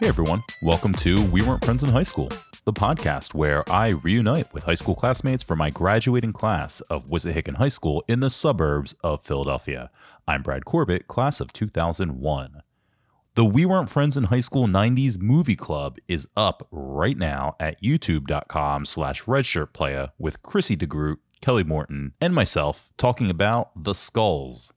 [0.00, 2.30] Hey everyone, welcome to We Weren't Friends in High School,
[2.64, 7.56] the podcast where I reunite with high school classmates for my graduating class of Wissahickon
[7.56, 9.90] High School in the suburbs of Philadelphia.
[10.28, 12.62] I'm Brad Corbett, class of 2001.
[13.34, 17.82] The We Weren't Friends in High School 90s movie club is up right now at
[17.82, 24.72] youtube.com slash redshirtplaya with Chrissy DeGroot, Kelly Morton, and myself talking about The Skulls,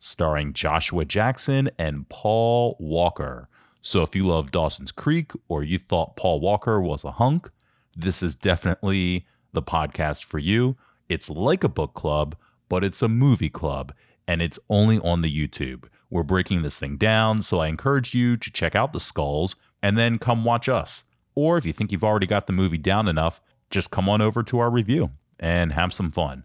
[0.00, 3.48] starring Joshua Jackson and Paul Walker.
[3.86, 7.48] So if you love Dawson's Creek or you thought Paul Walker was a hunk,
[7.94, 10.76] this is definitely the podcast for you.
[11.08, 12.34] It's like a book club,
[12.68, 13.94] but it's a movie club
[14.26, 15.84] and it's only on the YouTube.
[16.10, 19.96] We're breaking this thing down, so I encourage you to check out the skulls and
[19.96, 21.04] then come watch us.
[21.36, 24.42] Or if you think you've already got the movie down enough, just come on over
[24.42, 26.42] to our review and have some fun.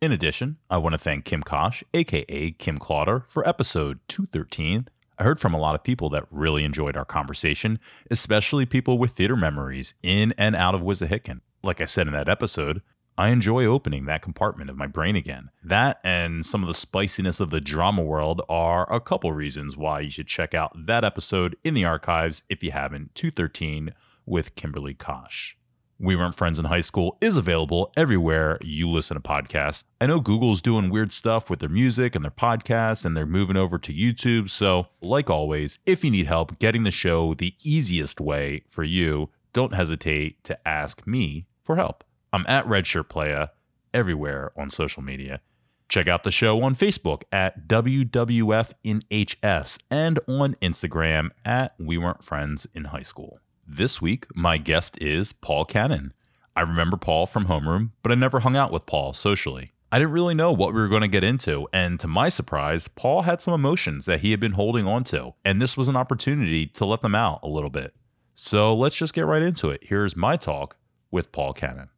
[0.00, 5.24] In addition, I want to thank Kim Kosh, aka Kim Clauder, for episode 213 I
[5.24, 7.78] heard from a lot of people that really enjoyed our conversation,
[8.10, 11.40] especially people with theater memories in and out of Wissahickon.
[11.62, 12.82] Like I said in that episode,
[13.16, 15.50] I enjoy opening that compartment of my brain again.
[15.62, 20.00] That and some of the spiciness of the drama world are a couple reasons why
[20.00, 23.92] you should check out that episode in the archives if you haven't, 213
[24.26, 25.56] with Kimberly Kosh.
[26.00, 29.84] We Weren't Friends in High School is available everywhere you listen to podcasts.
[30.00, 33.56] I know Google's doing weird stuff with their music and their podcasts, and they're moving
[33.56, 34.50] over to YouTube.
[34.50, 39.30] So, like always, if you need help getting the show the easiest way for you,
[39.52, 42.02] don't hesitate to ask me for help.
[42.32, 43.50] I'm at Redshirt Playa
[43.92, 45.40] everywhere on social media.
[45.88, 51.98] Check out the show on Facebook at WWF in HS and on Instagram at We
[51.98, 53.38] Weren't Friends in High School.
[53.66, 56.12] This week, my guest is Paul Cannon.
[56.54, 59.72] I remember Paul from Homeroom, but I never hung out with Paul socially.
[59.90, 62.88] I didn't really know what we were going to get into, and to my surprise,
[62.88, 65.96] Paul had some emotions that he had been holding on to, and this was an
[65.96, 67.94] opportunity to let them out a little bit.
[68.34, 69.84] So let's just get right into it.
[69.84, 70.76] Here's my talk
[71.10, 71.88] with Paul Cannon.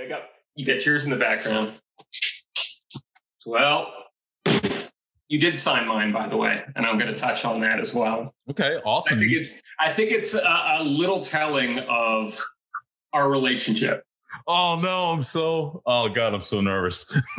[0.00, 0.22] I got
[0.54, 1.72] you got yours in the background.
[3.44, 3.92] Well,
[5.32, 7.94] you did sign mine, by the way, and I'm going to touch on that as
[7.94, 8.34] well.
[8.50, 9.16] Okay, awesome.
[9.16, 12.38] I think it's, I think it's a, a little telling of
[13.14, 14.04] our relationship.
[14.46, 15.82] Oh no, I'm so.
[15.86, 17.10] Oh god, I'm so nervous.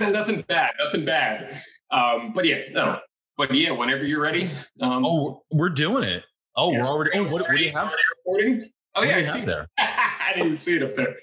[0.00, 1.60] nothing bad, nothing bad.
[1.90, 3.00] Um, but yeah, no.
[3.36, 4.48] But yeah, whenever you're ready.
[4.80, 6.22] Um, oh, we're doing it.
[6.54, 6.82] Oh, yeah.
[6.82, 7.10] we're already.
[7.18, 7.92] Oh, what, what do you have?
[8.24, 8.70] Recording?
[8.94, 9.66] Oh yeah, I see there.
[9.78, 11.16] I didn't see it up there.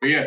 [0.00, 0.26] But yeah,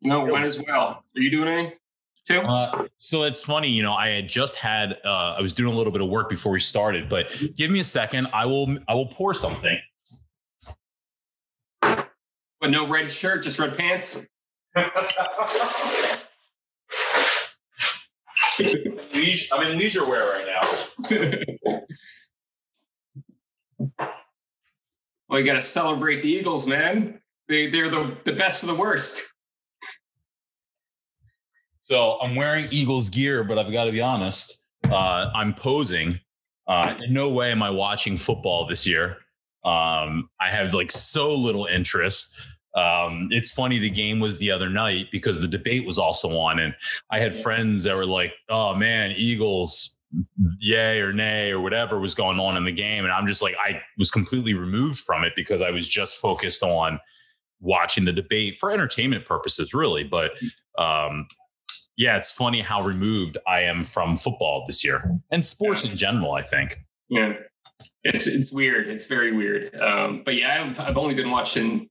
[0.00, 1.02] you know, might as well.
[1.16, 1.76] Are you doing anything?
[2.26, 2.40] Too?
[2.40, 5.76] Uh, so it's funny, you know, I had just had uh, I was doing a
[5.76, 8.28] little bit of work before we started, but give me a second.
[8.32, 9.78] I will I will pour something.
[11.80, 14.26] But no red shirt, just red pants.
[19.14, 20.60] Leisure, I'm in leisure wear right now.
[25.28, 27.20] well, you got to celebrate the Eagles, man.
[27.48, 29.22] They, they're the, the best of the worst.
[31.86, 34.64] So I'm wearing Eagles gear, but I've got to be honest.
[34.90, 36.18] Uh, I'm posing.
[36.66, 39.18] Uh, in no way am I watching football this year.
[39.64, 42.34] Um, I have like so little interest.
[42.74, 43.78] Um, it's funny.
[43.78, 46.74] The game was the other night because the debate was also on, and
[47.12, 49.96] I had friends that were like, "Oh man, Eagles,
[50.58, 53.54] yay or nay or whatever was going on in the game," and I'm just like,
[53.64, 56.98] I was completely removed from it because I was just focused on
[57.60, 60.02] watching the debate for entertainment purposes, really.
[60.02, 60.32] But
[60.78, 61.28] um,
[61.96, 65.90] yeah, it's funny how removed I am from football this year and sports yeah.
[65.90, 66.32] in general.
[66.32, 66.84] I think.
[67.08, 67.34] Yeah,
[68.04, 68.88] it's it's weird.
[68.88, 69.74] It's very weird.
[69.74, 71.88] Um, but yeah, I've, I've only been watching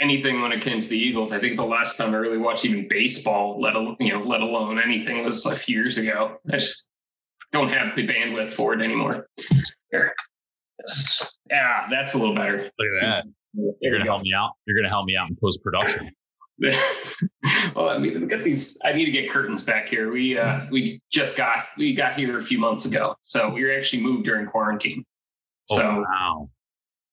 [0.00, 1.32] anything when it comes to the Eagles.
[1.32, 4.40] I think the last time I really watched even baseball, let alone you know, let
[4.40, 6.38] alone anything, was a few years ago.
[6.48, 6.88] I just
[7.52, 9.28] don't have the bandwidth for it anymore.
[9.90, 10.14] Here.
[11.48, 12.58] Yeah, that's a little better.
[12.58, 13.24] Look at that.
[13.80, 14.52] You're gonna help me out.
[14.66, 16.10] You're gonna help me out in post production.
[17.74, 18.78] well, I mean, look at these.
[18.84, 20.10] I need to get curtains back here.
[20.10, 23.72] We uh, we just got we got here a few months ago, so we were
[23.72, 25.04] actually moved during quarantine.
[25.70, 26.50] Oh, so wow.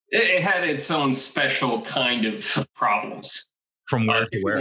[0.09, 3.55] it, it, had its own special kind of problems.
[3.89, 4.57] From where uh, to where?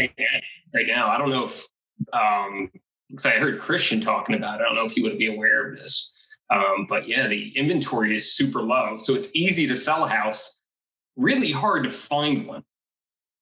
[0.75, 1.65] Right now, I don't know if
[2.13, 2.71] um,
[3.09, 4.65] because I heard Christian talking about it.
[4.65, 6.19] I don't know if he would be aware of this.
[6.51, 10.63] Um, but yeah, the inventory is super low, so it's easy to sell a house.
[11.17, 12.65] Really hard to find one.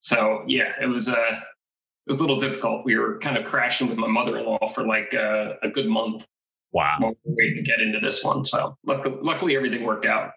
[0.01, 2.85] So yeah, it was uh, it was a little difficult.
[2.85, 6.27] We were kind of crashing with my mother-in-law for like uh, a good month.
[6.73, 7.15] Wow.
[7.25, 8.45] Waiting to get into this one.
[8.45, 10.33] So luckily, luckily everything worked out.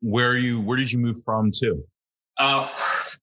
[0.00, 0.60] Where are you?
[0.60, 1.84] Where did you move from to?
[2.38, 2.68] Uh,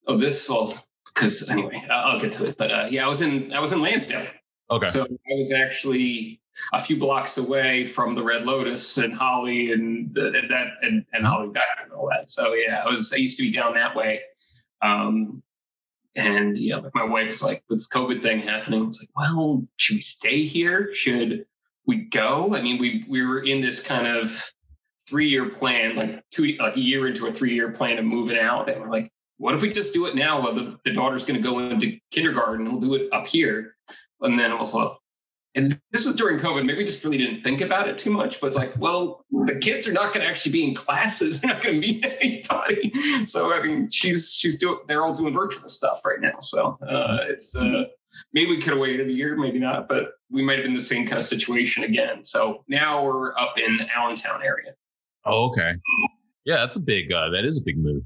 [0.08, 0.74] oh, this well,
[1.14, 2.58] because anyway, I'll get to it.
[2.58, 4.26] But uh, yeah, I was in I was in Lansdale.
[4.70, 4.88] Okay.
[4.88, 6.42] So I was actually
[6.74, 11.06] a few blocks away from the Red Lotus and Holly and the, and that and,
[11.14, 12.30] and Holly back and all that.
[12.30, 14.22] So yeah, I was I used to be down that way.
[14.82, 15.42] Um,
[16.16, 19.96] and yeah, like my wife's like, with this COVID thing happening, it's like, well, should
[19.98, 20.94] we stay here?
[20.94, 21.46] Should
[21.86, 22.56] we go?
[22.56, 24.44] I mean, we we were in this kind of
[25.08, 28.38] three year plan, like two like a year into a three year plan of moving
[28.38, 30.42] out, and we're like, what if we just do it now?
[30.42, 33.76] Well, the, the daughter's to go into kindergarten, we'll do it up here.
[34.22, 35.02] And then like,
[35.56, 36.66] and this was during COVID.
[36.66, 38.42] Maybe we just really didn't think about it too much.
[38.42, 41.40] But it's like, well, the kids are not going to actually be in classes.
[41.42, 42.92] They're not going to meet anybody.
[43.28, 44.80] So I mean, she's she's doing.
[44.88, 46.40] They're all doing virtual stuff right now.
[46.42, 47.86] So uh, it's uh,
[48.34, 49.88] maybe we could have waited a year, maybe not.
[49.88, 52.24] But we might have been the same kind of situation again.
[52.24, 54.74] So now we're up in Allentown area.
[55.26, 55.74] Oh, okay.
[56.44, 57.12] Yeah, that's a big.
[57.12, 58.04] Uh, that is a big move.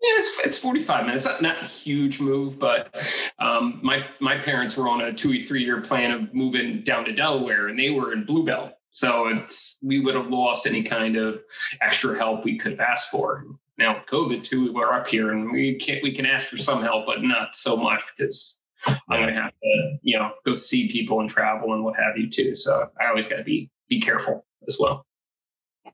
[0.00, 1.24] Yeah, it's, it's 45 minutes.
[1.24, 2.94] Not, not a huge move, but
[3.40, 7.04] um, my my parents were on a two or three year plan of moving down
[7.06, 8.72] to Delaware, and they were in Bluebell.
[8.92, 11.40] So it's we would have lost any kind of
[11.80, 13.44] extra help we could have asked for.
[13.76, 16.82] Now with COVID too, we're up here and we can we can ask for some
[16.82, 20.90] help, but not so much because I'm going to have to you know go see
[20.90, 22.54] people and travel and what have you too.
[22.54, 25.06] So I always got to be be careful as well.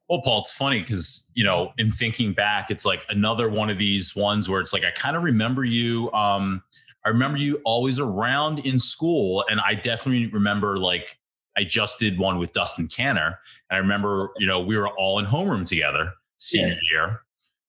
[0.09, 3.79] Well, Paul, it's funny because, you know, in thinking back, it's like another one of
[3.79, 6.13] these ones where it's like, I kind of remember you.
[6.13, 6.63] Um,
[7.07, 9.45] I remember you always around in school.
[9.49, 11.19] And I definitely remember like,
[11.57, 13.39] I just did one with Dustin Canner.
[13.71, 16.79] And I remember, you know, we were all in homeroom together senior yeah.
[16.91, 17.21] year.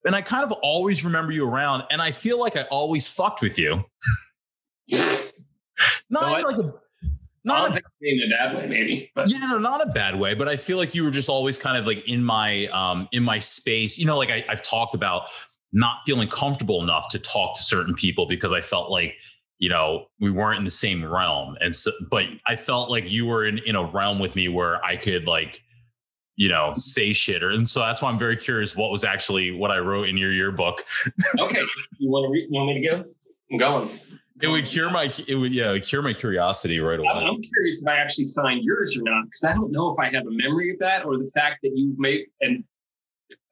[0.06, 1.84] And I kind of always remember you around.
[1.90, 3.84] And I feel like I always fucked with you.
[6.10, 6.74] Not like a
[7.46, 9.12] not a, in a bad way, maybe.
[9.16, 9.32] But.
[9.32, 10.34] Yeah, no, not a bad way.
[10.34, 13.24] But I feel like you were just always kind of like in my um in
[13.24, 13.98] my space.
[13.98, 15.24] You know, like I, I've talked about
[15.72, 19.16] not feeling comfortable enough to talk to certain people because I felt like
[19.60, 23.26] you know we weren't in the same realm and so but i felt like you
[23.26, 25.62] were in in a realm with me where i could like
[26.36, 29.52] you know say shit or and so that's why i'm very curious what was actually
[29.52, 30.84] what i wrote in your yearbook
[31.40, 31.62] okay
[32.00, 33.06] you want to re- want me to go
[33.52, 33.90] i'm going
[34.42, 37.08] it would cure my it would yeah it would cure my curiosity right away.
[37.10, 40.10] I'm curious if I actually signed yours or not because I don't know if I
[40.10, 42.64] have a memory of that or the fact that you made and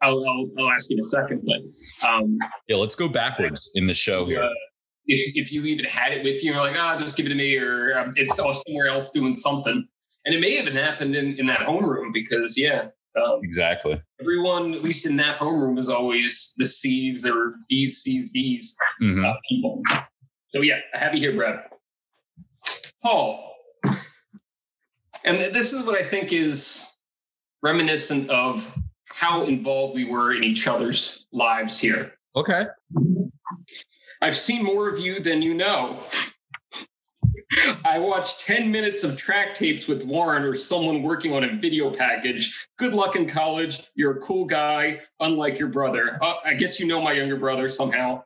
[0.02, 2.38] I'll, I'll, I'll ask you in a second, but um,
[2.68, 4.44] yeah, let's go backwards in the show here.
[4.44, 4.50] Uh,
[5.06, 7.30] if if you even had it with you, you're like, ah, oh, just give it
[7.30, 9.88] to me, or um, it's somewhere else doing something,
[10.26, 12.88] and it may have happened in in that homeroom because yeah,
[13.22, 14.02] um, exactly.
[14.20, 19.26] Everyone, at least in that homeroom, is always the C's or B's, C's, D's mm-hmm.
[19.26, 19.82] uh, people.
[20.54, 21.64] So yeah, happy here, Brad.
[23.02, 23.56] Paul.
[25.26, 26.96] And this is what I think is
[27.64, 28.66] reminiscent of
[29.06, 32.14] how involved we were in each other's lives here.
[32.36, 32.66] Okay.
[34.22, 36.04] I've seen more of you than you know.
[37.86, 41.96] I watched 10 minutes of track tapes with Warren or someone working on a video
[41.96, 42.68] package.
[42.78, 43.90] Good luck in college.
[43.96, 46.20] You're a cool guy, unlike your brother.
[46.22, 48.24] Uh, I guess you know my younger brother somehow.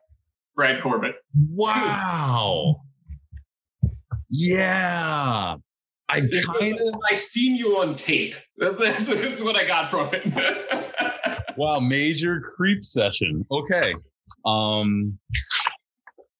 [0.57, 1.15] Brad Corbett.
[1.51, 2.81] Wow.
[4.29, 5.55] Yeah.
[6.09, 8.33] I kind of I seen you on tape.
[8.57, 11.43] That's, that's, that's what I got from it.
[11.57, 13.45] wow, major creep session.
[13.51, 13.93] Okay.
[14.45, 15.19] Um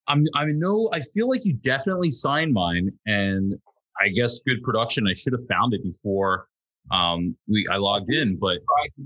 [0.08, 3.54] I'm I know I feel like you definitely signed mine and
[4.02, 5.06] I guess good production.
[5.08, 6.48] I should have found it before
[6.90, 8.58] um we I logged in, but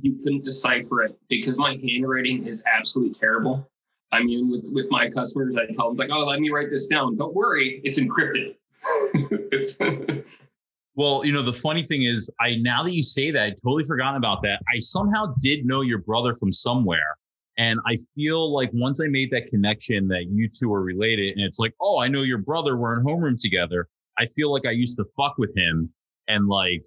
[0.02, 3.68] you couldn't decipher it because my handwriting is absolutely terrible.
[4.12, 6.88] I mean, with, with my customers, I tell them like, oh, let me write this
[6.88, 7.18] down.
[7.18, 8.56] Don't worry, it's encrypted.
[9.14, 9.78] it's
[10.96, 13.84] well, you know, the funny thing is, I now that you say that, I totally
[13.84, 14.62] forgotten about that.
[14.74, 17.18] I somehow did know your brother from somewhere.
[17.58, 21.46] And I feel like once I made that connection that you two are related, and
[21.46, 23.88] it's like, oh, I know your brother, we're in homeroom together.
[24.18, 25.92] I feel like I used to fuck with him
[26.28, 26.86] and like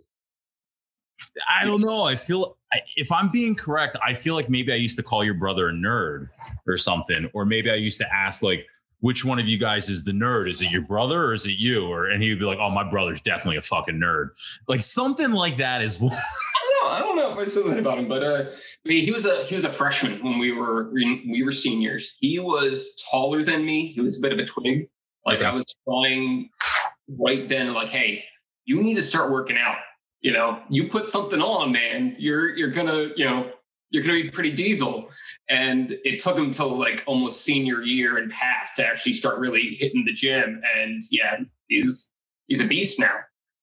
[1.49, 2.05] I don't know.
[2.05, 2.57] I feel
[2.97, 5.73] if I'm being correct, I feel like maybe I used to call your brother a
[5.73, 6.33] nerd
[6.67, 8.67] or something, or maybe I used to ask like,
[9.01, 10.49] which one of you guys is the nerd?
[10.49, 11.87] Is it your brother or is it you?
[11.87, 14.31] Or and he would be like, oh, my brother's definitely a fucking nerd,
[14.67, 15.97] like something like that is.
[16.03, 16.89] I don't know.
[16.89, 19.27] I don't know if I said that about him, but uh, I mean, he was
[19.27, 22.17] a he was a freshman when we were we were seniors.
[22.19, 23.89] He was taller than me.
[23.89, 24.89] He was a bit of a twig.
[25.27, 25.47] Like okay.
[25.47, 26.51] I was trying
[27.09, 28.25] right then, like, hey,
[28.65, 29.77] you need to start working out
[30.25, 33.53] you know, you put something on, man, you're you're gonna, you know,
[33.91, 35.11] you're gonna be pretty diesel.
[35.51, 39.75] And it took him till like almost senior year and past to actually start really
[39.75, 40.63] hitting the gym.
[40.77, 42.11] And yeah, he's
[42.49, 43.15] he's a beast now.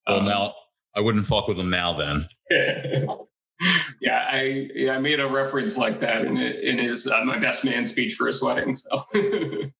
[0.07, 0.53] Well, um, now
[0.95, 2.29] I wouldn't fuck with him now then.
[3.99, 7.65] yeah, I yeah, I made a reference like that in in his uh, my best
[7.65, 8.75] man speech for his wedding.
[8.75, 9.03] So.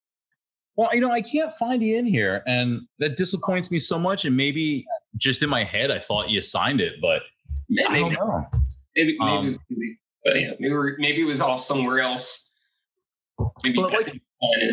[0.76, 4.26] well, you know, I can't find you in here, and that disappoints me so much.
[4.26, 4.88] And maybe
[5.18, 7.22] just in my head, I thought you signed it, but
[7.70, 8.48] yeah, I maybe, don't know.
[8.96, 9.58] maybe, maybe, Um, it was,
[10.26, 12.50] but yeah, maybe, maybe it was off somewhere else.
[13.64, 14.22] Maybe But, like-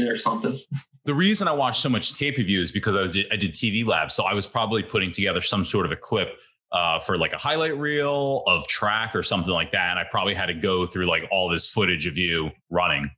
[0.09, 0.59] or something.
[1.05, 3.85] The reason I watched so much tape review is because I was I did TV
[3.87, 6.29] lab, so I was probably putting together some sort of a clip
[6.73, 10.35] uh, for like a highlight reel of track or something like that, and I probably
[10.35, 13.11] had to go through like all this footage of you running.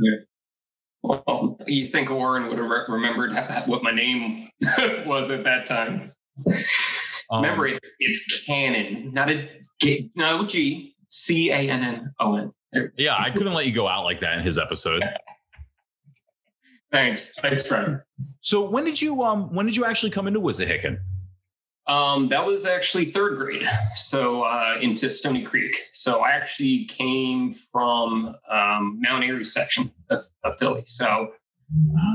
[0.00, 0.16] Yeah.
[1.02, 4.48] Well, you think Warren would have re- remembered ha- what my name
[5.06, 6.12] was at that time?
[7.30, 9.48] Um, Remember, it, it's canon, not a
[9.80, 12.52] G, no G, C A N N O N.
[12.96, 15.02] Yeah, I couldn't let you go out like that in his episode.
[16.90, 18.02] Thanks, thanks, Fred.
[18.40, 20.98] So when did you um when did you actually come into Wissahickon?
[21.86, 25.76] Um, that was actually third grade, so uh, into Stony Creek.
[25.92, 30.84] So I actually came from um, Mount Airy section of, of Philly.
[30.86, 31.32] So,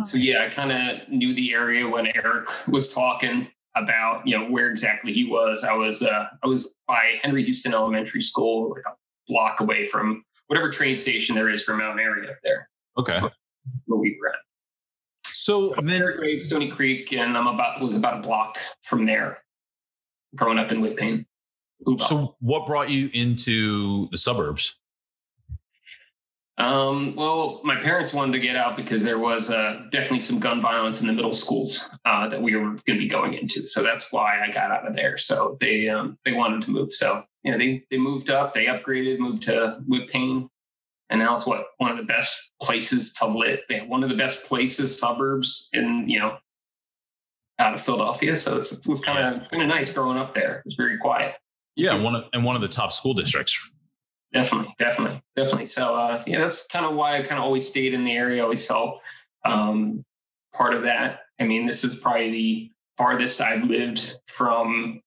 [0.06, 3.50] so yeah, I kind of knew the area when Eric was talking
[3.84, 5.64] about you know where exactly he was.
[5.64, 8.96] I was uh, I was by Henry Houston Elementary School, like a
[9.28, 13.20] block away from whatever train station there is for Mount Airy up there, Okay.
[13.86, 14.36] where we were at.
[15.28, 19.40] So So then grade, Stony Creek, and I'm about was about a block from there.
[20.36, 21.26] Growing up in Whitpain.
[22.00, 24.76] so what brought you into the suburbs?
[26.58, 30.60] Um, well, my parents wanted to get out because there was uh, definitely some gun
[30.60, 33.68] violence in the middle schools uh, that we were going to be going into.
[33.68, 35.18] So that's why I got out of there.
[35.18, 36.92] So they um, they wanted to move.
[36.92, 40.50] So you know they they moved up, they upgraded, moved to Whitpain,
[41.12, 43.60] and now it's what one of the best places to live.
[43.86, 46.38] One of the best places, suburbs, in you know
[47.60, 48.36] out of Philadelphia.
[48.36, 50.58] So it's, it was kind of kind of nice growing up there.
[50.58, 51.36] It was very quiet.
[51.76, 53.60] Yeah, one of, and one of the top school districts.
[54.34, 55.68] Definitely, definitely, definitely.
[55.68, 58.44] So uh, yeah, that's kind of why I kind of always stayed in the area.
[58.44, 59.02] Always felt
[59.46, 60.04] um,
[60.54, 61.22] part of that.
[61.40, 65.02] I mean, this is probably the farthest I've lived from.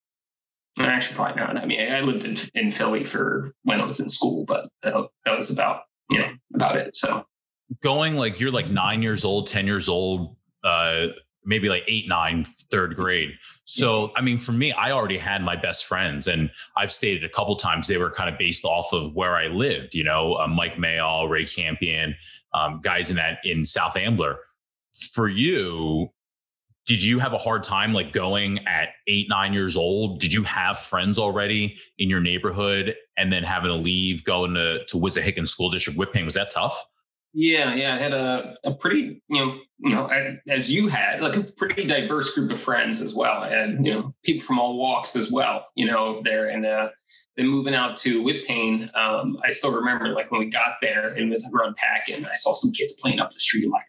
[0.79, 1.59] Actually, probably not.
[1.59, 4.95] I mean, I lived in, in Philly for when I was in school, but that,
[5.27, 6.95] was about you know about it.
[6.97, 7.25] So
[7.83, 11.09] Going like you're like nine years old, ten years old, uh,
[11.45, 13.31] maybe like eight, nine, third grade.
[13.65, 17.29] So I mean, for me, I already had my best friends, and I've stated a
[17.29, 19.95] couple times they were kind of based off of where I lived.
[19.95, 22.15] You know, uh, Mike Mayall, Ray Campion,
[22.55, 24.39] um, guys in that in South Ambler.
[25.13, 26.11] For you,
[26.87, 30.21] did you have a hard time like going at eight, nine years old?
[30.21, 34.85] Did you have friends already in your neighborhood and then having to leave, going to,
[34.87, 36.25] to Wissahickon School District, Whitpain?
[36.25, 36.85] Was that tough?
[37.33, 41.21] Yeah, yeah, I had a, a pretty, you know, you know, I- as you had,
[41.21, 43.43] like a pretty diverse group of friends as well.
[43.43, 46.49] Had, you know, people from all walks as well, you know, there.
[46.49, 46.89] And uh,
[47.37, 51.31] then moving out to Whitpain, um, I still remember like when we got there and
[51.31, 53.85] was unpacking, I saw some kids playing up the street, like,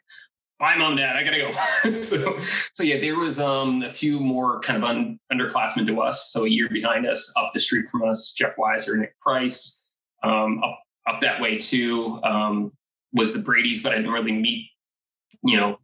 [0.60, 1.40] bye, mom, dad, I gotta
[1.92, 2.02] go.
[2.04, 2.38] so,
[2.74, 6.32] so yeah, there was um, a few more kind of un, underclassmen to us.
[6.32, 9.88] So a year behind us, up the street from us, Jeff Weiser, Nick Price,
[10.22, 12.20] um, up up that way too.
[12.24, 12.72] Um,
[13.14, 14.70] was the Brady's, but I didn't really meet,
[15.44, 15.78] you know,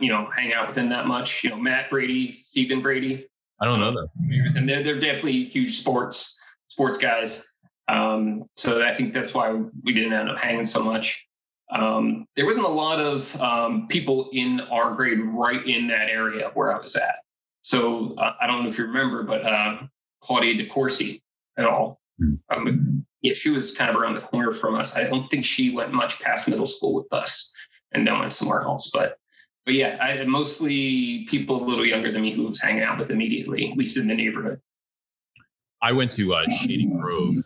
[0.00, 1.44] you know, hang out with them that much.
[1.44, 3.28] You know, Matt Brady, Stephen Brady,
[3.60, 4.08] I don't know
[4.54, 7.52] and they're they're definitely huge sports sports guys.
[7.88, 9.50] Um, so I think that's why
[9.82, 11.26] we didn't end up hanging so much.
[11.70, 16.50] Um, there wasn't a lot of um, people in our grade right in that area
[16.54, 17.16] where I was at.
[17.62, 19.78] So uh, I don't know if you remember, but uh,
[20.20, 21.20] Claudia DeCourcy
[21.58, 22.00] at all.
[22.18, 22.34] Hmm.
[22.50, 24.96] Um, yeah, she was kind of around the corner from us.
[24.96, 27.52] I don't think she went much past middle school with us,
[27.92, 28.90] and then went somewhere else.
[28.92, 29.18] But
[29.64, 33.10] but yeah, I mostly people a little younger than me who was hanging out with
[33.10, 34.60] immediately, at least in the neighborhood.
[35.82, 37.36] I went to uh, Shady Grove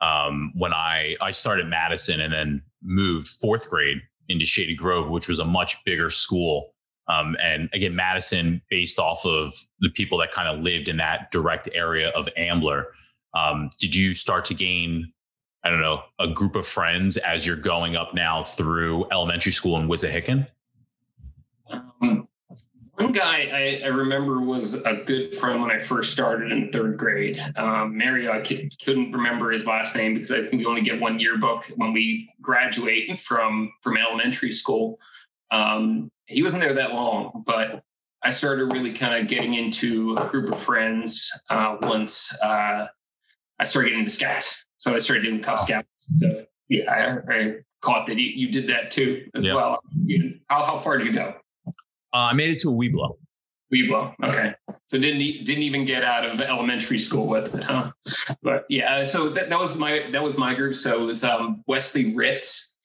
[0.00, 5.28] um, when I I started Madison and then moved fourth grade into Shady Grove, which
[5.28, 6.74] was a much bigger school.
[7.08, 11.30] Um, and again, Madison, based off of the people that kind of lived in that
[11.32, 12.88] direct area of Ambler.
[13.34, 15.12] Um, did you start to gain,
[15.64, 19.78] I don't know, a group of friends as you're going up now through elementary school
[19.78, 20.46] in Wissahickon?
[21.70, 22.28] Um,
[22.96, 26.98] one guy I, I remember was a good friend when I first started in third
[26.98, 27.40] grade.
[27.56, 31.00] Um, Mario, I c- couldn't remember his last name because I think we only get
[31.00, 35.00] one yearbook when we graduate from from elementary school.
[35.50, 37.82] Um, he wasn't there that long, but
[38.22, 42.86] I started really kind of getting into a group of friends uh, once uh,
[43.62, 44.66] I started getting into scouts.
[44.78, 45.86] So I started doing Cub Scouts.
[46.16, 49.54] So yeah, I, I caught that you, you did that too as Yeah.
[49.54, 49.78] well.
[50.04, 51.34] You, how, how far did you go?
[51.68, 51.70] Uh,
[52.12, 53.16] I made it to a Webelo.
[53.72, 54.14] Webelo.
[54.24, 54.52] Okay.
[54.88, 57.92] So didn't didn't even get out of elementary school with it, huh?
[58.42, 60.74] But yeah, so that, that was my that was my group.
[60.74, 62.76] So it was um, Wesley Ritz,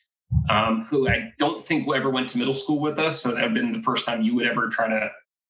[0.49, 3.19] um, who I don't think ever went to middle school with us.
[3.21, 5.09] So that would have been the first time you would ever try to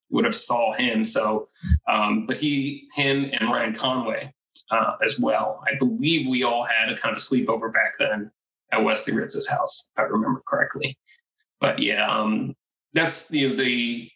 [0.09, 1.03] would have saw him.
[1.03, 1.49] So,
[1.89, 4.33] um, but he, him, and Ryan Conway
[4.71, 5.63] uh, as well.
[5.67, 8.31] I believe we all had a kind of sleepover back then
[8.71, 10.97] at Wesley Ritz's house, if I remember correctly.
[11.59, 12.55] But yeah, um,
[12.93, 14.09] that's you know the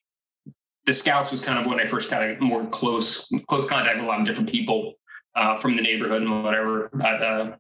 [0.86, 4.08] the scouts was kind of when I first got more close close contact with a
[4.08, 4.94] lot of different people
[5.36, 6.90] uh, from the neighborhood and whatever.
[6.94, 7.56] But uh,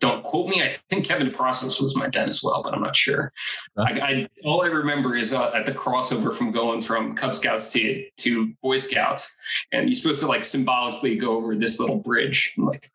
[0.00, 0.62] don't quote me.
[0.62, 3.32] I think Kevin Process was my den as well, but I'm not sure.
[3.78, 7.72] I, I, all I remember is uh, at the crossover from going from Cub Scouts
[7.72, 9.36] to to Boy Scouts,
[9.72, 12.54] and you're supposed to like symbolically go over this little bridge.
[12.58, 12.90] I'm like,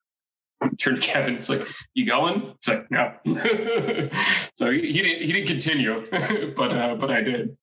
[0.78, 1.36] turn to Kevin.
[1.36, 2.54] It's like, you going?
[2.58, 3.14] It's like, no.
[4.56, 6.06] so he, he, didn't he didn't continue,
[6.56, 7.58] but uh, but I did.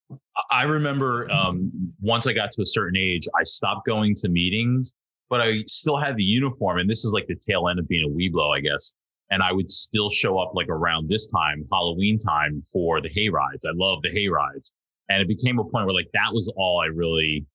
[0.50, 4.94] I remember um, once I got to a certain age, I stopped going to meetings,
[5.30, 8.04] but I still had the uniform, and this is like the tail end of being
[8.04, 8.92] a Webelo, I guess
[9.30, 13.28] and I would still show up like around this time, Halloween time for the hay
[13.28, 13.64] rides.
[13.64, 14.72] I love the hay rides.
[15.08, 17.46] And it became a point where like that was all I really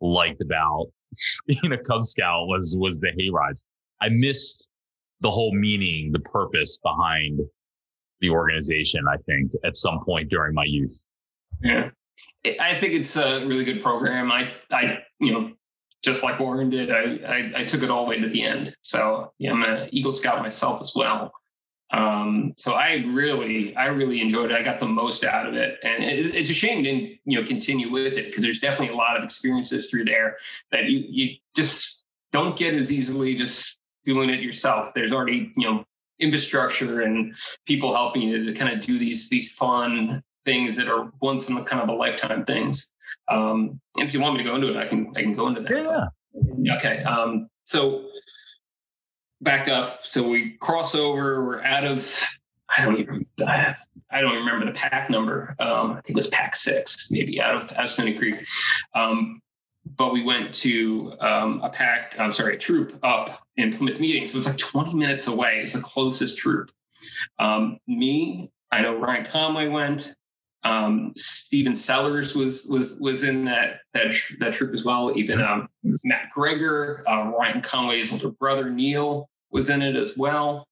[0.00, 0.86] liked about
[1.46, 3.64] being a Cub Scout was was the hay rides.
[4.00, 4.68] I missed
[5.20, 7.40] the whole meaning, the purpose behind
[8.20, 11.04] the organization, I think, at some point during my youth.
[11.62, 11.90] Yeah.
[12.60, 14.30] I think it's a really good program.
[14.30, 15.52] I I you know
[16.02, 18.76] just like Warren did, I, I, I took it all the way to the end.
[18.82, 21.32] So yeah, I'm an Eagle Scout myself as well.
[21.90, 24.56] Um, so I really, I really enjoyed it.
[24.56, 27.46] I got the most out of it, and it's, it's a shame to you know
[27.46, 30.36] continue with it because there's definitely a lot of experiences through there
[30.70, 34.92] that you you just don't get as easily just doing it yourself.
[34.94, 35.84] There's already you know
[36.18, 41.10] infrastructure and people helping you to kind of do these these fun things that are
[41.22, 42.92] once in a kind of a lifetime things.
[43.30, 45.60] Um, if you want me to go into it, I can I can go into
[45.62, 46.10] that.
[46.58, 46.76] Yeah.
[46.76, 47.02] Okay.
[47.02, 48.08] Um, so
[49.40, 50.00] back up.
[50.04, 51.44] So we cross over.
[51.44, 52.24] We're out of.
[52.76, 53.26] I don't even.
[53.46, 53.74] I,
[54.10, 55.54] I don't remember the pack number.
[55.58, 58.46] Um, I think it was pack six, maybe out of, out Creek.
[58.94, 59.40] Um,
[59.96, 62.14] but we went to um, a pack.
[62.18, 64.26] I'm sorry, a troop up in Plymouth Meeting.
[64.26, 65.60] So it's like 20 minutes away.
[65.62, 66.70] It's the closest troop.
[67.38, 70.14] Um, me, I know Ryan Conway went.
[70.68, 75.16] Um, Stephen Sellers was was was in that that that troop as well.
[75.16, 75.68] Even um,
[76.04, 80.68] Matt Gregor, uh, Ryan Conway's older brother Neil was in it as well.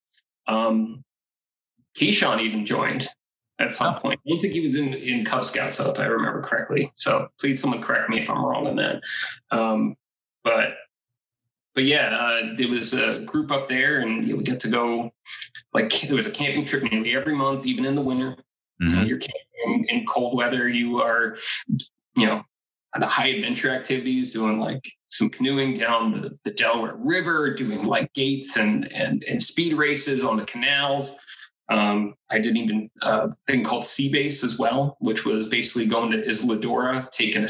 [0.47, 1.03] Um,
[1.97, 3.09] Keyshawn even joined
[3.59, 4.21] at some point.
[4.27, 6.93] I don't think he was in in Cub Scouts, if I remember correctly.
[6.95, 9.01] So please, someone correct me if I'm wrong on that.
[9.51, 9.97] Um,
[10.45, 10.75] but
[11.75, 15.11] but yeah, uh, there was a group up there, and we get to go.
[15.73, 18.37] Like there was a camping trip nearly every month, even in the winter.
[18.83, 19.07] Mm-hmm.
[19.07, 20.69] you're camping in cold weather.
[20.69, 21.37] You are,
[22.15, 22.43] you know,
[22.99, 28.13] the high adventure activities, doing like some canoeing down the, the Delaware River, doing like
[28.15, 31.19] gates and and and speed races on the canals.
[31.69, 35.87] Um, I did even a uh, thing called Sea Base as well, which was basically
[35.87, 37.49] going to Islamorada, taking a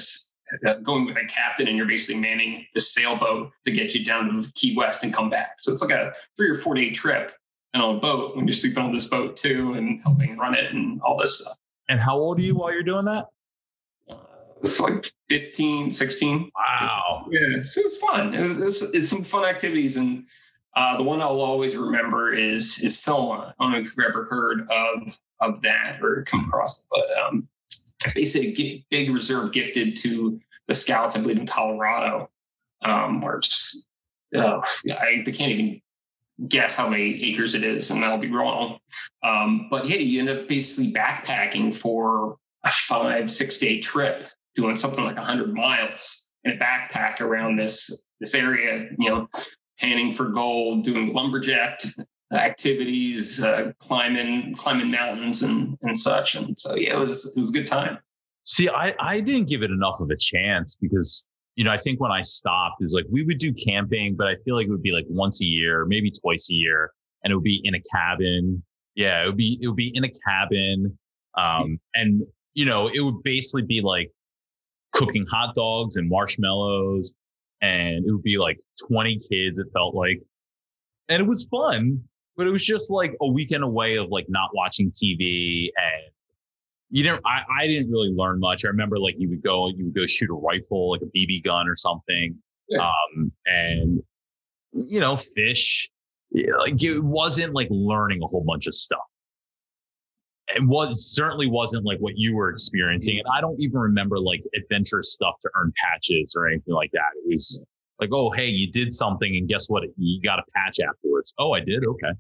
[0.67, 4.43] uh, going with a captain, and you're basically manning the sailboat to get you down
[4.43, 5.55] to Key West and come back.
[5.59, 7.33] So it's like a three or four day trip
[7.75, 10.73] and on a boat when you're sleeping on this boat too and helping run it
[10.73, 11.59] and all this stuff.
[11.89, 13.27] And how old are you while you're doing that?
[14.61, 16.51] It's like 15, 16.
[16.57, 17.27] Wow.
[17.31, 17.65] Yeah.
[17.65, 18.35] So it's fun.
[18.63, 19.97] It's, it's some fun activities.
[19.97, 20.25] And
[20.75, 23.55] uh, the one I'll always remember is is Philmont.
[23.59, 27.07] I don't know if you've ever heard of of that or come across it, but
[27.19, 32.31] um, it's basically a big reserve gifted to the scouts, I believe, in Colorado,
[32.83, 33.87] um, where it's,
[34.35, 35.81] uh, I, I can't even
[36.49, 38.79] guess how many acres it is, and I'll be wrong.
[39.23, 44.77] Um, but yeah, you end up basically backpacking for a five, six day trip, doing
[44.77, 48.89] something like 100 miles in a backpack around this this area.
[48.99, 49.29] You know,
[49.79, 51.81] panning for gold, doing lumberjack
[52.33, 56.35] activities, uh, climbing climbing mountains and and such.
[56.35, 57.99] And so yeah, it was it was a good time.
[58.45, 62.01] See, I I didn't give it enough of a chance because you know, I think
[62.01, 64.71] when I stopped, it was like we would do camping, but I feel like it
[64.71, 66.93] would be like once a year, maybe twice a year,
[67.25, 68.63] and it would be in a cabin.
[68.95, 70.97] Yeah, it would be it would be in a cabin,
[71.37, 72.23] um, and
[72.55, 74.11] you know, it would basically be like
[74.93, 77.15] cooking hot dogs and marshmallows,
[77.63, 79.59] and it would be like twenty kids.
[79.59, 80.23] It felt like,
[81.09, 82.03] and it was fun,
[82.37, 86.13] but it was just like a weekend away of like not watching TV and
[86.91, 88.65] you didn't I, I didn't really learn much.
[88.65, 91.43] I remember like you would go you would go shoot a rifle, like a BB
[91.43, 92.37] gun or something.
[92.69, 92.89] Yeah.
[92.89, 94.03] Um and
[94.73, 95.89] you know, fish.
[96.59, 98.99] Like it wasn't like learning a whole bunch of stuff.
[100.49, 103.19] It was certainly wasn't like what you were experiencing.
[103.19, 107.09] And I don't even remember like adventurous stuff to earn patches or anything like that.
[107.17, 107.63] It was
[108.01, 109.83] like, oh, hey, you did something and guess what?
[109.97, 111.35] You got a patch afterwards.
[111.39, 111.85] Oh, I did.
[111.85, 112.13] Okay.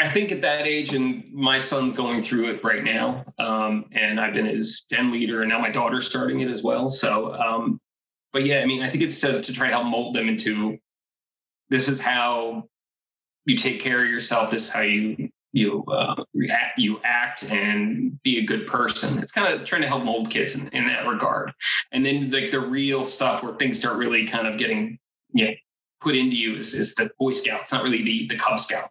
[0.00, 4.20] I think at that age, and my son's going through it right now, um, and
[4.20, 6.88] I've been his den leader, and now my daughter's starting it as well.
[6.90, 7.80] So um,
[8.32, 10.78] but yeah, I mean, I think it's to, to try to help mold them into
[11.70, 12.68] this is how
[13.46, 14.50] you take care of yourself.
[14.50, 19.18] This is how you you uh, react, you act, and be a good person.
[19.18, 21.52] It's kind of trying to help mold kids in, in that regard.
[21.90, 24.98] And then like the real stuff where things start really kind of getting
[25.32, 25.52] you know,
[26.02, 28.90] put into you is, is the Boy Scouts, not really the the Cub Scout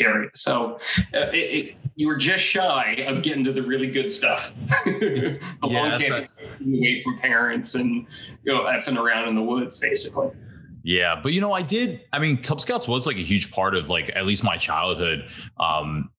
[0.00, 0.30] area.
[0.34, 0.78] So
[1.14, 4.52] uh, it, it, you were just shy of getting to the really good stuff.
[4.84, 6.28] the yeah, long right.
[6.60, 8.06] away from parents and
[8.44, 10.30] you know effing around in the woods, basically.
[10.82, 12.02] Yeah, but you know, I did.
[12.12, 15.28] I mean, Cub Scouts was like a huge part of like at least my childhood.
[15.58, 16.10] Um,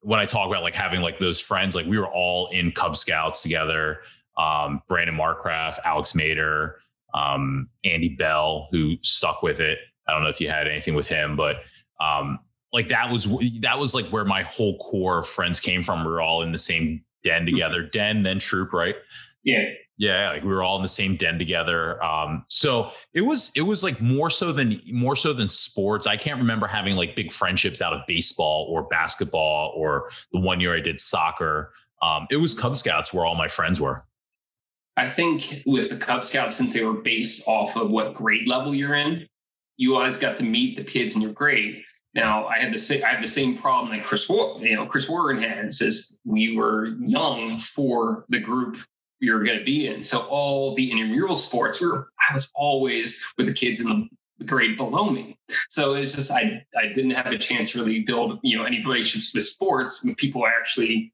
[0.00, 2.96] when I talk about like having like those friends, like we were all in Cub
[2.96, 4.00] Scouts together.
[4.36, 6.80] Um, Brandon Marcraft, Alex Mater,
[7.14, 9.78] um, Andy Bell, who stuck with it.
[10.08, 11.56] I don't know if you had anything with him, but
[12.00, 12.38] um,
[12.72, 13.24] like that was
[13.60, 16.04] that was like where my whole core of friends came from.
[16.04, 17.46] We were all in the same den mm-hmm.
[17.46, 18.96] together, den then troop, right?
[19.44, 19.64] Yeah
[20.02, 22.02] yeah like we were all in the same den together.
[22.02, 26.06] Um so it was it was like more so than more so than sports.
[26.06, 30.60] I can't remember having like big friendships out of baseball or basketball or the one
[30.60, 31.72] year i did soccer.
[32.02, 34.04] Um it was cub scouts where all my friends were.
[34.96, 38.74] I think with the cub scouts since they were based off of what grade level
[38.74, 39.26] you're in
[39.76, 41.82] you always got to meet the kids in your grade
[42.14, 45.08] now I had the same I had the same problem that Chris you know Chris
[45.08, 48.78] Warren had is we were young for the group
[49.20, 50.02] you're going to be in.
[50.02, 54.76] So all the intramural sports were I was always with the kids in the grade
[54.76, 55.38] below me.
[55.70, 58.84] So it's just I I didn't have a chance to really build you know any
[58.84, 61.12] relationships with sports with people I actually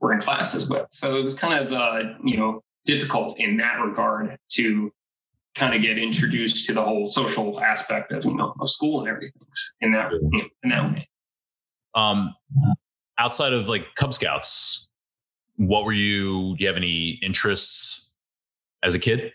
[0.00, 0.86] were in classes with.
[0.90, 4.92] So it was kind of uh, you know difficult in that regard to
[5.54, 9.08] kind of get introduced to the whole social aspect of you know of school and
[9.08, 9.32] everything
[9.80, 11.08] in that you know, in that way.
[11.94, 12.34] Um,
[13.18, 14.88] outside of like Cub Scouts,
[15.56, 16.56] what were you?
[16.56, 18.12] Do you have any interests
[18.82, 19.32] as a kid?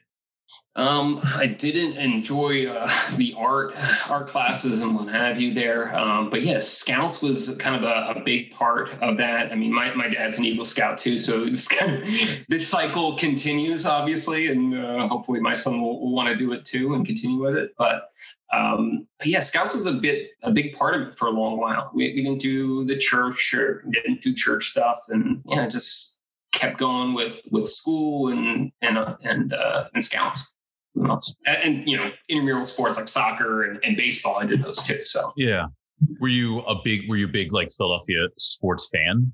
[0.75, 3.73] Um, I didn't enjoy uh, the art
[4.09, 5.95] art classes and what have you there.
[5.97, 9.51] Um, but yes, Scouts was kind of a, a, big part of that.
[9.51, 12.09] I mean, my, my dad's an Eagle Scout too, so it's kind of
[12.49, 16.65] the cycle continues, obviously, and uh, hopefully my son will, will want to do it
[16.65, 17.73] too and continue with it.
[17.77, 18.11] But
[18.53, 21.57] um, but yeah, Scouts was a bit a big part of it for a long
[21.57, 21.91] while.
[21.93, 26.19] We, we didn't do the church or didn't do church stuff, and yeah, just
[26.51, 30.55] kept going with with school and and uh, and uh, and Scouts.
[30.95, 35.05] And, and, you know, intramural sports like soccer and, and baseball, I did those too.
[35.05, 35.67] So yeah,
[36.19, 39.33] were you a big were you a big like Philadelphia sports fan?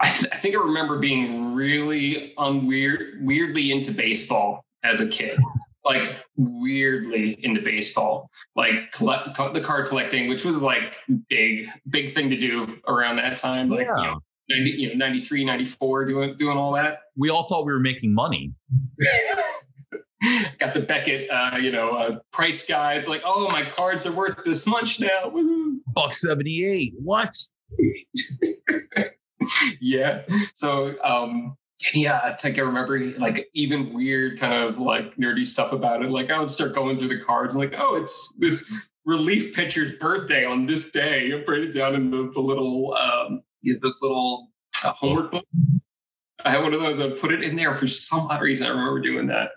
[0.00, 5.40] I, th- I think I remember being really unweird, weirdly into baseball as a kid
[5.88, 10.94] like weirdly into baseball, like collect the card collecting, which was like
[11.28, 13.70] big, big thing to do around that time.
[13.70, 13.96] Like, yeah.
[13.96, 14.18] you know,
[14.50, 17.00] 90, you know, 93, 94, doing, doing all that.
[17.16, 18.52] We all thought we were making money.
[20.58, 23.08] Got the Beckett, uh, you know, uh, price guides.
[23.08, 25.28] Like, oh, my cards are worth this much now.
[25.28, 25.80] Woo-hoo.
[25.88, 26.94] Buck 78.
[27.02, 27.34] What?
[29.80, 30.22] yeah.
[30.54, 31.56] So, um,
[31.92, 36.10] yeah, I think I remember like even weird kind of like nerdy stuff about it.
[36.10, 38.72] Like I would start going through the cards, like, oh, it's this
[39.04, 41.32] relief pitcher's birthday on this day.
[41.32, 44.48] I write it down in the, the little um, this little
[44.84, 45.44] uh, homework book.
[46.44, 47.00] I had one of those.
[47.00, 48.66] I put it in there for some odd reason.
[48.66, 49.50] I remember doing that.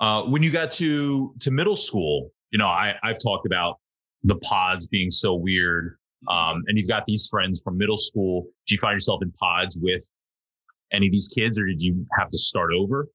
[0.00, 3.78] Uh, when you got to to middle school, you know, I I've talked about
[4.24, 5.96] the pods being so weird.
[6.28, 8.48] Um, and you've got these friends from middle school.
[8.66, 10.02] Do you find yourself in pods with
[10.92, 13.08] any of these kids, or did you have to start over?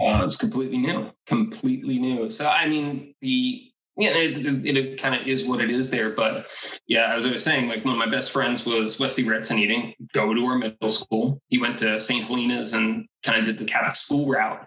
[0.00, 2.30] Uh, it's completely new, completely new.
[2.30, 3.62] So, I mean, the
[3.98, 6.10] yeah, it, it, it kind of is what it is there.
[6.10, 6.46] But
[6.86, 9.94] yeah, as I was saying, like one of my best friends was Wesley Retson eating,
[10.12, 11.40] go to our middle school.
[11.48, 12.24] He went to St.
[12.24, 14.66] Helena's and kind of did the Catholic school route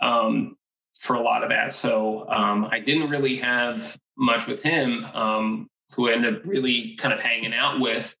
[0.00, 0.56] um,
[1.00, 1.72] for a lot of that.
[1.72, 6.96] So um, I didn't really have much with him, um, who I ended up really
[6.96, 8.14] kind of hanging out with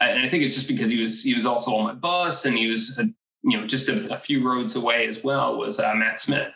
[0.00, 2.56] and I think it's just because he was he was also on my bus and
[2.56, 3.00] he was
[3.42, 6.52] you know just a, a, few roads away as well was uh, Matt Smith.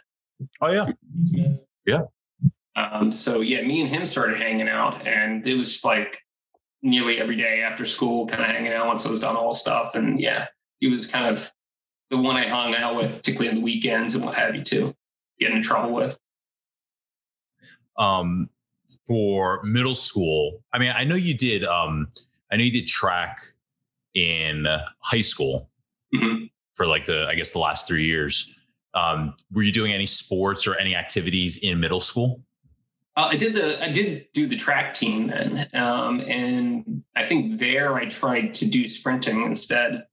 [0.61, 0.87] Oh yeah,
[1.87, 2.03] yeah.
[2.77, 6.19] Um, so yeah, me and him started hanging out, and it was like
[6.83, 9.95] nearly every day after school, kind of hanging out once I was done all stuff.
[9.95, 10.47] And yeah,
[10.81, 11.51] he was kind of
[12.11, 14.95] the one I hung out with, particularly on the weekends and what have you too,
[15.41, 16.19] get in trouble with.
[17.97, 18.49] Um,
[19.07, 21.65] for middle school, I mean, I know you did.
[21.65, 22.09] Um,
[22.51, 23.41] I know you did track
[24.15, 24.67] in
[25.01, 25.71] high school
[26.15, 26.45] mm-hmm.
[26.75, 28.55] for like the, I guess the last three years.
[28.95, 32.43] Um, were you doing any sports or any activities in middle school?
[33.17, 37.59] Uh, I did the I did do the track team then, um, and I think
[37.59, 40.07] there I tried to do sprinting instead,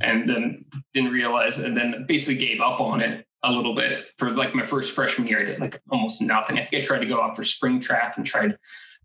[0.00, 4.30] and then didn't realize, and then basically gave up on it a little bit for
[4.30, 5.40] like my first freshman year.
[5.40, 6.58] I did like almost nothing.
[6.58, 8.56] I think I tried to go out for spring track and tried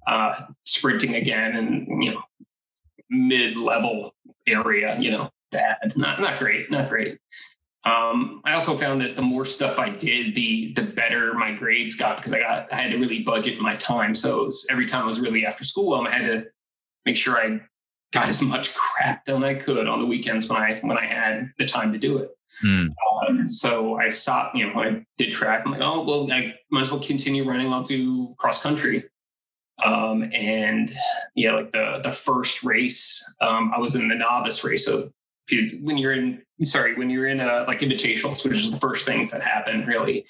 [0.07, 2.21] uh, sprinting again, and you know,
[3.09, 4.15] mid level
[4.47, 4.97] area.
[4.99, 7.19] You know, bad, not not great, not great.
[7.85, 11.95] Um, I also found that the more stuff I did, the the better my grades
[11.95, 14.15] got because I got I had to really budget my time.
[14.15, 16.45] So was, every time I was really after school, I had to
[17.05, 17.61] make sure I
[18.11, 21.51] got as much crap done I could on the weekends when I when I had
[21.57, 22.31] the time to do it.
[22.61, 22.87] Hmm.
[23.27, 24.55] Um, so I stopped.
[24.55, 27.71] You know, I did track, I'm like, oh well, I might as well continue running.
[27.71, 29.05] I'll do cross country.
[29.83, 30.93] Um, and
[31.35, 34.85] yeah, like the the first race, um, I was in the novice race.
[34.85, 35.11] So
[35.81, 39.31] when you're in sorry when you're in a like invitationals which is the first things
[39.31, 40.25] that happen really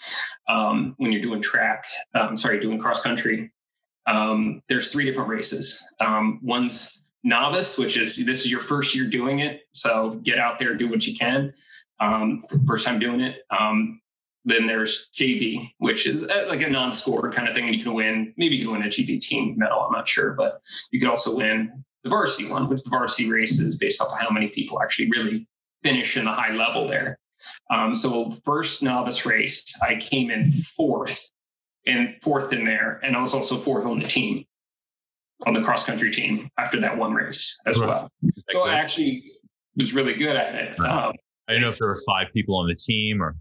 [0.48, 3.52] um, when you're doing track um, sorry doing cross country
[4.08, 9.06] um, there's three different races um, one's novice which is this is your first year
[9.06, 11.54] doing it so get out there do what you can
[12.00, 14.00] um, first time doing it um,
[14.46, 18.34] then there's JV, which is uh, like a non-score kind of thing, you can win.
[18.38, 19.82] Maybe you can win a JV team medal.
[19.82, 23.60] I'm not sure, but you could also win the varsity one, which the varsity race
[23.60, 25.48] is based off of how many people actually really
[25.84, 27.20] finish in the high level there.
[27.70, 31.32] Um, so first novice race, I came in fourth
[31.86, 34.46] and fourth in there, and I was also fourth on the team,
[35.46, 37.88] on the cross country team after that one race as right.
[37.88, 38.12] well.
[38.50, 39.32] So I actually
[39.76, 40.80] was really good at it.
[40.80, 41.14] Um,
[41.50, 43.36] I didn't know if there were five people on the team or.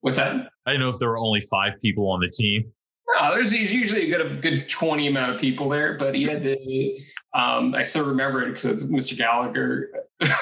[0.00, 0.48] What's that?
[0.66, 2.72] I didn't know if there were only five people on the team.
[3.20, 6.42] No, there's usually a good, a good 20 amount of people there, but he had
[6.42, 6.98] to,
[7.34, 9.16] um, I still remember it because it's Mr.
[9.16, 9.90] Gallagher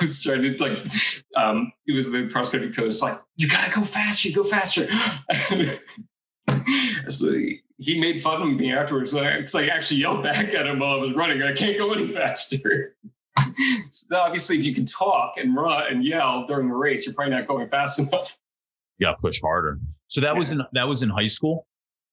[0.01, 0.79] was trying to like,
[1.37, 4.87] um, he was the country coach, like, you gotta go faster, you go faster.
[7.09, 7.33] so
[7.79, 9.12] he made fun of me afterwards.
[9.12, 11.43] It's like I actually yelled back at him while I was running.
[11.43, 12.95] I can't go any faster.
[13.90, 17.35] so obviously, if you can talk and run and yell during the race, you're probably
[17.35, 18.38] not going fast enough.
[18.99, 19.79] You got to push harder.
[20.09, 20.38] So that yeah.
[20.38, 21.66] was in that was in high school.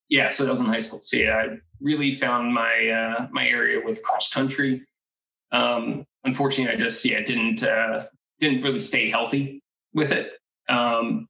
[0.09, 1.01] Yeah, so that was in high school.
[1.03, 4.83] So yeah, I really found my uh, my area with cross country.
[5.51, 8.01] Um, unfortunately, I just yeah didn't uh,
[8.39, 9.61] didn't really stay healthy
[9.93, 10.33] with it.
[10.67, 11.27] Um,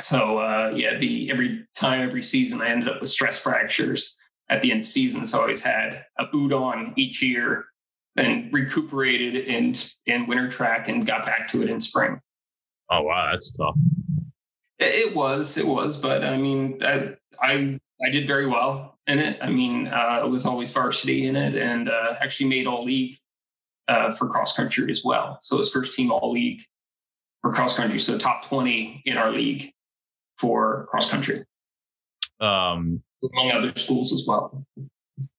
[0.00, 4.16] so uh, yeah, the every time every season I ended up with stress fractures
[4.50, 5.26] at the end of the season.
[5.26, 7.66] So I always had a boot on each year
[8.16, 9.74] and recuperated in
[10.06, 12.20] in winter track and got back to it in spring.
[12.90, 13.76] Oh wow, that's tough.
[14.78, 19.18] It, it was, it was, but I mean, I I I did very well in
[19.18, 19.38] it.
[19.42, 23.18] I mean, uh, it was always varsity in it, and uh, actually made all league
[23.88, 25.38] uh, for cross country as well.
[25.40, 26.62] So it was first team all league
[27.42, 28.00] for cross country.
[28.00, 29.72] So top twenty in our league
[30.38, 31.44] for cross country,
[32.40, 34.64] um, among other schools as well.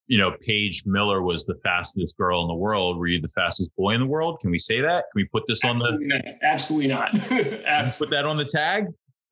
[0.09, 2.97] You know, Paige Miller was the fastest girl in the world.
[2.97, 4.39] Were you the fastest boy in the world?
[4.39, 5.05] Can we say that?
[5.11, 6.31] Can we put this Absolutely on the?
[6.31, 6.35] Not.
[6.41, 7.15] Absolutely not.
[7.67, 8.07] Absolutely.
[8.07, 8.87] Put that on the tag.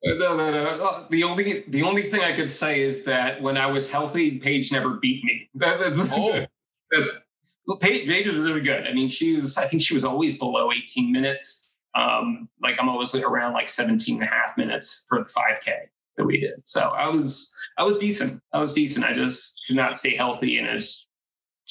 [0.06, 0.64] Uh, no, no, no.
[0.64, 4.38] Uh, the only the only thing I could say is that when I was healthy,
[4.38, 5.50] Paige never beat me.
[5.54, 6.46] That, that's oh.
[6.92, 7.26] that's
[7.66, 8.86] well, Paige, Paige was really good.
[8.86, 11.66] I mean, she was I think she was always below 18 minutes.
[11.96, 16.26] Um, like I'm always around like 17 and a half minutes for the 5K that
[16.26, 16.60] we did.
[16.64, 18.42] So I was I was decent.
[18.52, 19.06] I was decent.
[19.06, 21.06] I just could not stay healthy, and it just,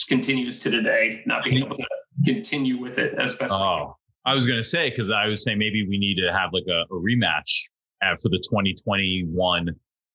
[0.07, 1.86] continues to today, not being able to
[2.23, 3.51] continue with it as best.
[3.51, 6.53] Oh, I, I was gonna say because I was saying maybe we need to have
[6.53, 7.51] like a, a rematch
[8.21, 9.69] for the 2021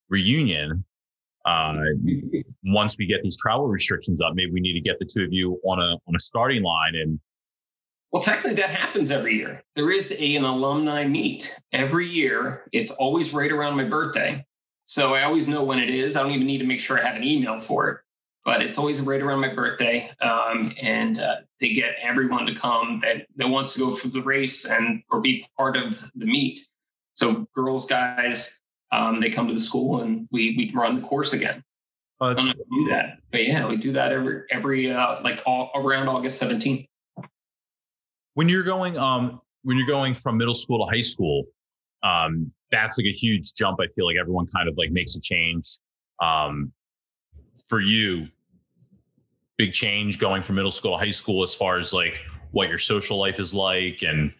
[0.09, 0.85] reunion.
[1.45, 1.75] Uh,
[2.67, 5.33] once we get these travel restrictions up, maybe we need to get the two of
[5.33, 7.21] you on a on a starting line and.
[8.13, 9.63] Well, technically, that happens every year.
[9.75, 12.69] There is a, an alumni meet every year.
[12.71, 14.45] It's always right around my birthday.
[14.85, 16.17] So I always know when it is.
[16.17, 17.99] I don't even need to make sure I have an email for it,
[18.45, 20.11] but it's always right around my birthday.
[20.21, 24.23] Um, and uh, they get everyone to come that, that wants to go for the
[24.23, 26.61] race and or be part of the meet.
[27.15, 31.33] So girls, guys, um, they come to the school and we we run the course
[31.33, 31.65] again.
[32.21, 36.41] Oh, do that, but yeah, we do that every every uh, like all around August
[36.43, 36.87] 17th.
[38.35, 41.45] When you're going um when you're going from middle school to high school,
[42.03, 43.79] um, that's like a huge jump.
[43.81, 45.79] I feel like everyone kind of like makes a change.
[46.21, 46.73] Um,
[47.69, 48.29] for you,
[49.57, 52.79] big change going from middle school to high school as far as like what your
[52.79, 54.33] social life is like and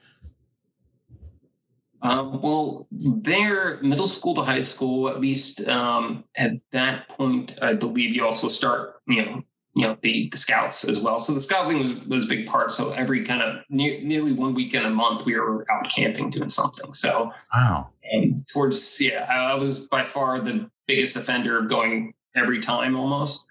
[2.03, 7.75] um, well, there, middle school to high school, at least um, at that point, I
[7.75, 9.43] believe you also start, you know,
[9.75, 11.19] you know the the scouts as well.
[11.19, 12.73] So the scouting was was a big part.
[12.73, 16.49] So every kind of ne- nearly one weekend a month, we were out camping doing
[16.49, 16.93] something.
[16.93, 22.13] So wow, um, towards yeah, I, I, was by far the biggest offender of going
[22.37, 23.47] every time almost.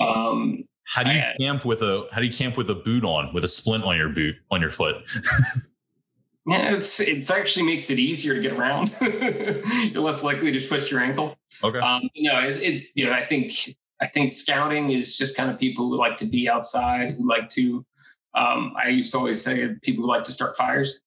[0.00, 3.04] Um, how do you I, camp with a How do you camp with a boot
[3.04, 4.96] on with a splint on your boot on your foot?
[6.46, 8.92] Yeah, it's it actually makes it easier to get around.
[9.00, 11.36] You're less likely to twist your ankle.
[11.62, 11.78] Okay.
[11.78, 13.52] Um, no, it, it you know I think
[14.00, 17.48] I think scouting is just kind of people who like to be outside, who like
[17.50, 17.84] to.
[18.34, 21.02] Um, I used to always say people who like to start fires.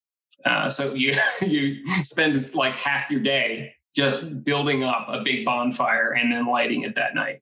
[0.46, 6.14] Uh, so you you spend like half your day just building up a big bonfire
[6.14, 7.42] and then lighting it that night.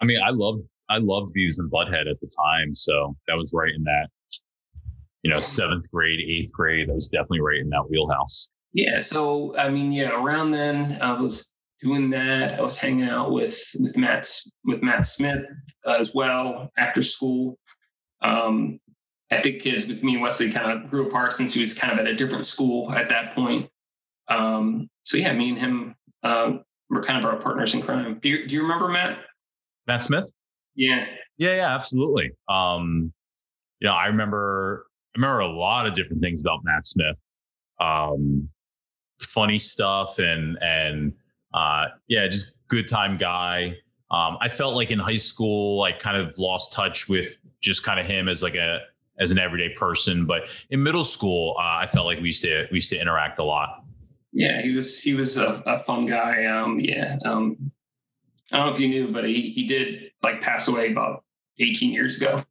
[0.00, 3.52] I mean, I loved I loved Beavis and Butthead at the time, so that was
[3.54, 4.08] right in that
[5.22, 6.88] you know seventh grade, eighth grade.
[6.88, 8.50] That was definitely right in that wheelhouse.
[8.72, 9.00] Yeah.
[9.00, 12.58] So I mean, yeah, around then I was doing that.
[12.58, 14.28] I was hanging out with with Matt
[14.64, 15.44] with Matt Smith
[15.86, 17.58] uh, as well after school.
[18.22, 18.78] Um,
[19.30, 21.92] I think kids with me and Wesley kind of grew apart since he was kind
[21.92, 23.68] of at a different school at that point.
[24.28, 26.52] Um, so yeah, me and him uh,
[26.90, 28.18] were kind of our partners in crime.
[28.22, 29.18] Do you, do you remember Matt?
[29.86, 30.26] Matt Smith?
[30.74, 31.06] Yeah.
[31.38, 32.30] Yeah, yeah, absolutely.
[32.48, 33.12] Um,
[33.80, 37.16] you know, I remember I remember a lot of different things about Matt Smith.
[37.80, 38.48] Um,
[39.18, 41.14] funny stuff and and
[41.54, 43.76] uh, yeah, just good time guy.
[44.10, 47.98] Um, I felt like in high school, I kind of lost touch with just kind
[47.98, 48.80] of him as like a
[49.18, 50.26] as an everyday person.
[50.26, 53.38] But in middle school, uh, I felt like we used to we used to interact
[53.38, 53.84] a lot.
[54.32, 56.46] Yeah, he was he was a, a fun guy.
[56.46, 57.70] Um, yeah, um,
[58.50, 61.24] I don't know if you knew, but he he did like pass away about
[61.58, 62.44] 18 years ago.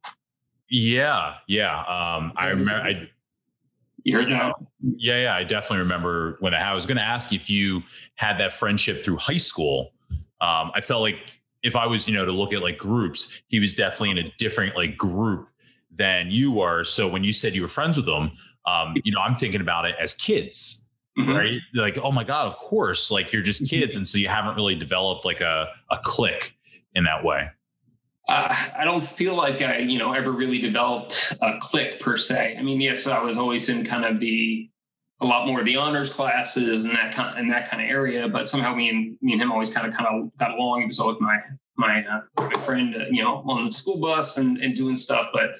[0.68, 1.78] Yeah, yeah.
[1.80, 2.72] Um, I remember.
[2.72, 3.08] I,
[4.04, 4.54] you heard that?
[4.82, 5.34] Yeah, yeah.
[5.34, 7.82] I definitely remember when I, I was going to ask if you
[8.16, 9.92] had that friendship through high school.
[10.40, 13.60] Um, I felt like if I was, you know, to look at like groups, he
[13.60, 15.48] was definitely in a different like group
[15.94, 16.84] than you were.
[16.84, 18.32] So when you said you were friends with him,
[18.66, 21.32] um, you know, I'm thinking about it as kids, mm-hmm.
[21.32, 21.60] right?
[21.74, 23.80] Like, oh my God, of course, like you're just mm-hmm.
[23.80, 23.96] kids.
[23.96, 26.56] And so you haven't really developed like a, a click
[26.94, 27.48] in that way.
[28.28, 32.56] Uh, I don't feel like I, you know, ever really developed a click per se.
[32.56, 34.70] I mean, yes, I was always in kind of the
[35.22, 38.28] a lot more of the honors classes and that kind and that kind of area.
[38.28, 40.80] But somehow me and me and him always kind of kind of got along.
[40.80, 41.38] He was always my
[41.76, 45.28] my uh, my friend, uh, you know, on the school bus and and doing stuff.
[45.32, 45.50] But,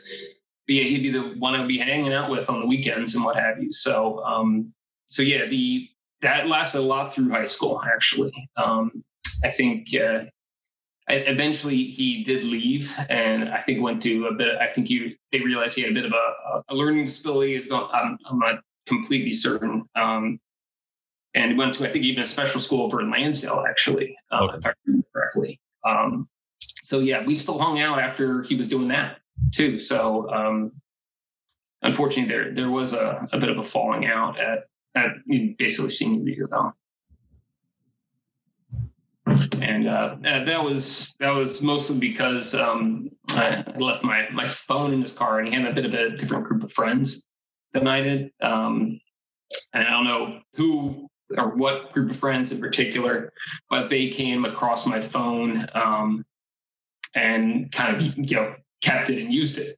[0.67, 3.25] but yeah, he'd be the one I'd be hanging out with on the weekends and
[3.25, 3.73] what have you.
[3.73, 4.73] So um,
[5.07, 5.89] so yeah, the
[6.23, 8.33] that lasted a lot through high school actually.
[8.57, 9.05] Um,
[9.45, 10.25] I think uh,
[11.09, 15.41] eventually he did leave and I think went to a bit, I think he, they
[15.41, 17.61] realized he had a bit of a, a learning disability.
[17.73, 19.85] I'm, I'm not completely certain.
[19.95, 20.41] Um,
[21.35, 24.59] and went to, I think even a special school over in Lansdale, actually, uh, okay.
[24.59, 25.61] if I remember correctly.
[25.85, 26.29] Um,
[26.83, 29.19] so yeah, we still hung out after he was doing that
[29.51, 29.79] too.
[29.79, 30.73] So, um,
[31.81, 34.65] unfortunately there, there was a, a bit of a falling out at,
[34.95, 35.11] at
[35.57, 36.75] basically senior year though
[39.63, 45.01] and uh, that was that was mostly because um, I left my my phone in
[45.01, 47.25] his car, and he had a bit of a different group of friends
[47.75, 48.31] did.
[48.41, 49.01] Um,
[49.75, 53.33] and I don't know who or what group of friends in particular,
[53.71, 56.25] but they came across my phone um,
[57.15, 59.77] and kind of you know kept it and used it.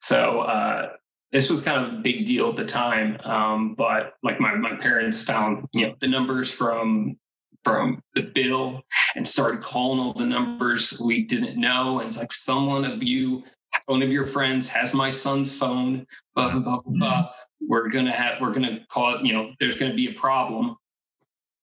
[0.00, 0.92] So uh,
[1.32, 3.18] this was kind of a big deal at the time.
[3.24, 7.16] Um, but like my my parents found you know the numbers from
[7.64, 8.82] from the bill
[9.14, 11.98] and started calling all the numbers we didn't know.
[11.98, 13.42] And it's like someone of you,
[13.86, 17.30] one of your friends has my son's phone, blah, blah, blah, blah, blah.
[17.66, 20.76] We're gonna have we're gonna call it, you know, there's gonna be a problem.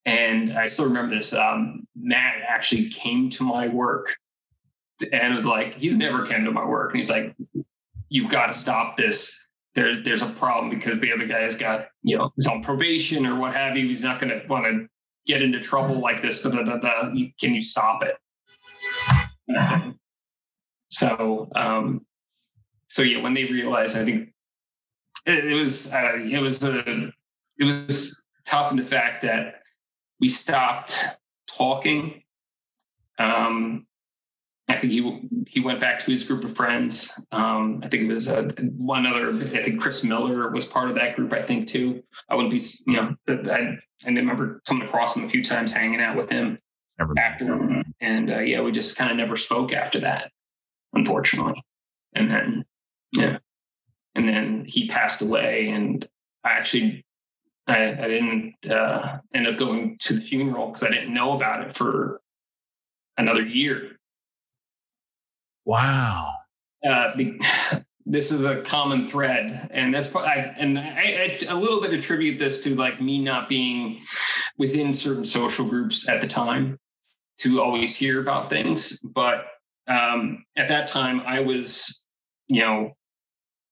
[0.06, 1.34] And I still remember this.
[1.34, 4.16] Um, Matt actually came to my work
[5.12, 6.92] and was like, he's never came to my work.
[6.92, 7.36] And he's like,
[8.10, 9.48] you've got to stop this.
[9.74, 13.26] There, there's a problem because the other guy has got, you know, he's on probation
[13.26, 13.88] or what have you.
[13.88, 14.88] He's not going to want to
[15.26, 16.42] get into trouble like this.
[16.42, 18.18] Da, da, da, can you stop it?
[20.92, 22.06] So, um,
[22.90, 24.34] so yeah, when they realized, I think
[25.26, 27.12] it, it was uh, it was a
[27.58, 29.62] it was tough in the fact that
[30.20, 31.06] we stopped
[31.48, 32.24] talking.
[33.18, 33.88] Um,
[34.68, 37.20] I think he he went back to his group of friends.
[37.32, 39.38] Um, I think it was uh, one other.
[39.58, 41.32] I think Chris Miller was part of that group.
[41.32, 42.04] I think too.
[42.30, 46.02] I wouldn't be, you know, I I remember coming across him a few times, hanging
[46.02, 46.60] out with him
[47.00, 50.32] never after, and uh, yeah, we just kind of never spoke after that,
[50.94, 51.64] unfortunately.
[52.14, 52.66] And then
[53.14, 53.38] yeah,
[54.16, 56.08] and then he passed away, and
[56.44, 57.06] I actually
[57.68, 61.66] I, I didn't uh, end up going to the funeral because I didn't know about
[61.66, 62.22] it for
[63.18, 63.98] another year.
[65.66, 66.34] Wow.
[66.88, 67.40] Uh, be,
[68.06, 72.40] this is a common thread, and that's I, and I, I, a little bit attribute
[72.40, 74.02] this to like me not being
[74.58, 76.80] within certain social groups at the time
[77.40, 79.46] to always hear about things, but
[79.88, 82.06] um, at that time I was,
[82.48, 82.96] you know,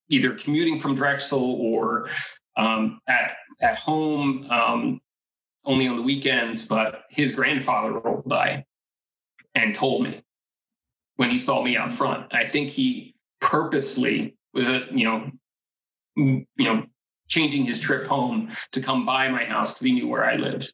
[0.09, 2.09] either commuting from Drexel or
[2.57, 5.01] um, at at home um,
[5.65, 6.65] only on the weekends.
[6.65, 8.65] But his grandfather rolled by
[9.55, 10.23] and told me
[11.15, 12.33] when he saw me out front.
[12.33, 15.31] I think he purposely was a you know
[16.15, 16.85] you know
[17.27, 20.73] changing his trip home to come by my house because he knew where I lived.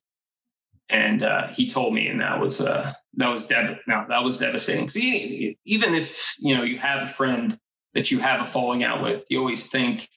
[0.89, 4.89] And uh, he told me, and that was uh, that was dev- that was devastating.
[4.89, 7.57] See, even if you know you have a friend
[7.93, 10.09] that you have a falling out with, you always think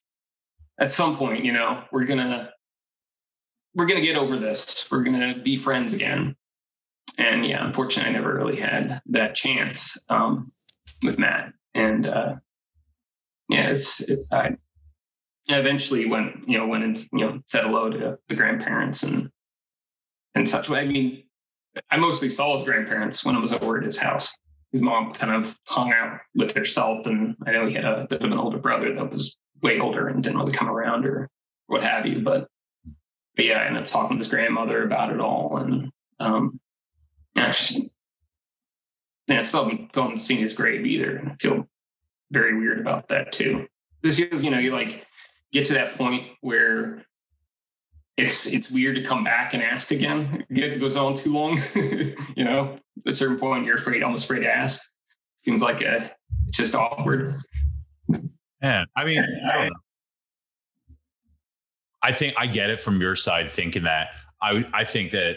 [0.78, 2.51] at some point, you know, we're gonna
[3.74, 4.86] we're gonna get over this.
[4.90, 6.36] We're gonna be friends again.
[7.16, 10.46] And yeah, unfortunately, I never really had that chance um,
[11.03, 11.53] with Matt.
[11.74, 12.36] And uh,
[13.49, 14.57] yeah, it's, it's I
[15.46, 19.30] eventually went you know went and you know said hello to the grandparents and
[20.34, 20.70] and such.
[20.70, 21.24] I mean,
[21.91, 24.37] I mostly saw his grandparents when I was over at his house.
[24.73, 28.23] His mom kind of hung out with herself, and I know he had a bit
[28.23, 31.29] of an older brother that was way older and didn't really come around or
[31.66, 32.21] what have you.
[32.21, 32.49] But
[33.37, 35.91] but yeah, I ended up talking to his grandmother about it all, and
[36.21, 36.59] um,
[37.35, 37.55] yeah,
[39.29, 41.16] yeah, I still haven't gone and seen his grave either.
[41.16, 41.69] and I feel
[42.31, 43.66] very weird about that too.
[44.03, 45.07] Because you know, you like
[45.53, 47.05] get to that point where
[48.19, 50.45] it's it's weird to come back and ask again.
[50.51, 51.62] It goes on too long,
[52.37, 52.77] you know.
[53.07, 54.83] At a certain point, you're afraid, almost afraid to ask.
[55.45, 56.12] Seems like a
[56.49, 57.33] it's just awkward.
[58.61, 59.71] Man, I mean, I,
[62.03, 64.09] I think I get it from your side, thinking that
[64.43, 65.37] I I think that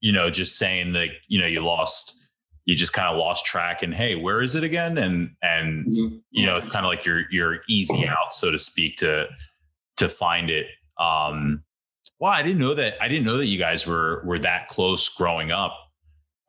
[0.00, 2.28] you know just saying that you know you lost
[2.64, 6.16] you just kind of lost track and hey where is it again and and mm-hmm.
[6.30, 9.26] you know it's kind of like your your easy out so to speak to
[9.96, 10.66] to find it
[11.00, 11.62] um
[12.18, 15.08] well i didn't know that i didn't know that you guys were were that close
[15.08, 15.76] growing up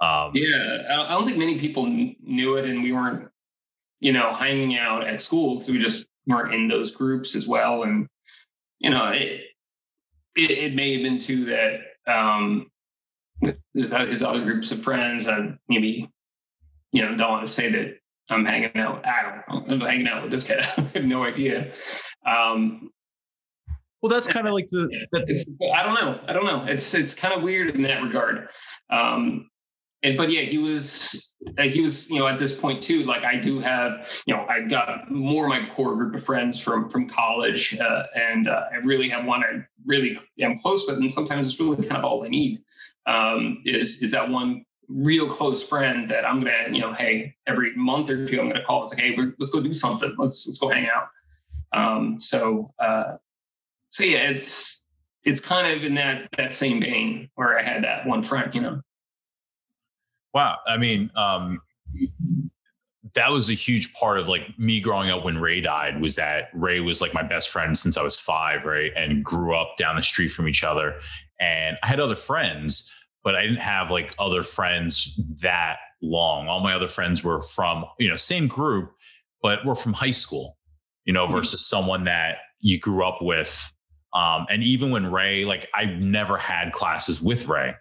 [0.01, 3.27] um yeah i don't think many people knew it and we weren't
[3.99, 7.83] you know hanging out at school because we just weren't in those groups as well
[7.83, 8.07] and
[8.79, 9.41] you know it
[10.35, 12.71] it, it may have been too that um
[13.73, 16.09] without his other groups of friends, I maybe,
[16.91, 17.97] you know, don't want to say that
[18.29, 19.05] I'm hanging out.
[19.05, 19.73] I don't know.
[19.73, 20.59] I'm hanging out with this guy.
[20.77, 21.73] I have no idea.
[22.25, 22.91] Um,
[24.01, 24.89] well, that's kind of like the.
[25.73, 26.19] I don't know.
[26.27, 26.63] I don't know.
[26.65, 28.47] It's it's kind of weird in that regard.
[28.89, 29.49] Um,
[30.03, 33.03] and but yeah, he was uh, he was you know at this point too.
[33.03, 36.89] Like I do have you know I've got more my core group of friends from
[36.89, 41.11] from college, uh, and uh, I really have one I really am close with, and
[41.11, 42.63] sometimes it's really kind of all I need
[43.05, 47.75] um, is is that one real close friend that I'm gonna, you know, hey, every
[47.75, 48.83] month or two I'm gonna call.
[48.83, 50.15] It's like, hey, let's go do something.
[50.17, 51.09] Let's let's go hang out.
[51.73, 53.17] Um, so uh,
[53.91, 54.87] so yeah, it's
[55.23, 58.61] it's kind of in that that same vein where I had that one friend, you
[58.61, 58.81] know.
[60.33, 61.61] Wow, I mean, um,
[63.13, 66.49] that was a huge part of like me growing up when Ray died was that
[66.53, 68.91] Ray was like my best friend since I was five, right?
[68.95, 70.95] And grew up down the street from each other.
[71.39, 72.91] And I had other friends,
[73.23, 76.47] but I didn't have like other friends that long.
[76.47, 78.93] All my other friends were from, you know, same group,
[79.41, 80.57] but were from high school,
[81.03, 81.35] you know, mm-hmm.
[81.35, 83.73] versus someone that you grew up with.
[84.13, 87.73] Um, and even when Ray, like I've never had classes with Ray,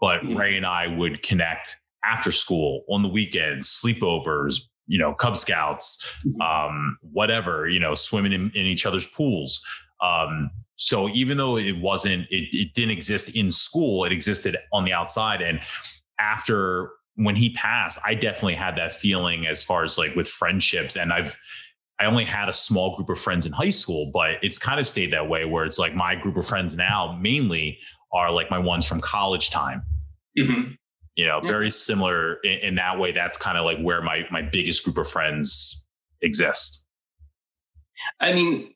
[0.00, 0.36] but mm-hmm.
[0.36, 6.08] Ray and I would connect after school on the weekends, sleepovers, you know, Cub Scouts,
[6.26, 6.40] mm-hmm.
[6.40, 9.64] um, whatever, you know, swimming in, in each other's pools.
[10.00, 14.84] Um, so even though it wasn't, it, it didn't exist in school, it existed on
[14.84, 15.40] the outside.
[15.40, 15.60] And
[16.18, 20.96] after when he passed, I definitely had that feeling as far as like with friendships.
[20.96, 21.36] And I've,
[22.02, 24.88] I only had a small group of friends in high school, but it's kind of
[24.88, 27.78] stayed that way where it's like my group of friends now mainly
[28.12, 29.84] are like my ones from college time.
[30.36, 30.72] Mm-hmm.
[31.14, 31.48] You know, yeah.
[31.48, 33.12] very similar in, in that way.
[33.12, 35.88] That's kind of like where my my biggest group of friends
[36.22, 36.88] exist.
[38.18, 38.74] I mean,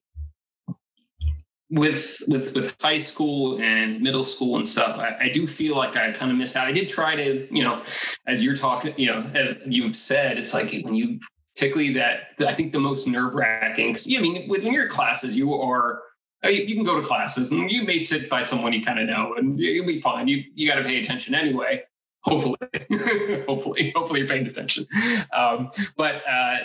[1.68, 5.96] with with with high school and middle school and stuff I, I, do feel like
[5.96, 7.82] i kind of missed out i did try to you know
[8.28, 9.28] as you're talking you know
[9.66, 11.18] you've said it's like when you
[11.56, 15.34] particularly that i think the most nerve-wracking because yeah, i mean when you're in classes
[15.34, 16.02] you are
[16.44, 19.06] uh, you can go to classes and you may sit by someone you kind of
[19.06, 20.28] know and you'll be fine.
[20.28, 21.82] You you got to pay attention anyway.
[22.22, 22.56] Hopefully
[23.48, 24.86] hopefully hopefully you're paying attention.
[25.32, 26.58] Um, but uh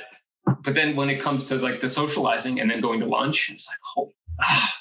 [0.64, 3.70] but then when it comes to like the socializing and then going to lunch it's
[3.70, 4.12] like oh
[4.42, 4.76] ah,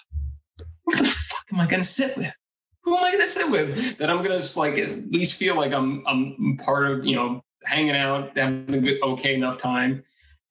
[0.85, 2.35] what the fuck am I going to sit with?
[2.83, 5.39] Who am I going to sit with that I'm going to just like at least
[5.39, 9.59] feel like I'm I'm part of you know hanging out, having a good okay enough
[9.59, 10.03] time,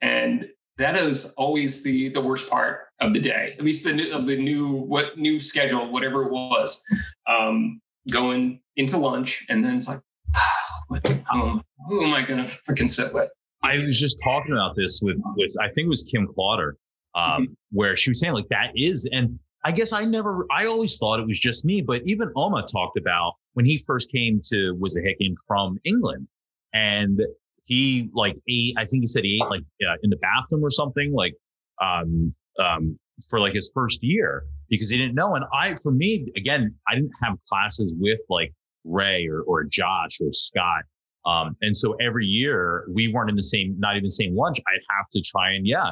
[0.01, 0.47] and
[0.77, 3.55] that is always the the worst part of the day.
[3.57, 6.83] At least the new, of the new what new schedule, whatever it was,
[7.27, 10.01] um, going into lunch, and then it's like,
[10.87, 13.29] what, um, who am I going to freaking sit with?
[13.61, 16.77] I was just talking about this with with I think it was Kim Clauder
[17.15, 17.53] um, mm-hmm.
[17.71, 21.19] where she was saying like that is, and I guess I never, I always thought
[21.19, 25.35] it was just me, but even Oma talked about when he first came to Wissahickon
[25.47, 26.27] from England
[26.73, 27.21] and
[27.65, 30.71] he like ate, I think he said he ate like uh, in the bathroom or
[30.71, 31.35] something like,
[31.81, 32.97] um, um,
[33.29, 35.35] for like his first year because he didn't know.
[35.35, 38.53] And I, for me, again, I didn't have classes with like
[38.85, 40.83] Ray or, or Josh or Scott.
[41.25, 44.59] Um, and so every year we weren't in the same, not even the same lunch.
[44.59, 45.91] I'd have to try and yeah,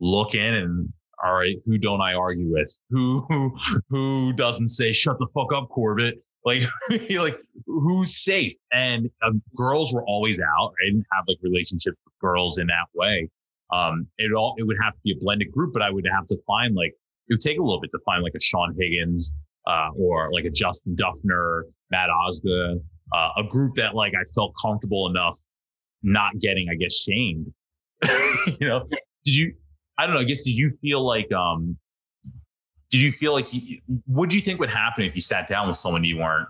[0.00, 0.92] look in and
[1.22, 2.72] all right, who don't I argue with?
[2.90, 3.54] Who who
[3.90, 6.14] who doesn't say shut the fuck up, Corbett?
[6.44, 6.62] Like
[7.10, 8.54] like who's safe?
[8.72, 10.72] And um, girls were always out.
[10.82, 13.28] I didn't have like relationships with girls in that way.
[13.72, 16.26] Um, it all it would have to be a blended group, but I would have
[16.26, 16.92] to find like
[17.28, 19.32] it would take a little bit to find like a Sean Higgins
[19.66, 22.80] uh, or like a Justin Duffner, Matt Osga,
[23.14, 25.38] uh, a group that like I felt comfortable enough
[26.02, 27.52] not getting, I guess, shamed.
[28.58, 28.86] you know,
[29.24, 29.54] did you
[29.98, 30.20] I don't know.
[30.20, 31.76] I guess did you feel like um
[32.90, 33.46] did you feel like
[34.06, 36.48] what do you think would happen if you sat down with someone you weren't?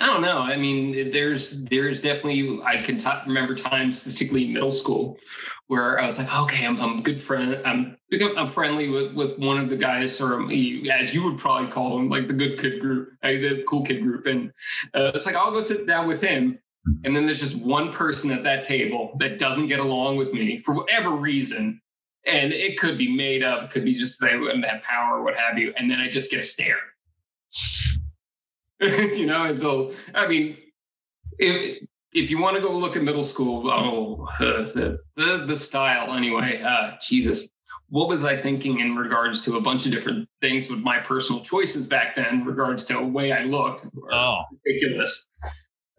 [0.00, 0.38] I don't know.
[0.38, 5.18] I mean, there's there's definitely I can t- remember times, particularly middle school,
[5.66, 7.60] where I was like, okay, I'm I'm good friend.
[7.64, 10.44] I'm I'm friendly with with one of the guys, or
[10.92, 14.26] as you would probably call them, like the good kid group, the cool kid group,
[14.26, 14.52] and
[14.94, 16.60] uh, it's like I'll go sit down with him,
[17.04, 20.58] and then there's just one person at that table that doesn't get along with me
[20.58, 21.80] for whatever reason.
[22.26, 25.22] And it could be made up, it could be just they wouldn't have power or
[25.22, 25.72] what have you.
[25.76, 26.76] And then I just get a stare.
[28.80, 30.56] you know, and so, I mean,
[31.38, 31.82] if,
[32.12, 36.14] if you want to go look at middle school, oh, uh, the, the, the style
[36.14, 37.50] anyway, uh, Jesus,
[37.88, 41.42] what was I thinking in regards to a bunch of different things with my personal
[41.42, 43.86] choices back then, in regards to the way I looked?
[44.12, 45.28] Oh, ridiculous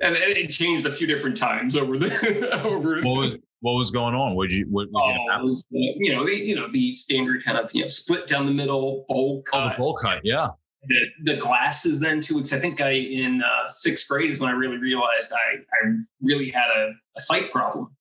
[0.02, 3.02] and it changed a few different times over the over.
[3.02, 4.36] What was what was going on?
[4.36, 4.88] What you what?
[4.92, 8.28] what oh, was you know the you know the standard kind of you know split
[8.28, 9.62] down the middle bowl cut.
[9.62, 10.50] Oh, the bowl cut, yeah.
[10.88, 14.50] The the glasses then too, because I think I in uh, sixth grade is when
[14.50, 15.92] I really realized I I
[16.22, 17.96] really had a, a sight problem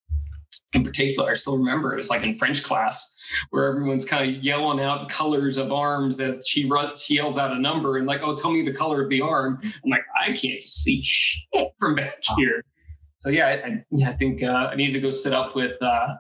[0.75, 3.17] in particular, I still remember it was like in French class
[3.51, 7.53] where everyone's kind of yelling out colors of arms that she runs, she yells out
[7.53, 9.61] a number and like, oh, tell me the color of the arm.
[9.63, 12.65] I'm like, I can't see shit from back here.
[13.19, 16.15] So yeah, I, yeah, I think uh, I needed to go sit up with uh,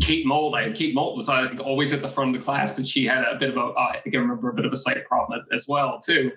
[0.00, 0.54] Kate Mold.
[0.54, 3.04] I Kate Mold was I think always at the front of the class, but she
[3.04, 5.04] had a bit of a uh, I think I remember a bit of a sight
[5.06, 6.32] problem as well too.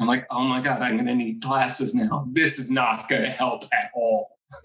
[0.00, 2.26] I'm like, oh my god, I'm going to need glasses now.
[2.32, 4.38] This is not going to help at all.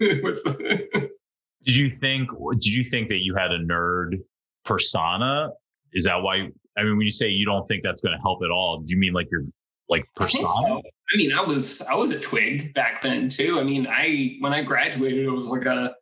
[1.64, 2.30] Did you think?
[2.52, 4.20] Did you think that you had a nerd
[4.64, 5.50] persona?
[5.92, 6.48] Is that why?
[6.78, 8.94] I mean, when you say you don't think that's going to help at all, do
[8.94, 9.44] you mean like your
[9.88, 10.48] like persona?
[10.48, 10.82] I, so.
[11.12, 13.58] I mean, I was I was a twig back then too.
[13.58, 15.94] I mean, I when I graduated, it was like a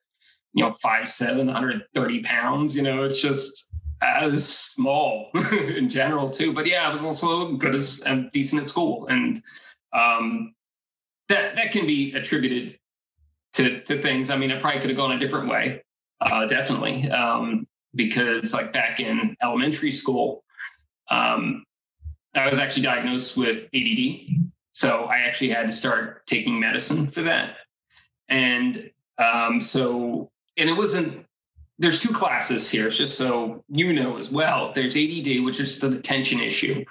[0.52, 2.76] you know five seven, 130 pounds.
[2.76, 6.52] You know, it's just I was small in general too.
[6.52, 9.42] But yeah, I was also good as and decent at school, and
[9.92, 10.54] um,
[11.28, 12.77] that that can be attributed
[13.54, 14.30] to to things.
[14.30, 15.82] I mean, I probably could have gone a different way,
[16.20, 20.44] uh, definitely, um, because like back in elementary school,
[21.10, 21.64] um,
[22.34, 27.22] I was actually diagnosed with ADD, so I actually had to start taking medicine for
[27.22, 27.56] that,
[28.28, 31.24] and um, so and it wasn't.
[31.80, 34.72] There's two classes here, just so you know as well.
[34.74, 36.84] There's ADD, which is the attention issue,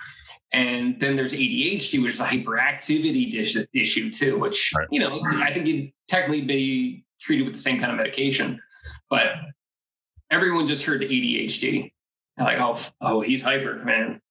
[0.53, 4.87] and then there's ADHD, which is a hyperactivity dish, issue too, which, right.
[4.91, 8.61] you know, I think you'd technically be treated with the same kind of medication.
[9.09, 9.33] But
[10.31, 11.91] everyone just heard ADHD.
[12.37, 14.21] They're like, oh, oh, he's hyper, man.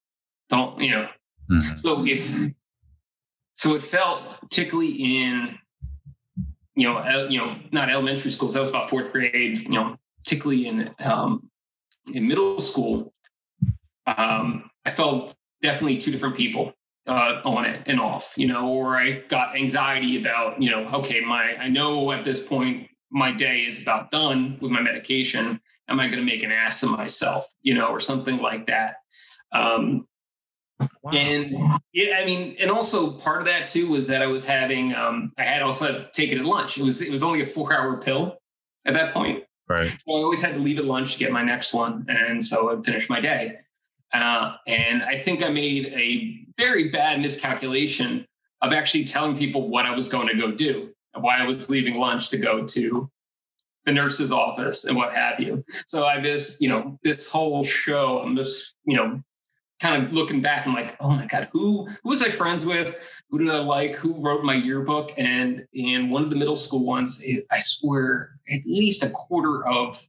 [0.49, 1.09] Don't, you know.
[1.51, 1.75] Mm-hmm.
[1.75, 2.53] So if,
[3.53, 5.59] so it felt particularly in,
[6.75, 8.55] you know, you know, not elementary schools.
[8.55, 9.59] That was about fourth grade.
[9.59, 11.49] You know, particularly in um,
[12.12, 13.14] in middle school.
[14.07, 15.35] Um, I felt
[15.67, 16.73] definitely two different people
[17.09, 21.21] uh, on it and off, you know, or I got anxiety about, you know, okay,
[21.21, 25.61] my, I know at this point my day is about done with my medication.
[25.89, 28.97] Am I going to make an ass of myself, you know, or something like that?
[29.53, 30.07] Um,
[31.03, 31.11] wow.
[31.12, 31.53] And
[31.93, 35.31] yeah, I mean, and also part of that too was that I was having, um,
[35.37, 36.79] I had also taken at lunch.
[36.79, 38.39] It was, it was only a four hour pill
[38.85, 39.43] at that point.
[39.69, 39.91] Right.
[40.07, 42.07] So I always had to leave at lunch to get my next one.
[42.09, 43.59] And so I'd finish my day.
[44.13, 48.27] Uh, and I think I made a very bad miscalculation
[48.63, 51.99] of actually telling people what I was going to go do, why I was leaving
[51.99, 53.11] lunch to go to
[53.85, 55.65] the nurse's office and what have you.
[55.87, 59.23] So I just, you know, this whole show, I'm just, you know,
[59.81, 62.97] kind of looking back, I'm like, oh my god, who who was I friends with?
[63.31, 63.95] Who did I like?
[63.97, 65.13] Who wrote my yearbook?
[65.19, 69.67] And in one of the middle school ones, it, I swear, at least a quarter
[69.67, 70.03] of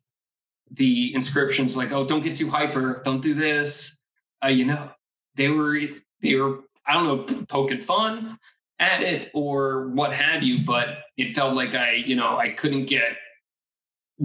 [0.72, 4.02] the inscriptions like, oh, don't get too hyper, don't do this.
[4.44, 4.92] Uh, you know,
[5.36, 5.80] they were
[6.22, 8.38] they were I don't know poking fun
[8.80, 10.88] at it or what have you, but
[11.18, 13.18] it felt like I you know I couldn't get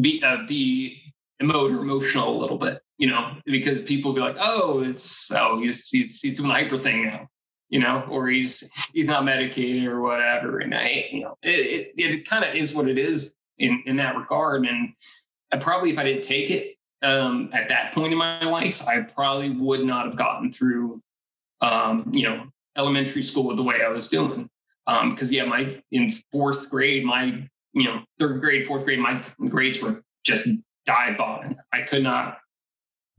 [0.01, 1.01] be uh, be
[1.43, 5.61] emote or emotional a little bit, you know, because people be like, oh, it's oh
[5.61, 7.28] he's he's he's doing the hyper thing now,
[7.68, 12.01] you know, or he's he's not medicated or whatever, and I you know it it,
[12.01, 14.93] it kind of is what it is in in that regard, and
[15.53, 19.03] I probably if I didn't take it um, at that point in my life, I
[19.03, 21.00] probably would not have gotten through,
[21.61, 22.46] um, you know,
[22.76, 24.48] elementary school the way I was doing.
[24.86, 29.24] Because um, yeah, my in fourth grade, my you know third grade, fourth grade, my
[29.48, 30.48] grades were just
[30.86, 31.57] dive bombing.
[31.72, 32.38] I could not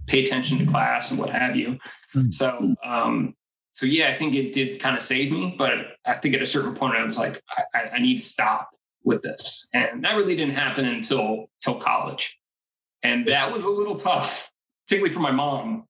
[0.08, 1.78] pay attention to class and what have you.
[2.14, 2.32] Mm-hmm.
[2.32, 3.36] So um,
[3.74, 5.72] so yeah, I think it did kind of save me, but
[6.06, 7.42] I think at a certain point I was like,
[7.74, 8.70] I, I need to stop
[9.04, 12.38] with this, and that really didn't happen until till college,
[13.04, 14.50] and that was a little tough,
[14.88, 15.86] particularly for my mom,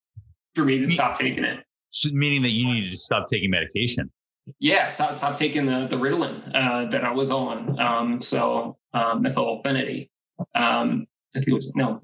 [0.55, 1.59] for me to stop taking it.
[1.91, 4.11] So meaning that you needed to stop taking medication.
[4.59, 7.79] Yeah, stop, stop taking the the Ritalin uh, that I was on.
[7.79, 10.09] Um, so um, methylphenidate.
[10.55, 11.05] Um,
[11.35, 11.99] I think it was no,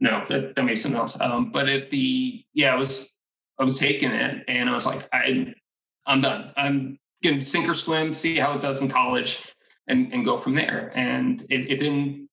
[0.00, 1.18] no, that that made something else.
[1.20, 3.16] Um, but at the yeah, I was
[3.58, 5.54] I was taking it, and I was like, I
[6.06, 6.52] I'm done.
[6.56, 9.42] I'm gonna sink or swim, see how it does in college
[9.88, 10.92] and, and go from there.
[10.94, 12.28] And it, it didn't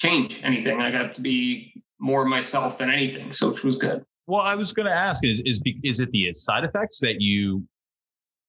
[0.00, 0.80] change anything.
[0.80, 4.04] I got to be more myself than anything, so which was good.
[4.26, 7.66] Well, I was going to ask is is is it the side effects that you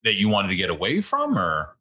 [0.03, 1.75] that you wanted to get away from, or?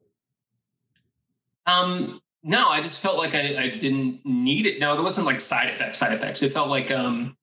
[1.66, 4.80] Um, no, I just felt like I, I didn't need it.
[4.80, 5.98] No, there wasn't like side effects.
[5.98, 6.42] Side effects.
[6.42, 7.36] It felt like um,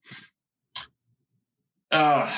[1.90, 2.30] uh,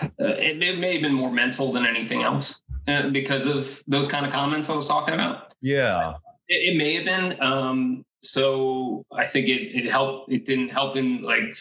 [0.18, 4.26] it, it may have been more mental than anything else uh, because of those kind
[4.26, 5.45] of comments I was talking about.
[5.66, 6.14] Yeah.
[6.46, 7.42] It, it may have been.
[7.42, 10.30] Um, so I think it, it helped.
[10.30, 11.58] It didn't help in like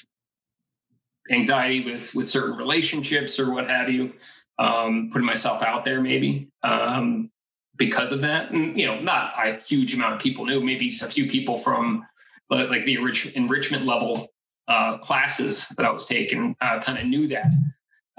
[1.31, 4.13] anxiety with with certain relationships or what have you.
[4.59, 7.31] Um, putting myself out there maybe um,
[7.77, 8.51] because of that.
[8.51, 10.61] And you know, not a huge amount of people knew.
[10.61, 12.05] Maybe a few people from
[12.51, 14.27] like the enrich, enrichment level
[14.67, 17.47] uh, classes that I was taking uh, kind of knew that.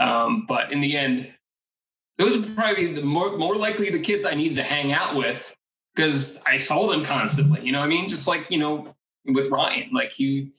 [0.00, 1.32] Um, but in the end,
[2.18, 5.55] those are probably the more more likely the kids I needed to hang out with
[5.96, 7.62] because I saw them constantly.
[7.62, 8.08] You know I mean?
[8.08, 8.94] Just like, you know,
[9.24, 10.52] with Ryan, like he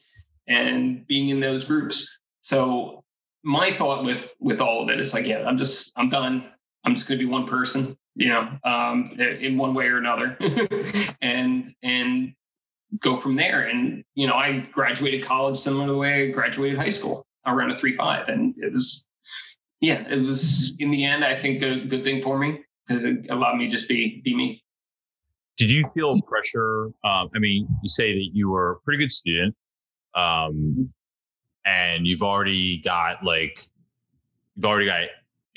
[0.47, 2.19] and being in those groups.
[2.41, 3.03] So
[3.43, 6.51] my thought with with all of it, it is like, yeah, I'm just I'm done.
[6.83, 10.37] I'm just gonna be one person, you know, um, in one way or another.
[11.21, 12.33] and and
[12.99, 13.63] go from there.
[13.63, 17.71] And, you know, I graduated college similar to the way I graduated high school around
[17.71, 18.29] a three five.
[18.29, 19.07] And it was
[19.81, 23.27] yeah, it was in the end, I think a good thing for me because it
[23.29, 24.63] allowed me just be be me.
[25.57, 26.91] Did you feel pressure?
[27.03, 29.55] Um, I mean, you say that you were a pretty good student,
[30.15, 30.91] um,
[31.65, 33.59] and you've already got like
[34.55, 35.01] you've already got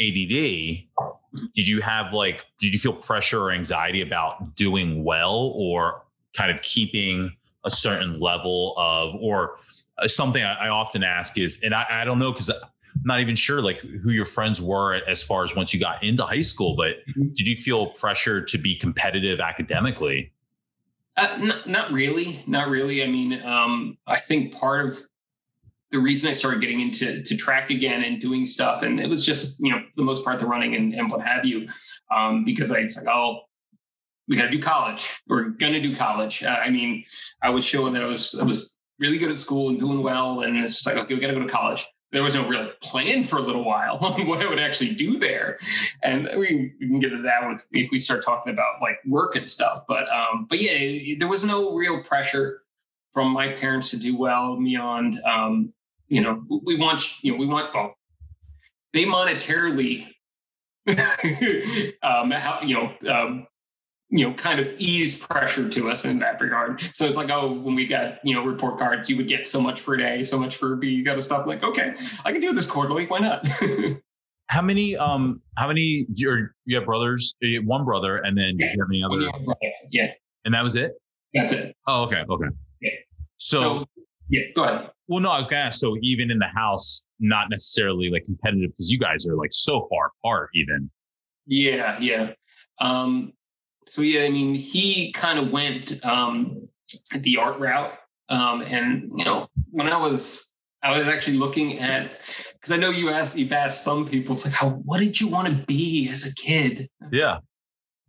[0.01, 1.44] ADD.
[1.55, 6.03] Did you have like did you feel pressure or anxiety about doing well or
[6.34, 9.59] kind of keeping a certain level of or
[9.98, 12.51] uh, something I, I often ask is, and I, I don't know because
[13.05, 16.24] not even sure like who your friends were as far as once you got into
[16.24, 17.28] high school, but mm-hmm.
[17.34, 20.32] did you feel pressure to be competitive academically?
[21.16, 23.03] Uh, n- not really, not really.
[23.03, 25.01] I mean, um, I think part of
[25.90, 29.24] the reason I started getting into to track again and doing stuff, and it was
[29.24, 31.68] just you know the most part the running and, and what have you,
[32.14, 33.40] um, because I was like, oh,
[34.28, 35.11] we got to do college.
[35.26, 36.44] We're gonna do college.
[36.44, 37.05] Uh, I mean,
[37.42, 40.42] I was showing that I was I was really good at school and doing well,
[40.42, 42.70] and it's just like, okay, we got to go to college there was no real
[42.80, 45.58] plan for a little while on what I would actually do there.
[46.02, 49.36] And we, we can get to that with, if we start talking about like work
[49.36, 49.84] and stuff.
[49.86, 52.62] But um, but yeah, there was no real pressure
[53.12, 55.72] from my parents to do well beyond um,
[56.11, 57.94] you know, we want you know, we want well,
[58.92, 60.08] they monetarily
[62.02, 63.46] um, how, you know, um,
[64.11, 66.82] you know, kind of ease pressure to us in that regard.
[66.92, 69.61] So it's like, oh, when we got, you know, report cards, you would get so
[69.61, 71.94] much for a day, so much for a B, you got to stop like, okay,
[72.24, 73.06] I can do this quarterly.
[73.06, 73.48] Why not?
[74.48, 78.56] how many, um, how many, your, you have brothers, you have one brother, and then
[78.58, 78.72] yeah.
[78.72, 79.56] you have any other?
[79.90, 80.08] Yeah.
[80.44, 80.92] And that was it?
[81.32, 81.76] That's it.
[81.86, 82.24] Oh, okay.
[82.28, 82.48] Okay.
[82.82, 82.90] Yeah.
[83.36, 83.86] So, so
[84.28, 84.90] yeah, go ahead.
[85.06, 85.78] Well, no, I was going to ask.
[85.78, 89.86] So even in the house, not necessarily like competitive because you guys are like so
[89.88, 90.90] far apart, even.
[91.46, 92.32] Yeah, yeah.
[92.80, 93.32] Um,
[93.86, 96.68] so yeah, I mean, he kind of went um,
[97.14, 97.94] the art route,
[98.28, 100.52] um, and you know, when I was
[100.82, 102.12] I was actually looking at
[102.54, 105.28] because I know you asked you've asked some people it's like how what did you
[105.28, 106.88] want to be as a kid?
[107.12, 107.38] Yeah.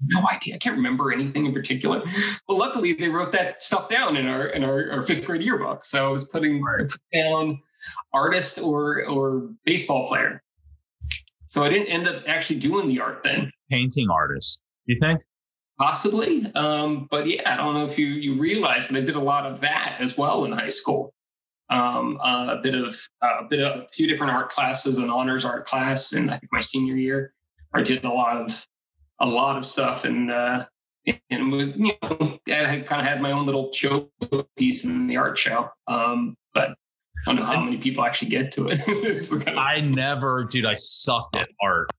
[0.03, 0.55] No idea.
[0.55, 2.01] I can't remember anything in particular.
[2.47, 5.86] Well, luckily they wrote that stuff down in our in our, our fifth grade yearbook.
[5.86, 7.61] So I was putting put down
[8.13, 10.41] artist or or baseball player.
[11.47, 13.51] So I didn't end up actually doing the art then.
[13.69, 14.61] Painting artist.
[14.86, 15.22] You think?
[15.82, 16.46] Possibly.
[16.54, 19.52] Um, but yeah, I don't know if you you realize, but I did a lot
[19.52, 21.12] of that as well in high school.
[21.72, 25.44] Um, uh, a bit of a bit of a few different art classes, an honors
[25.44, 27.34] art class, and I think my senior year,
[27.74, 28.68] I did a lot of
[29.22, 30.66] a lot of stuff, and uh,
[31.32, 34.08] and was you know I kind of had my own little show
[34.58, 35.68] piece in the art show.
[35.88, 36.76] Um, but I
[37.26, 38.80] don't know how many people actually get to it.
[39.30, 41.90] Kind of- I never, dude, I sucked at art,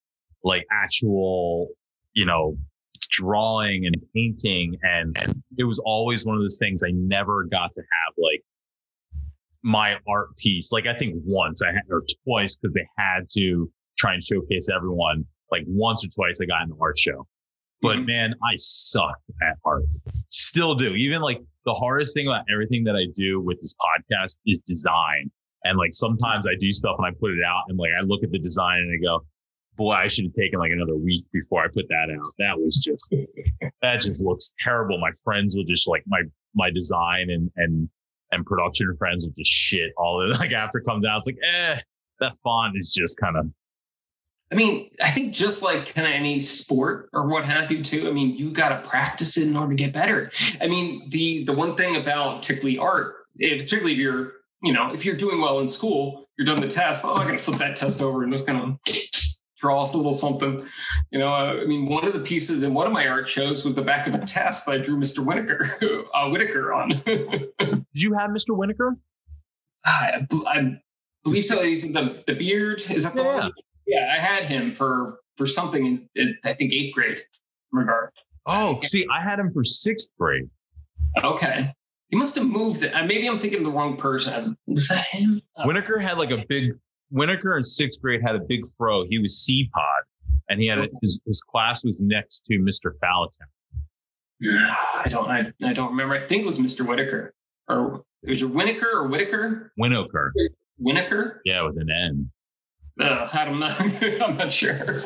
[0.45, 1.71] like actual,
[2.13, 2.57] you know,
[3.13, 4.77] drawing and painting.
[4.83, 8.43] And, and it was always one of those things I never got to have like
[9.63, 10.73] my art piece.
[10.73, 14.69] Like I think once I had, or twice, because they had to try and showcase
[14.75, 15.25] everyone.
[15.51, 17.27] Like once or twice I got in the art show.
[17.83, 18.07] But Mhm.
[18.07, 19.85] man, I suck at art.
[20.31, 20.95] Still do.
[20.95, 25.31] Even like the hardest thing about everything that I do with this podcast is design.
[25.65, 28.25] And like sometimes I do stuff and I put it out and like I look
[28.25, 29.25] at the design and I go,
[29.77, 32.27] boy, I should have taken like another week before I put that out.
[32.39, 33.15] That was just
[33.83, 34.99] that just looks terrible.
[34.99, 36.23] My friends will just like my
[36.55, 37.89] my design and and
[38.31, 40.39] and production friends will just shit all of it.
[40.41, 41.81] Like after it comes out, it's like, eh,
[42.21, 43.47] that font is just kind of
[44.51, 48.07] I mean, I think just like kind of any sport or what have you too.
[48.07, 50.31] I mean, you got to practice it in order to get better.
[50.61, 54.93] I mean, the the one thing about particularly art, if, particularly if you're you know
[54.93, 57.03] if you're doing well in school, you're done the test.
[57.03, 58.95] Oh, I got to flip that test over and just kind of
[59.63, 60.67] draw us a little something.
[61.11, 63.65] You know, uh, I mean, one of the pieces in one of my art shows
[63.65, 65.25] was the back of a test that I drew Mr.
[65.25, 65.65] Whitaker
[66.15, 66.89] uh, Whitaker on.
[67.07, 68.57] Did you have Mr.
[68.57, 68.97] Whitaker?
[69.87, 70.77] I, I
[71.25, 71.63] believe so.
[71.63, 73.39] He's the the beard is that the Yeah.
[73.39, 73.53] one?
[73.87, 77.19] Yeah, I had him for for something in, in I think eighth grade
[77.73, 78.11] regard.
[78.47, 80.49] Oh, see, I had him for sixth grade.
[81.23, 81.73] Okay,
[82.11, 82.83] he must have moved.
[82.83, 82.93] It.
[82.95, 84.57] Uh, Maybe I'm thinking the wrong person.
[84.67, 85.41] Was that him?
[85.57, 86.73] Uh, Winokur had like a big
[87.13, 89.05] Winokur in sixth grade had a big fro.
[89.09, 90.03] He was C pod,
[90.49, 92.93] and he had a, his his class was next to Mr.
[93.03, 93.49] Fallatown.
[95.05, 95.29] I don't.
[95.29, 96.15] I, I don't remember.
[96.15, 96.87] I think it was Mr.
[96.87, 97.35] Whitaker
[97.69, 99.73] or it was it Winokur or Whitaker?
[99.79, 100.31] Winokur,
[100.81, 101.39] Winokur?
[101.45, 102.31] yeah, with an N.
[103.01, 103.81] Uh, I'm not.
[104.21, 105.03] I'm not sure.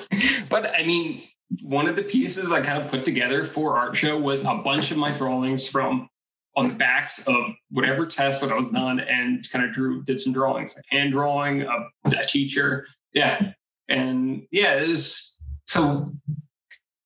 [0.48, 1.22] But I mean,
[1.62, 4.90] one of the pieces I kind of put together for art show was a bunch
[4.90, 6.08] of my drawings from
[6.56, 10.18] on the backs of whatever test that I was done, and kind of drew did
[10.18, 12.86] some drawings, like hand drawing of a teacher.
[13.12, 13.52] Yeah,
[13.88, 16.12] and yeah, it was so.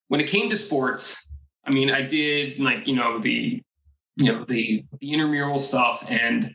[0.08, 1.30] When it came to sports,
[1.64, 3.62] I mean, I did like you know the
[4.16, 6.54] you know the the intramural stuff, and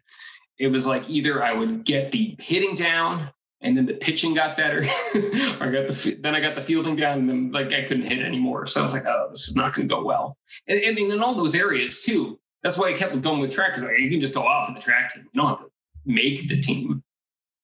[0.58, 3.30] it was like either I would get the hitting down
[3.62, 4.84] and then the pitching got better.
[5.16, 8.24] I got the then I got the fielding down, and then like I couldn't hit
[8.24, 8.68] anymore.
[8.68, 10.38] So I was like, oh, this is not going to go well.
[10.68, 12.40] And, and in all those areas too.
[12.66, 14.74] That's why I kept going with track because like, you can just go off of
[14.74, 15.28] the track team.
[15.32, 15.70] You don't have to
[16.08, 17.04] make the team.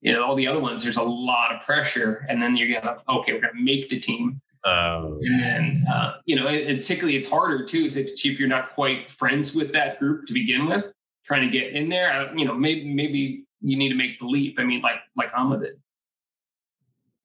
[0.02, 2.97] You know, all the other ones, there's a lot of pressure, and then you're gonna
[3.10, 4.39] okay, we're gonna make the team.
[4.64, 8.39] Oh, And then, uh, you know, and, and particularly it's harder too, is if, if
[8.39, 10.86] you're not quite friends with that group to begin with,
[11.26, 12.12] trying to get in there.
[12.14, 14.60] uh, You know, maybe maybe you need to make the leap.
[14.60, 15.82] I mean, like like Amma did.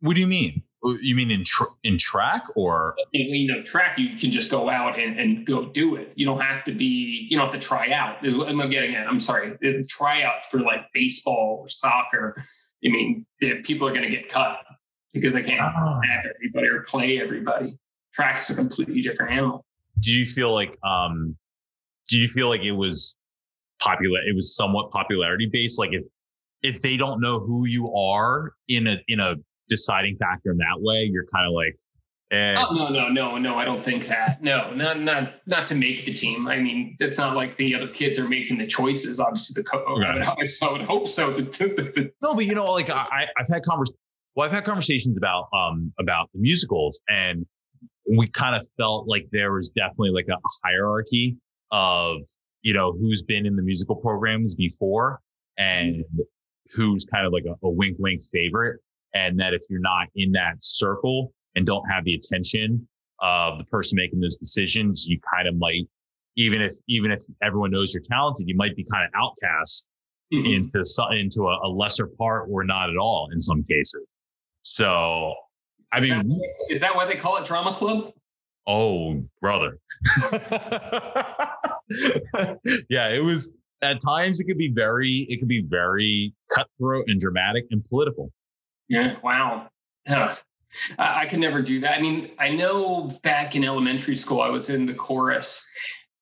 [0.00, 0.62] what do you mean?
[0.84, 4.68] You mean in tr- in track or In, you know, track you can just go
[4.68, 6.12] out and, and go do it.
[6.14, 7.26] You don't have to be.
[7.28, 8.24] You don't have to try out.
[8.24, 9.08] Is what I'm getting at.
[9.08, 9.56] I'm sorry.
[9.60, 12.34] The tryouts for like baseball or soccer.
[12.84, 13.26] I mean,
[13.64, 14.58] people are going to get cut
[15.12, 15.98] because they can't Oh.
[16.04, 17.76] attack everybody or play everybody.
[18.14, 19.64] Track is a completely different animal.
[20.00, 21.36] do you feel like um
[22.08, 23.16] do you feel like it was
[23.80, 26.04] popular it was somewhat popularity based like if
[26.62, 29.34] if they don't know who you are in a in a
[29.68, 31.76] deciding factor in that way you're kind of like
[32.30, 33.56] eh, Oh no, no, no, no!
[33.56, 34.42] I don't think that.
[34.42, 36.48] No, not not not to make the team.
[36.48, 39.20] I mean, it's not like the other kids are making the choices.
[39.20, 39.86] Obviously, the coach.
[40.04, 41.30] I, would, I would hope so.
[42.22, 43.92] no but you know like i i've had convers
[44.34, 47.46] well i've had conversations about um about the musicals and
[48.16, 51.36] we kind of felt like there was definitely like a hierarchy
[51.70, 52.18] of
[52.62, 55.20] you know who's been in the musical programs before
[55.58, 56.04] and
[56.74, 58.80] who's kind of like a, a wink wink favorite
[59.16, 62.86] and that if you're not in that circle and don't have the attention
[63.20, 65.84] of the person making those decisions you kind of might
[66.36, 69.86] even if even if everyone knows you're talented you might be kind of outcast
[70.34, 70.56] Mhm.
[70.56, 70.82] into
[71.22, 74.04] into a, a lesser part or not at all in some cases.
[74.62, 75.32] So,
[75.92, 78.12] I Is mean, that- is that why they call it drama club?
[78.66, 79.78] oh brother,
[82.90, 83.52] yeah, it was
[83.82, 88.32] at times it could be very it could be very cutthroat and dramatic and political.
[88.88, 89.16] Yeah.
[89.22, 89.68] Wow.
[90.06, 90.36] Huh.
[90.98, 91.96] I, I could never do that.
[91.96, 95.68] I mean, I know back in elementary school, I was in the chorus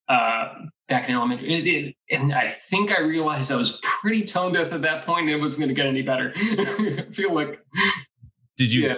[0.08, 0.54] uh,
[0.88, 4.72] back in elementary, it, it, and I think I realized I was pretty tone deaf
[4.72, 6.32] at that point, and it wasn't going to get any better.
[6.36, 7.60] I feel like.
[8.56, 8.88] Did you?
[8.88, 8.96] Yeah.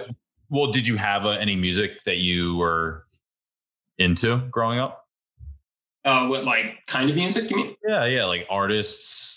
[0.49, 3.05] Well, did you have uh, any music that you were
[3.97, 5.05] into growing up?
[6.05, 7.49] Uh, what like kind of music?
[7.49, 7.75] You mean?
[7.85, 9.36] Yeah, yeah, like artists,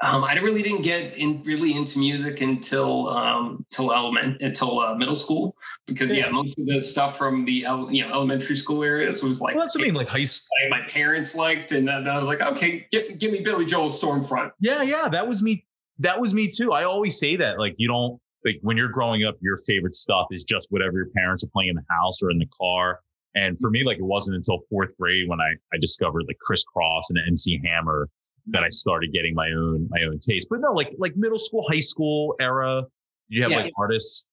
[0.00, 4.94] um, I really didn't get in really into music until um, till element until uh,
[4.94, 6.26] middle school because yeah.
[6.26, 6.30] yeah.
[6.30, 7.52] most of the stuff from the
[7.90, 10.48] you know elementary school areas was like well, that's what I mean like high school.
[10.70, 14.22] My parents liked, and then I was like, okay, give, give me Billy Joel Storm
[14.22, 14.52] Front.
[14.60, 15.66] Yeah, yeah, that was me.
[15.98, 16.72] That was me too.
[16.72, 20.28] I always say that like you don't like when you're growing up, your favorite stuff
[20.30, 23.00] is just whatever your parents are playing in the house or in the car.
[23.34, 26.64] And for me, like it wasn't until fourth grade when I I discovered like Kris
[26.64, 28.08] Kross and MC Hammer
[28.50, 30.48] that I started getting my own my own taste.
[30.50, 32.84] But no, like like middle school, high school era,
[33.28, 33.58] you have yeah.
[33.58, 34.26] like artists.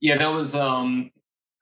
[0.00, 1.10] Yeah, that was um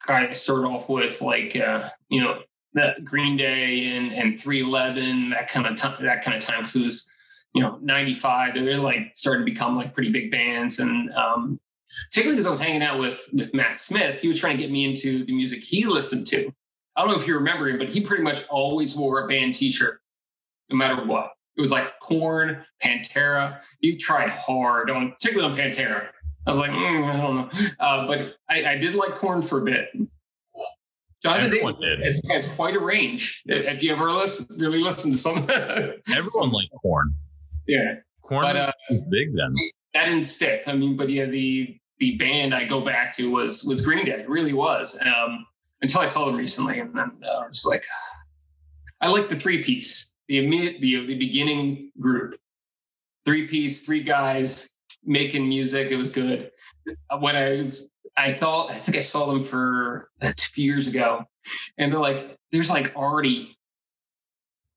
[0.09, 2.41] I started off with like uh, you know,
[2.75, 6.77] that Green Day and and 311, that kind of time that kind of time because
[6.77, 7.15] it was,
[7.55, 8.55] you know, 95.
[8.55, 10.81] They were like starting to become like pretty big bands.
[10.81, 11.61] And um
[12.09, 14.73] particularly because I was hanging out with with Matt Smith, he was trying to get
[14.73, 16.53] me into the music he listened to.
[16.97, 19.55] I don't know if you remember him, but he pretty much always wore a band
[19.55, 19.99] t-shirt,
[20.69, 21.33] no matter what.
[21.57, 23.61] It was like Korn, Pantera.
[23.81, 26.09] You tried hard on, particularly on Pantera.
[26.47, 29.61] I was like, mm, I don't know, uh, but I, I, did like Korn for
[29.61, 29.91] a bit.
[31.23, 33.43] Jonathan Davis has, has, quite a range.
[33.47, 37.15] If you ever listen, really listen to some, everyone liked Korn.
[37.69, 39.55] Yeah, Korn but, uh, was big then.
[39.95, 40.65] That didn't stick.
[40.67, 44.13] I mean, but yeah, the the band I go back to was was Green Day.
[44.13, 44.99] It really was.
[45.01, 45.47] Um,
[45.81, 47.85] until I saw them recently, and then uh, I was like,
[49.01, 52.39] I like the three piece the immediate the, the beginning group.
[53.27, 54.71] Three piece three guys
[55.05, 55.91] making music.
[55.91, 56.51] It was good.
[57.11, 60.65] Uh, when i was i thought i think i saw them for uh, a few
[60.65, 61.25] years ago
[61.79, 63.57] and they're like there's like already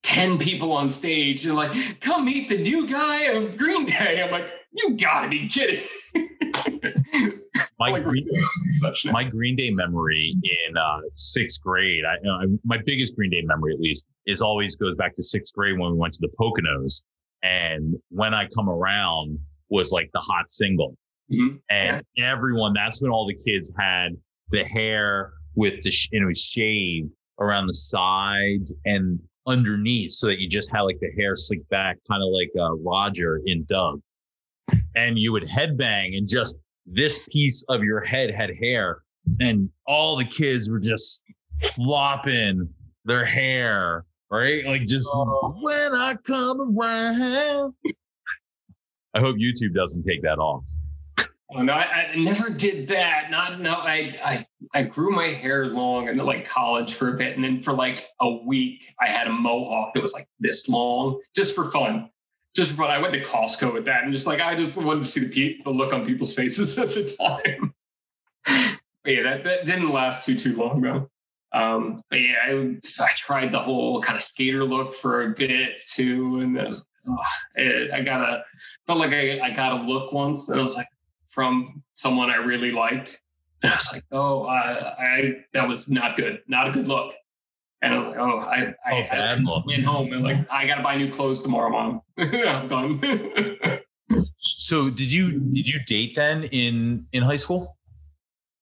[0.03, 1.47] 10 people on stage.
[1.47, 4.21] And like come meet the new guy of green day.
[4.23, 5.87] I'm like you gotta be kidding
[7.79, 8.27] my, Green,
[9.05, 13.73] my Green Day memory in uh, sixth grade, I, uh, my biggest Green Day memory
[13.73, 17.03] at least, is always goes back to sixth grade when we went to the Poconos.
[17.43, 20.95] And when I come around was like the hot single.
[21.31, 21.57] Mm-hmm.
[21.69, 22.31] And yeah.
[22.31, 24.09] everyone, that's when all the kids had
[24.51, 27.09] the hair with the, sh- it was shaved
[27.39, 31.97] around the sides and underneath so that you just had like the hair slicked back,
[32.09, 34.01] kind of like uh, Roger in Doug.
[34.95, 39.01] And you would headbang and just this piece of your head had hair.
[39.39, 41.23] And all the kids were just
[41.73, 42.69] flopping
[43.05, 44.65] their hair right?
[44.65, 45.55] Like just oh.
[45.61, 47.73] when I come around.
[49.13, 50.67] I hope YouTube doesn't take that off.
[51.55, 53.29] Oh, no, I, I, never did that.
[53.29, 57.35] Not no, I, I I grew my hair long in like college for a bit,
[57.35, 61.21] and then for like a week I had a mohawk that was like this long,
[61.35, 62.09] just for fun.
[62.55, 62.83] Just for.
[62.83, 65.29] I went to Costco with that, and just like I just wanted to see the,
[65.29, 67.73] pe- the look on people's faces at the time.
[69.05, 71.09] yeah, that, that didn't last too too long though.
[71.51, 75.81] Um, but yeah, I, I tried the whole kind of skater look for a bit
[75.85, 77.17] too, and was, oh,
[77.55, 78.43] it, I got a
[78.87, 80.87] felt like I, I got a look once, and it was like
[81.29, 83.21] from someone I really liked,
[83.63, 87.13] and I was like, oh, I, I that was not good, not a good look.
[87.85, 90.77] And I was like, oh, I, I, oh, I went home and like, I got
[90.77, 92.01] to buy new clothes tomorrow, mom.
[92.17, 92.99] I'm done.
[94.39, 97.77] so did you did you date then in in high school?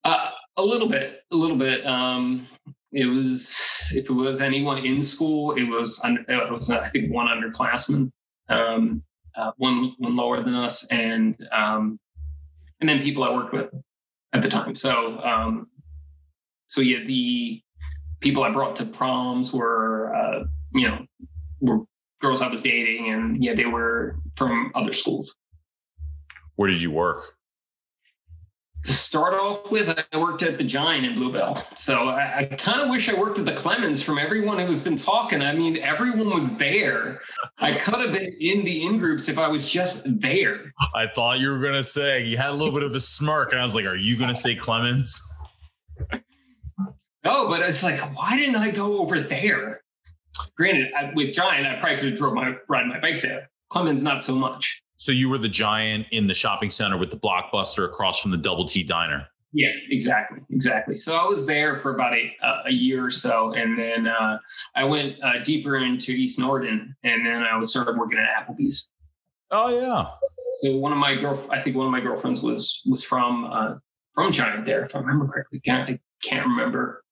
[0.04, 1.88] Uh, a little bit, a little bit.
[1.88, 2.46] Um,
[2.92, 7.14] it was if it was anyone in school, it was under, it was I think
[7.14, 8.12] one underclassman,
[8.50, 9.04] um,
[9.38, 11.98] uh, one one lower than us, and um,
[12.82, 13.74] and then people I worked with
[14.34, 14.76] at the time.
[14.76, 15.68] So um,
[16.68, 17.62] so yeah, the
[18.24, 21.06] people I brought to proms were uh, you know
[21.60, 21.82] were
[22.20, 25.36] girls I was dating, and yeah, they were from other schools.
[26.56, 27.36] Where did you work?
[28.84, 31.66] to start off with, I worked at the Giant in Blue Bell.
[31.78, 34.98] So I, I kind of wish I worked at the Clemens from everyone who's been
[34.98, 35.42] talking.
[35.42, 37.22] I mean, everyone was there.
[37.60, 40.74] I could have been in the in groups if I was just there.
[40.94, 43.54] I thought you were going to say, you had a little bit of a smirk.
[43.54, 45.22] And I was like, are you going to say Clemens?
[47.24, 49.82] No, but it's like, why didn't I go over there?
[50.58, 53.50] Granted, I, with Giant, I probably could have drove my ride my bike there.
[53.70, 54.82] Clemens, not so much.
[54.96, 58.38] So you were the giant in the shopping center with the blockbuster across from the
[58.38, 59.28] Double T Diner.
[59.52, 60.96] Yeah, exactly, exactly.
[60.96, 64.40] So I was there for about a, a year or so, and then uh,
[64.76, 68.92] I went uh, deeper into East Norriton, and then I was started working at Applebee's.
[69.52, 70.06] Oh yeah.
[70.62, 73.76] So one of my girl, I think one of my girlfriends was was from uh,
[74.16, 75.60] from Giant there, if I remember correctly.
[75.60, 77.04] Can't, I can't remember.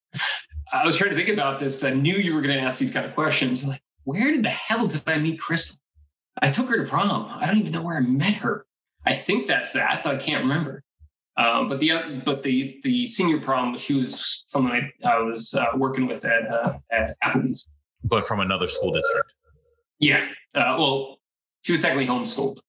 [0.72, 1.84] I was trying to think about this.
[1.84, 3.66] I knew you were going to ask these kind of questions.
[3.66, 5.78] Like, where did the hell did I meet Crystal?
[6.42, 7.28] I took her to prom.
[7.30, 8.66] I don't even know where I met her.
[9.06, 10.84] I think that's that, but I can't remember.
[11.38, 15.68] Um, but the but the the senior prom, she was someone I, I was uh,
[15.76, 17.68] working with at uh, at Applebee's.
[18.04, 19.34] But from another school district.
[20.00, 20.28] Yeah.
[20.54, 21.20] Uh, well,
[21.62, 22.60] she was technically homeschooled,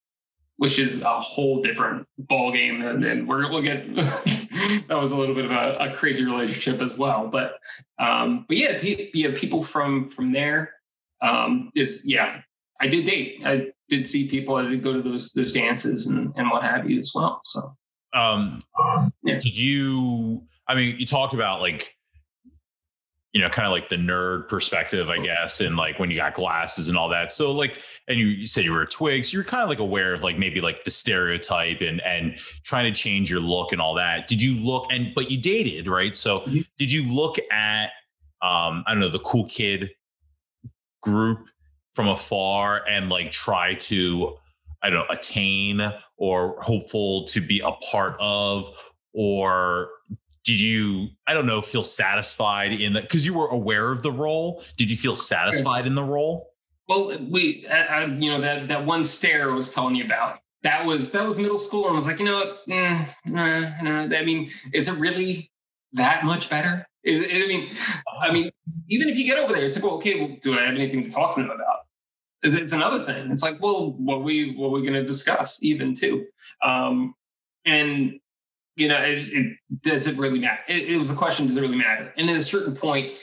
[0.57, 3.85] which is a whole different ball game, and, and we're, we'll get
[4.87, 7.27] that was a little bit of a, a crazy relationship as well.
[7.27, 7.59] But
[7.99, 10.73] um, but yeah, pe- yeah, people from from there
[11.21, 12.41] um, is yeah.
[12.81, 13.41] I did date.
[13.45, 14.55] I did see people.
[14.55, 17.41] I did go to those those dances and and what have you as well.
[17.45, 17.75] So
[18.13, 18.59] um,
[19.23, 19.39] yeah.
[19.39, 20.43] did you?
[20.67, 21.95] I mean, you talked about like
[23.33, 26.35] you know, kind of like the nerd perspective, I guess, and like when you got
[26.35, 27.31] glasses and all that.
[27.31, 29.79] So like, and you, you said you were a twig, so you're kind of like
[29.79, 33.81] aware of like maybe like the stereotype and and trying to change your look and
[33.81, 34.27] all that.
[34.27, 36.15] Did you look and but you dated, right?
[36.15, 36.61] So mm-hmm.
[36.77, 37.91] did you look at
[38.43, 39.91] um, I don't know, the cool kid
[41.01, 41.39] group
[41.95, 44.35] from afar and like try to,
[44.81, 48.69] I don't know, attain or hopeful to be a part of,
[49.13, 49.89] or
[50.43, 54.11] did you i don't know feel satisfied in that because you were aware of the
[54.11, 54.63] role.
[54.77, 56.51] Did you feel satisfied in the role?
[56.87, 60.85] Well we I, you know that that one stare I was telling you about that
[60.85, 62.59] was that was middle school and i was like you know what?
[62.69, 64.15] Eh, nah, nah.
[64.15, 65.51] i mean is it really
[65.93, 66.85] that much better?
[67.07, 67.69] I, I mean
[68.21, 68.51] i mean
[68.87, 71.03] even if you get over there it's like well okay well, do i have anything
[71.03, 71.79] to talk to them about?
[72.41, 73.31] It's, it's another thing.
[73.31, 76.25] It's like well what we what we're going to discuss even too.
[76.61, 77.15] Um
[77.65, 78.19] and
[78.75, 80.61] you know, it, it does it really matter?
[80.67, 82.13] It, it, was a question: Does it really matter?
[82.17, 83.13] And at a certain point,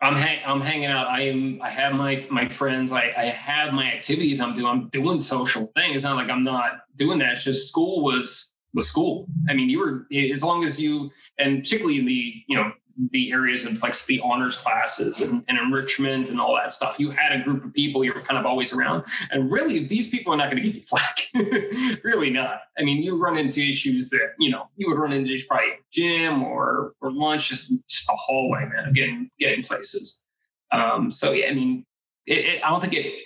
[0.00, 0.14] I'm
[0.44, 1.06] I'm hanging out.
[1.06, 1.60] I am.
[1.62, 2.92] I have my my friends.
[2.92, 4.40] I I have my activities.
[4.40, 4.66] I'm doing.
[4.66, 5.96] I'm doing social things.
[5.96, 7.32] It's not like I'm not doing that.
[7.32, 9.26] It's just school was was school.
[9.48, 12.72] I mean, you were as long as you, and particularly in the you know
[13.10, 16.98] the areas of like the honors classes and, and, enrichment and all that stuff.
[16.98, 19.04] You had a group of people you were kind of always around.
[19.30, 21.18] And really, these people are not going to give you flack.
[22.04, 22.62] really not.
[22.78, 25.72] I mean, you run into issues that, you know, you would run into just probably
[25.90, 30.24] gym or or lunch, just just a hallway, man, of getting getting places.
[30.70, 31.84] Um, so yeah, I mean,
[32.26, 33.24] it, it, I don't think it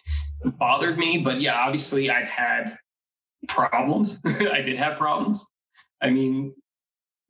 [0.58, 2.76] bothered me, but yeah, obviously I've had
[3.48, 4.20] problems.
[4.26, 5.46] I did have problems.
[6.02, 6.54] I mean,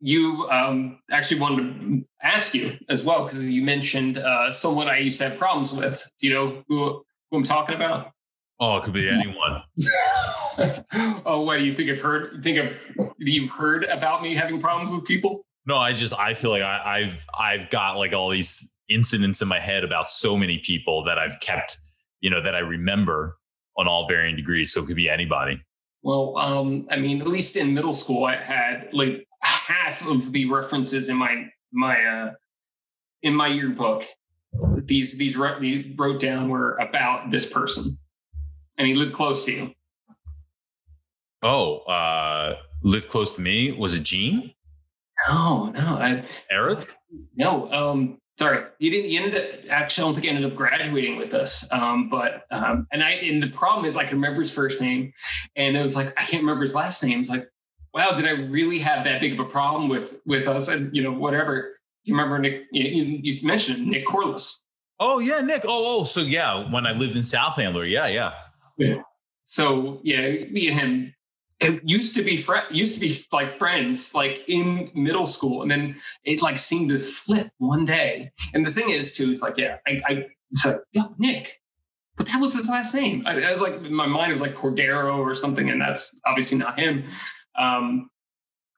[0.01, 4.99] you um, actually wanted to ask you as well because you mentioned uh, someone I
[4.99, 6.09] used to have problems with.
[6.21, 8.13] Do you know who, who I'm talking about?
[8.59, 9.63] Oh, it could be anyone.
[11.27, 12.43] oh, what do you think I've heard?
[12.43, 12.73] Think of
[13.19, 15.45] you've heard about me having problems with people?
[15.67, 19.49] No, I just I feel like I, I've I've got like all these incidents in
[19.49, 21.79] my head about so many people that I've kept,
[22.21, 23.37] you know, that I remember
[23.77, 24.73] on all varying degrees.
[24.73, 25.61] So it could be anybody.
[26.03, 29.27] Well, um, I mean, at least in middle school, I had like
[29.67, 32.33] half of the references in my my uh,
[33.23, 34.05] in my yearbook.
[34.85, 37.99] These these wrote down were about this person,
[38.79, 39.75] and he lived close to you.
[41.43, 43.73] Oh, uh, lived close to me.
[43.73, 44.53] Was it Gene?
[45.29, 45.81] No, no.
[45.81, 46.89] I, Eric?
[47.35, 47.71] No.
[47.71, 49.11] Um, sorry, you didn't.
[49.11, 50.03] You ended up actually.
[50.03, 51.71] I don't think you ended up graduating with us.
[51.71, 55.13] Um, but um, and I and the problem is I can remember his first name,
[55.57, 57.21] and it was like I can't remember his last name.
[57.21, 57.49] It's like
[57.97, 60.69] wow, did I really have that big of a problem with with us?
[60.69, 61.73] And you know, whatever.
[62.05, 62.67] Do you remember Nick?
[62.71, 64.65] You, you mentioned Nick Corliss.
[65.01, 65.63] Oh yeah, Nick.
[65.65, 68.35] Oh oh, so yeah, when I lived in Southampton, yeah, yeah.
[68.79, 69.03] yeah.
[69.47, 70.21] So yeah,
[70.51, 71.15] me and him
[71.61, 75.71] it used to be fr- used to be like friends like in middle school and
[75.71, 79.57] then it like seemed to flip one day and the thing is too it's like
[79.57, 81.61] yeah i, I said yeah nick
[82.19, 85.17] but that was his last name I, I was like my mind was like cordero
[85.19, 87.05] or something and that's obviously not him
[87.59, 88.11] um,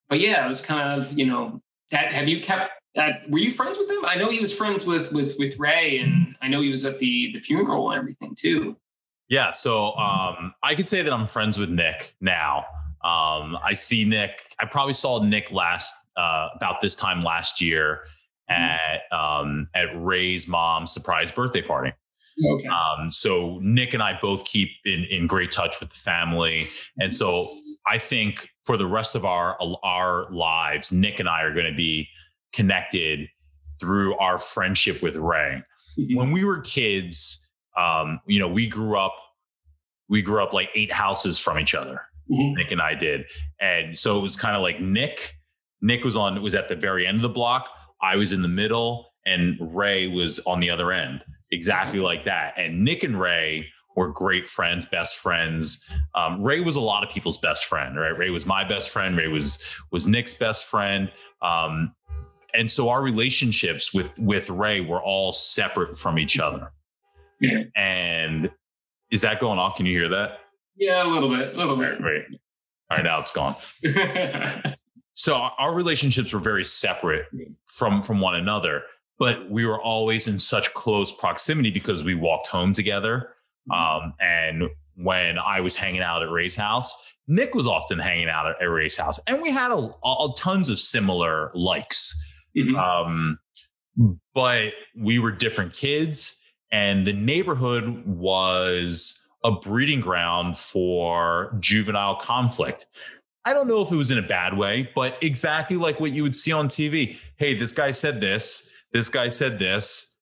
[0.09, 1.61] but yeah, it was kind of you know
[1.91, 2.13] that.
[2.13, 2.73] Have you kept?
[2.95, 3.29] that?
[3.29, 4.05] were you friends with him?
[4.05, 6.99] I know he was friends with with with Ray, and I know he was at
[6.99, 8.77] the the funeral and everything too.
[9.29, 12.65] Yeah, so um, I could say that I'm friends with Nick now.
[13.05, 14.41] Um, I see Nick.
[14.59, 18.01] I probably saw Nick last uh, about this time last year
[18.51, 18.63] mm-hmm.
[18.63, 21.93] at um, at Ray's mom's surprise birthday party.
[22.45, 22.69] Okay.
[22.69, 26.69] Um, so Nick and I both keep in in great touch with the family,
[26.99, 27.53] and so
[27.89, 31.77] I think for the rest of our our lives, Nick and I are going to
[31.77, 32.09] be
[32.53, 33.29] connected
[33.81, 35.63] through our friendship with Ray.
[35.99, 36.17] Mm-hmm.
[36.17, 39.15] When we were kids, um, you know, we grew up
[40.09, 42.03] we grew up like eight houses from each other.
[42.31, 42.55] Mm-hmm.
[42.55, 43.25] Nick and I did,
[43.61, 45.35] and so it was kind of like Nick
[45.81, 47.71] Nick was on was at the very end of the block.
[48.03, 52.55] I was in the middle, and Ray was on the other end, exactly like that.
[52.57, 53.67] And Nick and Ray
[53.99, 55.85] were great friends, best friends.
[56.15, 58.17] Um, Ray was a lot of people's best friend, right?
[58.17, 59.17] Ray was my best friend.
[59.17, 61.11] Ray was was Nick's best friend.
[61.43, 61.95] Um,
[62.55, 66.73] and so our relationships with with Ray were all separate from each other.
[67.41, 67.65] Yeah.
[67.77, 68.51] And
[69.11, 69.77] is that going off?
[69.77, 70.41] Can you hear that?
[70.77, 72.01] Yeah, a little bit, a little bit.
[72.01, 72.23] Right.
[72.91, 73.57] All right, now it's gone.
[75.13, 77.27] so our relationships were very separate
[77.67, 78.83] from from one another,
[79.19, 83.35] but we were always in such close proximity because we walked home together.
[83.73, 84.65] Um, and
[84.97, 88.97] when I was hanging out at Ray's house, Nick was often hanging out at Ray's
[88.97, 92.15] house, and we had a, a tons of similar likes.
[92.57, 92.77] Mhm.
[92.79, 93.39] Um,
[94.35, 96.41] but we were different kids,
[96.73, 102.87] and the neighborhood was a breeding ground for juvenile conflict.
[103.45, 106.23] I don't know if it was in a bad way, but exactly like what you
[106.23, 107.19] would see on TV.
[107.37, 108.73] Hey, this guy said this.
[108.93, 110.19] This guy said this.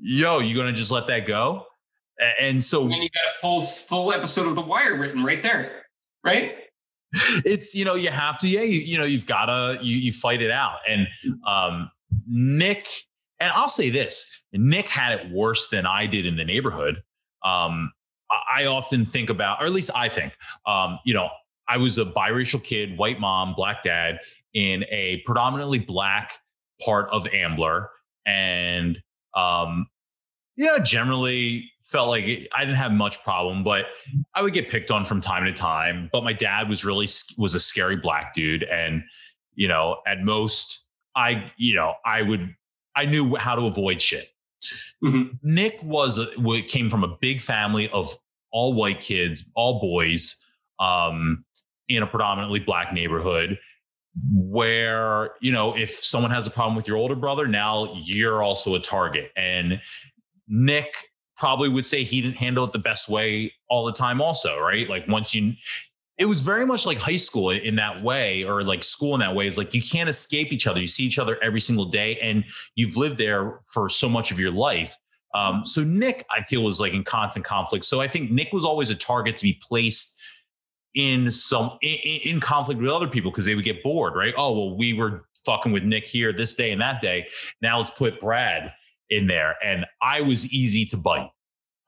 [0.00, 1.66] Yo, you gonna just let that go?
[2.40, 5.84] And so and you got a full full episode of The Wire written right there,
[6.22, 6.54] right?
[7.44, 10.42] it's you know you have to yeah you, you know you've gotta you you fight
[10.42, 10.78] it out.
[10.88, 11.06] And
[11.46, 11.90] um
[12.28, 12.86] nick
[13.40, 17.02] and i'll say this nick had it worse than i did in the neighborhood.
[17.44, 17.92] Um
[18.30, 20.36] i I often think about or at least i think
[20.66, 21.28] um you know
[21.68, 24.18] i was a biracial kid white mom black dad
[24.54, 26.32] in a predominantly black
[26.84, 27.90] part of ambler.
[28.26, 29.00] And
[29.34, 29.86] um
[30.56, 33.86] you know generally felt like it- i didn't have much problem but
[34.34, 37.06] I would get picked on from time to time, but my dad was really
[37.38, 39.02] was a scary black dude, and
[39.54, 42.54] you know, at most, I you know, I would
[42.96, 44.26] I knew how to avoid shit.
[45.04, 45.38] Mhm.
[45.42, 46.26] Nick was a,
[46.62, 48.12] came from a big family of
[48.50, 50.40] all white kids, all boys,
[50.80, 51.44] um,
[51.88, 53.58] in a predominantly black neighborhood.
[54.32, 58.74] Where you know, if someone has a problem with your older brother, now you're also
[58.74, 59.80] a target, and
[60.48, 60.94] Nick
[61.36, 64.88] probably would say he didn't handle it the best way all the time also right?
[64.88, 65.54] Like once you
[66.16, 69.34] it was very much like high school in that way or like school in that
[69.34, 69.48] way.
[69.48, 70.80] Is like you can't escape each other.
[70.80, 72.44] You see each other every single day and
[72.76, 74.96] you've lived there for so much of your life.
[75.34, 77.84] Um, so nick i feel was like in constant conflict.
[77.84, 80.20] So i think nick was always a target to be placed
[80.94, 84.34] in some in, in conflict with other people because they would get bored right?
[84.36, 87.26] Oh well we were fucking with nick here this day and that day.
[87.60, 88.72] Now let's put brad
[89.14, 89.54] in there.
[89.64, 91.30] And i was easy to bite.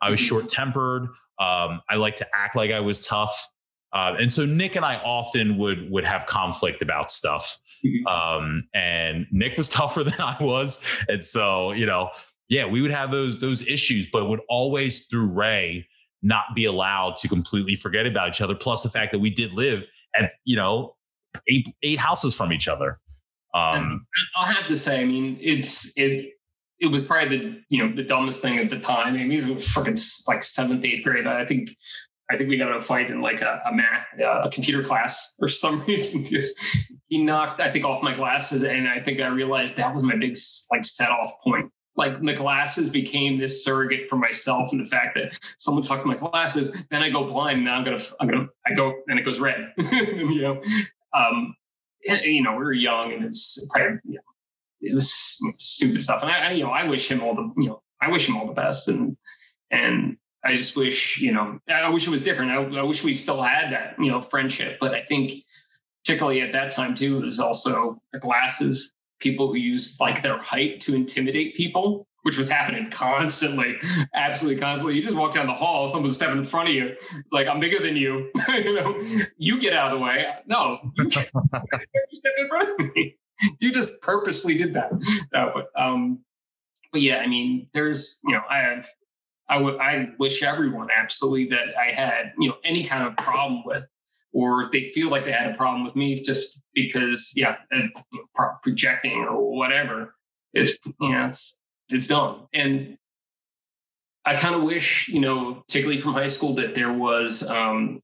[0.01, 0.29] I was Mhm.
[0.29, 1.03] short tempered
[1.39, 3.47] um, i like to act like i was tough.
[3.93, 7.59] Uh, and so nick and i often would would have conflict about stuff.
[7.85, 8.07] Mhm.
[8.11, 10.83] um, and nick was tougher than i was.
[11.09, 12.11] And so you know
[12.49, 15.87] yeah we would have those those issues but would always through ray
[16.23, 18.55] not be allowed to completely forget about each other.
[18.55, 20.95] Plus the fact that we did live at you know
[21.49, 22.99] eight eight houses from each other.
[23.55, 24.07] Um
[24.37, 26.33] I'll have to say, I mean, it's it.
[26.81, 29.15] It was probably the you know the dumbest thing at the time.
[29.15, 29.97] I mean, it was fucking
[30.29, 31.27] like seventh, eighth grade.
[31.27, 31.71] I think,
[32.31, 35.35] I think we got a fight in like a, a math, uh, a computer class
[35.39, 36.25] for some reason.
[36.25, 36.59] Just
[37.09, 40.17] he knocked, I think, off my glasses, and I think I realized that was my
[40.17, 40.37] big
[40.71, 41.71] like set off point.
[41.97, 46.17] Like the glasses became this surrogate for myself, and the fact that someone fucked my
[46.17, 47.65] glasses, then I go blind.
[47.65, 49.73] Now I'm gonna, I'm gonna, I go, and it goes red.
[49.93, 50.63] you know,
[51.15, 51.57] um,
[52.09, 54.21] and, you know, we were young, and it's probably, you know,
[54.91, 55.13] it was
[55.59, 56.23] stupid stuff.
[56.23, 58.37] And I, I, you know, I wish him all the, you know, I wish him
[58.37, 58.89] all the best.
[58.89, 59.17] And,
[59.71, 62.53] and I just wish, you know, I wish it was different.
[62.53, 64.79] I, I wish we still had that, you know, friendship.
[64.81, 65.45] But I think,
[66.05, 70.81] particularly at that time too, there's also the glasses, people who used like their height
[70.83, 73.77] to intimidate people, which was happening constantly,
[74.15, 74.95] absolutely constantly.
[74.97, 76.87] You just walk down the hall, someone's step in front of you.
[76.87, 78.31] It's like, I'm bigger than you.
[78.55, 79.01] you know,
[79.37, 80.27] you get out of the way.
[80.47, 83.17] No, you step in front of me.
[83.61, 84.91] You just purposely did that.
[85.33, 86.21] No, but um,
[86.93, 88.89] but yeah, I mean, there's you know, I have,
[89.49, 93.63] I would, I wish everyone absolutely that I had you know any kind of problem
[93.65, 93.87] with,
[94.33, 97.57] or they feel like they had a problem with me just because yeah,
[98.63, 100.15] projecting or whatever.
[100.55, 102.97] It's you know, it's it's dumb and.
[104.29, 108.03] I kind of wish, you know, particularly from high school, that there was um,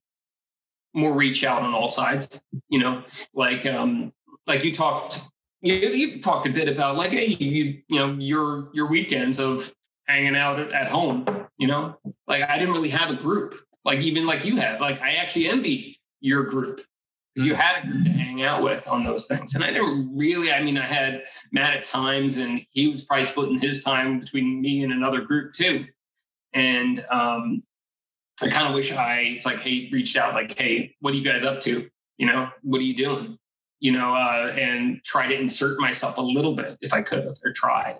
[0.93, 2.41] more reach out on all sides.
[2.69, 3.03] You know,
[3.33, 4.13] like um,
[4.47, 5.21] like you talked
[5.61, 9.73] you, you talked a bit about like hey you you know your your weekends of
[10.07, 11.25] hanging out at, at home
[11.57, 11.97] you know?
[12.27, 13.55] Like i didn't really have a group
[13.85, 16.81] like even like you have like i actually envy your group
[17.33, 19.55] because you had a group to hang out with on those things.
[19.55, 23.25] And i didn't really i mean i had matt at times and he was probably
[23.25, 25.85] splitting his time between me and another group too.
[26.53, 27.63] And um
[28.41, 31.23] i kind of wish i it's like hey reached out like hey what are you
[31.23, 31.89] guys up to?
[32.17, 33.37] You know what are you doing
[33.83, 37.35] you know, uh, and try to insert myself a little bit if I could have
[37.43, 37.99] or tried.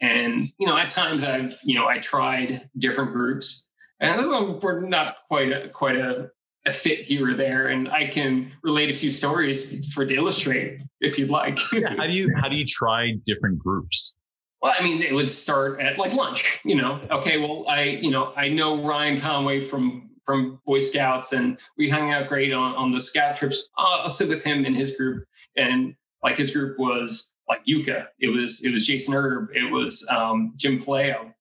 [0.00, 3.68] And, you know, at times I've, you know, I tried different groups
[4.00, 4.26] and
[4.62, 6.30] we're not quite a, quite a,
[6.64, 7.66] a fit here or there.
[7.66, 11.58] And I can relate a few stories for to illustrate if you'd like.
[11.74, 14.16] yeah, how do you, how do you try different groups?
[14.62, 18.10] Well, I mean, it would start at like lunch, you know, okay, well, I, you
[18.10, 22.74] know, I know Ryan Conway from from Boy Scouts, and we hung out great on,
[22.74, 23.70] on the scout trips.
[23.78, 25.24] Uh, I'll sit with him and his group,
[25.56, 28.08] and like his group was like Yuka.
[28.18, 29.48] It was it was Jason Erb.
[29.54, 31.32] It was um, Jim Paleo.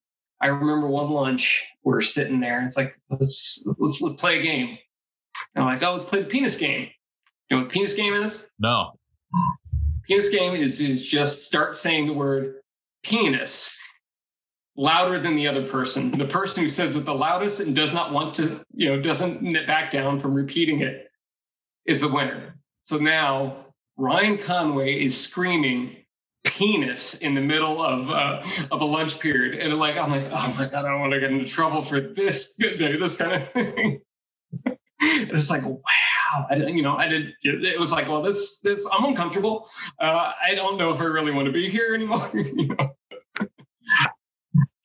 [0.41, 2.59] I remember one lunch we are sitting there.
[2.59, 4.77] And it's like let's let's let's play a game.
[5.53, 6.89] And I'm like, oh, let's play the penis game.
[7.49, 8.49] You know what penis game is?
[8.57, 8.93] No.
[10.07, 12.61] Penis game is, is just start saying the word
[13.03, 13.76] penis
[14.77, 16.17] louder than the other person.
[16.17, 19.41] The person who says it the loudest and does not want to, you know, doesn't
[19.65, 21.09] back down from repeating it
[21.85, 22.55] is the winner.
[22.83, 23.65] So now
[23.97, 25.97] Ryan Conway is screaming
[26.45, 28.41] penis in the middle of uh,
[28.71, 31.19] of a lunch period, and like I'm like, oh my god, I don't want to
[31.19, 34.01] get into trouble for this this kind of thing.
[35.01, 37.33] it was like, wow, I, you know, I didn't.
[37.41, 39.69] It was like, well, this this I'm uncomfortable.
[39.99, 42.29] Uh, I don't know if I really want to be here anymore.
[42.33, 42.96] you know?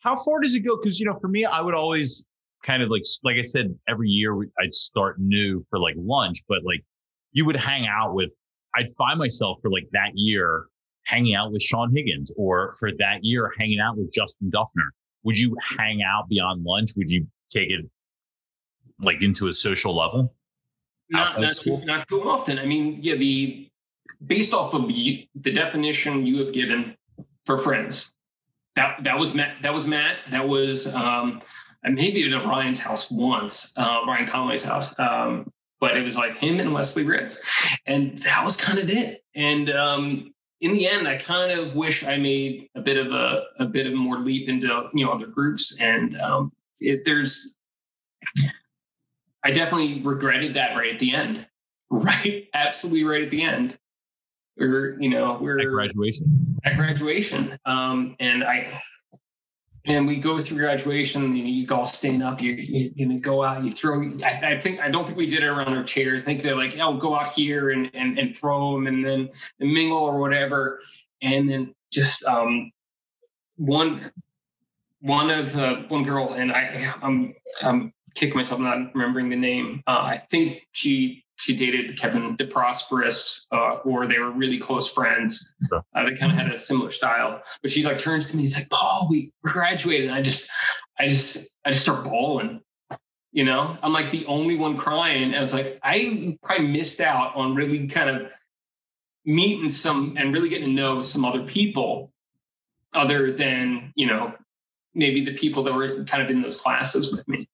[0.02, 0.76] How far does it go?
[0.76, 2.24] Because you know, for me, I would always
[2.62, 6.58] kind of like, like I said, every year I'd start new for like lunch, but
[6.64, 6.84] like
[7.32, 8.30] you would hang out with.
[8.74, 10.64] I'd find myself for like that year
[11.04, 14.88] hanging out with Sean Higgins, or for that year hanging out with Justin Duffner.
[15.24, 16.92] Would you hang out beyond lunch?
[16.96, 17.84] Would you take it
[19.00, 20.34] like into a social level?
[21.10, 22.58] Not, not too, not too often.
[22.58, 23.68] I mean, yeah, the
[24.26, 26.96] based off of the, the definition you have given
[27.44, 28.14] for friends,
[28.76, 29.62] that that was Matt.
[29.62, 30.16] That was Matt.
[30.30, 31.42] That was um,
[31.84, 34.98] maybe even at Ryan's house once, uh, Ryan Conway's house.
[34.98, 37.42] Um, but it was like him and Wesley Ritz,
[37.86, 39.24] and that was kind of it.
[39.34, 43.44] And um, in the end, I kind of wish I made a bit of a
[43.58, 45.80] a bit of more leap into you know other groups.
[45.80, 47.56] And um, it, there's,
[49.44, 51.46] I definitely regretted that right at the end.
[51.94, 53.76] Right, absolutely right at the end
[54.56, 56.58] we're you know we're at graduation.
[56.64, 57.58] at graduation.
[57.66, 58.80] Um, and i
[59.84, 63.42] and we go through graduation and you all stand up you, you, you know go
[63.42, 66.22] out you throw I, I, think i don't think we did it around our chairs.
[66.22, 69.30] I think they're like oh go out here and and, and throw them and then
[69.60, 70.80] and mingle or whatever.
[71.20, 72.70] And then just um
[73.56, 74.10] one
[75.00, 79.82] one of uh, one girl and i i'm i'm kicking myself not remembering the name.
[79.86, 85.54] Uh, i think she she dated Kevin DeProsperous, uh, or they were really close friends.
[85.72, 87.42] Uh, they kind of had a similar style.
[87.62, 90.08] But she like turns to me, he's like, Paul, we graduated.
[90.08, 90.48] And I just,
[91.00, 92.60] I just, I just start bawling.
[93.32, 95.34] You know, I'm like the only one crying.
[95.34, 98.30] I was like, I probably missed out on really kind of
[99.24, 102.12] meeting some and really getting to know some other people
[102.92, 104.32] other than, you know,
[104.94, 107.48] maybe the people that were kind of in those classes with me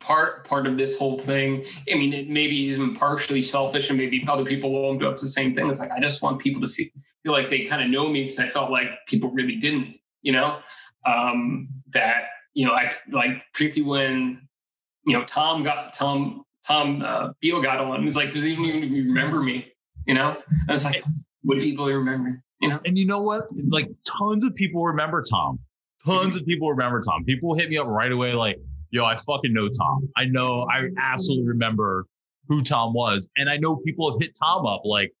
[0.00, 1.64] part part of this whole thing.
[1.90, 5.26] I mean, it maybe even partially selfish, and maybe other people won't do up the
[5.26, 5.68] same thing.
[5.68, 6.88] It's like I just want people to feel,
[7.22, 9.98] feel like they kind of know me because I felt like people really didn't.
[10.22, 10.58] You know,
[11.06, 14.48] um, that you know, I like particularly when
[15.04, 18.02] you know Tom got Tom Tom uh, Beal got on.
[18.02, 19.72] He's like, does he even remember me?
[20.06, 21.02] You know, and it's like,
[21.44, 22.42] would people remember?
[22.60, 23.44] You know, and you know what?
[23.68, 25.58] Like tons of people remember Tom.
[26.04, 27.24] Tons of people remember Tom.
[27.24, 28.58] People hit me up right away, like,
[28.94, 30.08] yo, I fucking know Tom.
[30.16, 32.06] I know, I absolutely remember
[32.46, 33.28] who Tom was.
[33.36, 35.12] And I know people have hit Tom up like,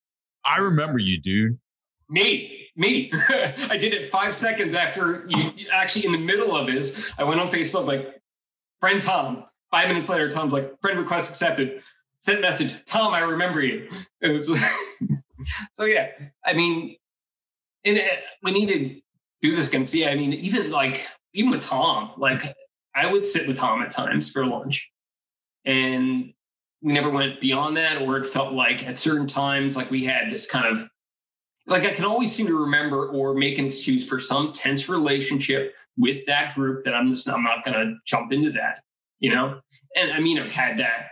[0.44, 1.58] I remember you, dude.
[2.08, 3.10] Me, me.
[3.68, 7.10] I did it five seconds after you actually in the middle of his.
[7.18, 8.22] I went on Facebook, like,
[8.78, 9.44] friend Tom.
[9.72, 11.82] Five minutes later, Tom's like, friend request accepted.
[12.20, 13.90] Sent message, Tom, I remember you.
[15.74, 16.08] So yeah.
[16.46, 16.96] I mean,
[17.84, 18.02] and uh,
[18.42, 19.00] we need to
[19.42, 19.84] do this again.
[19.92, 22.54] Yeah, I mean, even like even with Tom, like
[22.94, 24.90] I would sit with Tom at times for lunch.
[25.64, 26.32] And
[26.82, 30.30] we never went beyond that, or it felt like at certain times, like we had
[30.30, 30.88] this kind of
[31.66, 35.74] like I can always seem to remember or make an excuse for some tense relationship
[35.96, 38.82] with that group that I'm just I'm not gonna jump into that,
[39.18, 39.60] you know?
[39.96, 41.08] And I mean I've had that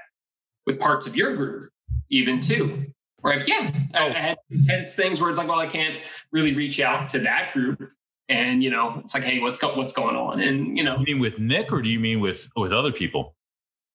[0.67, 1.71] with parts of your group
[2.11, 2.87] even too.
[3.21, 4.09] Where I've yeah, oh.
[4.09, 5.97] I had tense things where it's like, well, I can't
[6.33, 7.91] really reach out to that group
[8.33, 10.41] and you know it's like hey what's go- what's going on?
[10.41, 13.35] And you know you mean with nick or do you mean with with other people?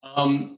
[0.04, 0.58] Um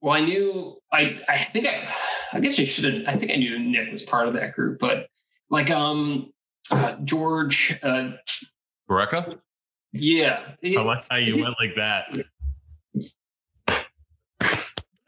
[0.00, 1.88] well i knew i i think i
[2.32, 4.78] i guess i should have i think i knew nick was part of that group
[4.78, 5.08] but
[5.50, 6.32] like um
[6.70, 8.10] uh, george uh
[8.88, 9.38] Barreca?
[9.92, 10.52] yeah.
[10.62, 12.16] I like how you went like that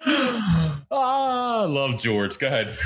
[0.02, 2.38] Ah, I love George.
[2.38, 2.76] Go ahead.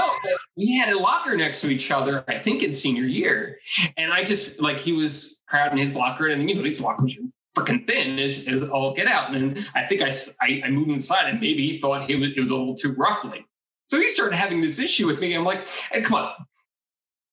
[0.56, 3.58] we had a locker next to each other, I think in senior year.
[3.96, 7.22] And I just like he was crowding his locker, and you know, these lockers are
[7.56, 9.34] freaking thin as, as all get out.
[9.34, 10.10] And I think I,
[10.40, 12.92] I, I moved inside, and maybe he thought it was, it was a little too
[12.92, 13.44] ruffling.
[13.88, 15.34] So he started having this issue with me.
[15.34, 16.32] I'm like, hey, come on.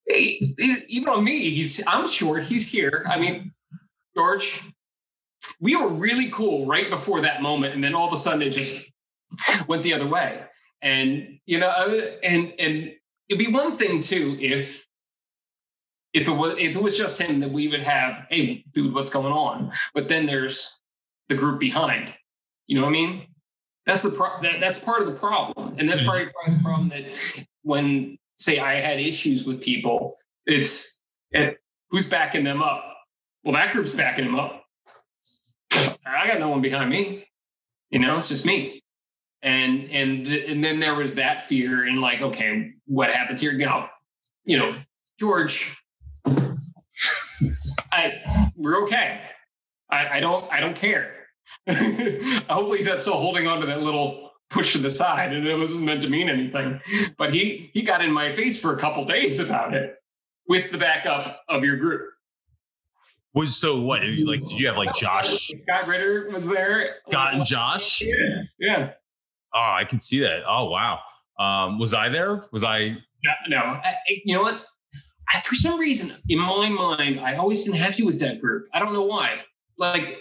[0.08, 0.56] Hey,
[0.88, 3.06] even on me, he's I'm short, he's here.
[3.10, 3.52] I mean,
[4.16, 4.62] George,
[5.60, 8.52] we were really cool right before that moment, and then all of a sudden it
[8.52, 8.93] just
[9.68, 10.44] went the other way.
[10.82, 11.70] And you know,
[12.24, 12.92] and and
[13.30, 14.86] it'd be one thing too if
[16.14, 19.10] if it was if it was just him that we would have, hey, dude, what's
[19.10, 19.72] going on?
[19.94, 20.80] But then there's
[21.30, 22.14] the group behind.
[22.68, 23.28] You know what I mean?
[23.86, 26.06] That's the pro- that, that's part of the problem, and that's hmm.
[26.06, 27.06] part of the problem that
[27.64, 31.02] when say I had issues with people, it's
[31.32, 31.58] it,
[31.90, 32.84] who's backing them up.
[33.44, 34.64] Well, that group's backing them up.
[36.06, 37.28] I got no one behind me.
[37.90, 38.83] You know, it's just me.
[39.44, 43.52] And and and then there was that fear and like, okay, what happens here?
[43.52, 43.88] You know,
[44.46, 44.76] you know,
[45.20, 45.78] George,
[47.92, 49.20] I we're okay.
[49.90, 51.14] I, I don't I don't care.
[51.68, 55.58] Hopefully he's not still holding on to that little push to the side and it
[55.58, 56.80] wasn't meant to mean anything.
[57.18, 59.96] But he he got in my face for a couple days about it
[60.48, 62.10] with the backup of your group.
[63.34, 64.02] Was so what?
[64.04, 65.52] Like, did you have like Josh?
[65.64, 66.98] Scott Ritter was there.
[67.08, 68.02] Scott and Josh.
[68.02, 68.92] Yeah, yeah.
[69.54, 70.44] Oh, I can see that.
[70.48, 71.00] Oh, wow.
[71.40, 72.46] Um, was I there?
[72.52, 72.98] Was I?
[73.24, 73.58] No, no.
[73.58, 74.64] I, you know what?
[75.34, 78.68] I, for some reason, in my mind, I always didn't have you with that group.
[78.74, 79.42] I don't know why.
[79.78, 80.18] Like,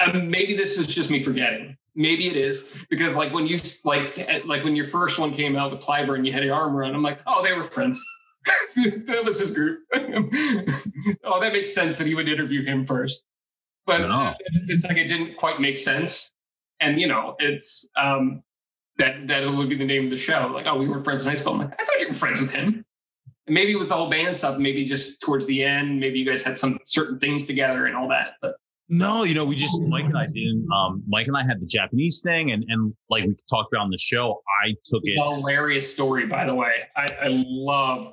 [0.00, 1.76] um, maybe this is just me forgetting.
[1.94, 4.16] Maybe it is because, like, when you like,
[4.46, 6.94] like when your first one came out with Clyburn, you had your arm around.
[6.94, 8.02] I'm like, oh, they were friends.
[8.76, 9.80] that was his group.
[9.94, 13.24] oh, that makes sense that he would interview him first.
[13.86, 14.34] But no.
[14.68, 16.30] it's like it didn't quite make sense.
[16.80, 18.42] And you know, it's um
[18.98, 20.50] that that would be the name of the show.
[20.54, 21.54] Like, oh, we were friends in high school.
[21.54, 22.84] I'm like, I thought you were friends with him.
[23.46, 24.58] And maybe it was the whole band stuff.
[24.58, 28.08] Maybe just towards the end, maybe you guys had some certain things together and all
[28.08, 28.34] that.
[28.40, 28.56] But
[28.88, 30.68] no, you know, we just Mike and I didn't.
[30.72, 33.90] Um, Mike and I had the Japanese thing, and and like we talked about on
[33.90, 35.14] the show, I took it.
[35.14, 36.72] Hilarious story, by the way.
[36.96, 38.12] I, I love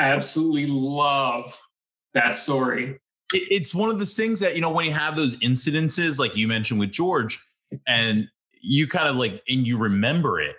[0.00, 1.56] absolutely love
[2.14, 2.98] that story.
[3.32, 6.48] It's one of those things that, you know, when you have those incidences, like you
[6.48, 7.38] mentioned with George,
[7.86, 8.26] and
[8.60, 10.56] you kind of like, and you remember it.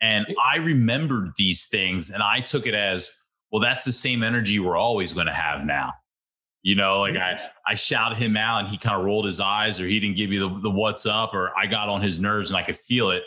[0.00, 3.16] And I remembered these things and I took it as,
[3.50, 5.92] well, that's the same energy we're always going to have now.
[6.62, 9.80] You know, like I, I shouted him out and he kind of rolled his eyes
[9.80, 12.50] or he didn't give me the, the what's up or I got on his nerves
[12.50, 13.22] and I could feel it.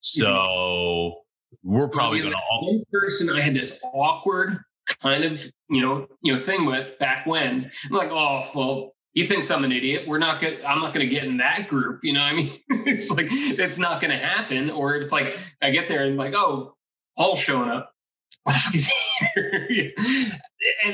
[0.00, 1.20] So
[1.62, 2.72] we're probably going to all.
[2.72, 4.58] One person I had this awkward
[5.02, 9.26] kind of you know you know thing with back when i'm like oh well he
[9.26, 11.98] thinks i'm an idiot we're not good i'm not going to get in that group
[12.04, 15.70] you know i mean it's like it's not going to happen or it's like i
[15.70, 16.76] get there and like oh
[17.18, 17.92] paul's showing up
[18.46, 18.54] and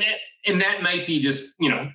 [0.01, 1.87] it, and that might be just you know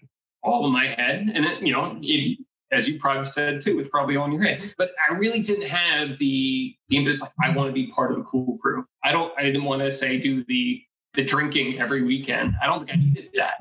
[0.45, 2.39] all in my head and it, you know it,
[2.71, 4.75] as you probably said too, it's probably on your head.
[4.77, 8.19] But I really didn't have the the impetus like I want to be part of
[8.19, 8.85] a cool crew.
[9.03, 10.83] I don't I didn't want to say do the
[11.15, 12.55] the drinking every weekend.
[12.63, 13.55] I don't think I needed that,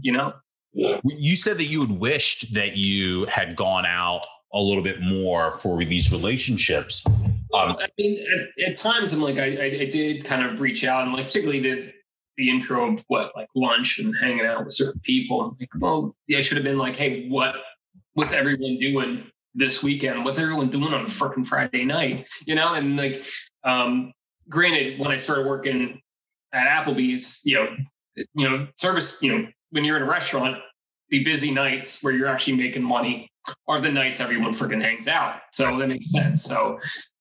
[0.00, 0.32] you know?
[0.74, 4.22] You said that you had wished that you had gone out
[4.54, 7.06] a little bit more for these relationships.
[7.06, 8.24] Um, I mean,
[8.58, 11.26] at, at, times I'm like, I, I, I, did kind of reach out and like,
[11.26, 11.92] particularly the,
[12.36, 15.40] the intro of what, like lunch and hanging out with certain people.
[15.40, 17.56] I'm like, well, yeah, I should have been like, hey, what,
[18.14, 19.24] what's everyone doing
[19.54, 20.24] this weekend?
[20.24, 22.26] What's everyone doing on a freaking Friday night?
[22.46, 23.24] You know, and like,
[23.64, 24.12] um,
[24.48, 26.00] granted, when I started working
[26.52, 27.76] at Applebee's, you know,
[28.34, 30.58] you know, service, you know, when you're in a restaurant,
[31.08, 33.28] the busy nights where you're actually making money
[33.66, 35.40] are the nights everyone freaking hangs out.
[35.50, 36.44] So that makes sense.
[36.44, 36.78] So,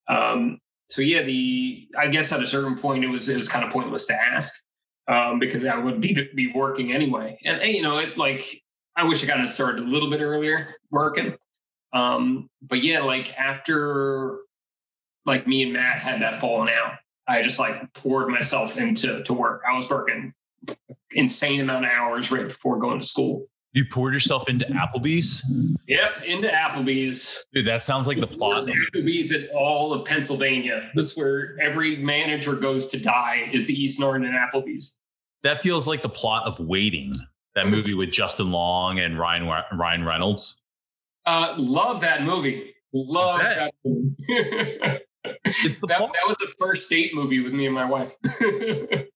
[0.08, 3.66] um, so yeah, the I guess at a certain point it was it was kind
[3.66, 4.62] of pointless to ask
[5.08, 7.38] um, because I would be be working anyway.
[7.44, 8.62] And, you know, it like
[8.96, 11.36] I wish I kind of started a little bit earlier working.
[11.94, 14.40] Um, but yeah, like after
[15.26, 16.96] like me and Matt had that falling out,
[17.28, 19.64] I just like poured myself into to work.
[19.70, 20.34] I was working
[21.12, 23.48] insane amount of hours right before going to school.
[23.74, 25.42] You poured yourself into Applebee's?
[25.88, 27.46] Yep, into Applebee's.
[27.54, 28.58] Dude, that sounds like the plot.
[28.58, 30.90] Applebee's at all of Pennsylvania.
[30.94, 34.98] That's where every manager goes to die is the East Norriton Applebee's.
[35.44, 37.18] That feels like the plot of Waiting,
[37.56, 40.62] that movie with Justin Long and Ryan Ryan Reynolds.
[41.26, 42.74] Uh, love that movie.
[42.94, 45.00] Love that, that movie.
[45.46, 48.16] It's the that, that was the first date movie with me and my wife.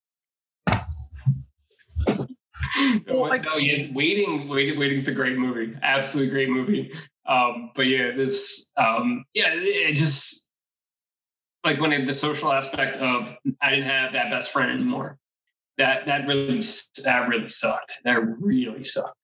[3.07, 5.76] well, like, no, yeah, waiting, waiting, waiting's a great movie.
[5.82, 6.94] Absolutely great movie.
[7.27, 10.45] Um, but yeah, this, um, yeah, it just
[11.65, 15.18] like when it, the social aspect of I didn't have that best friend anymore.
[15.77, 16.61] That that really
[17.03, 17.91] that really sucked.
[18.06, 19.18] That really sucked.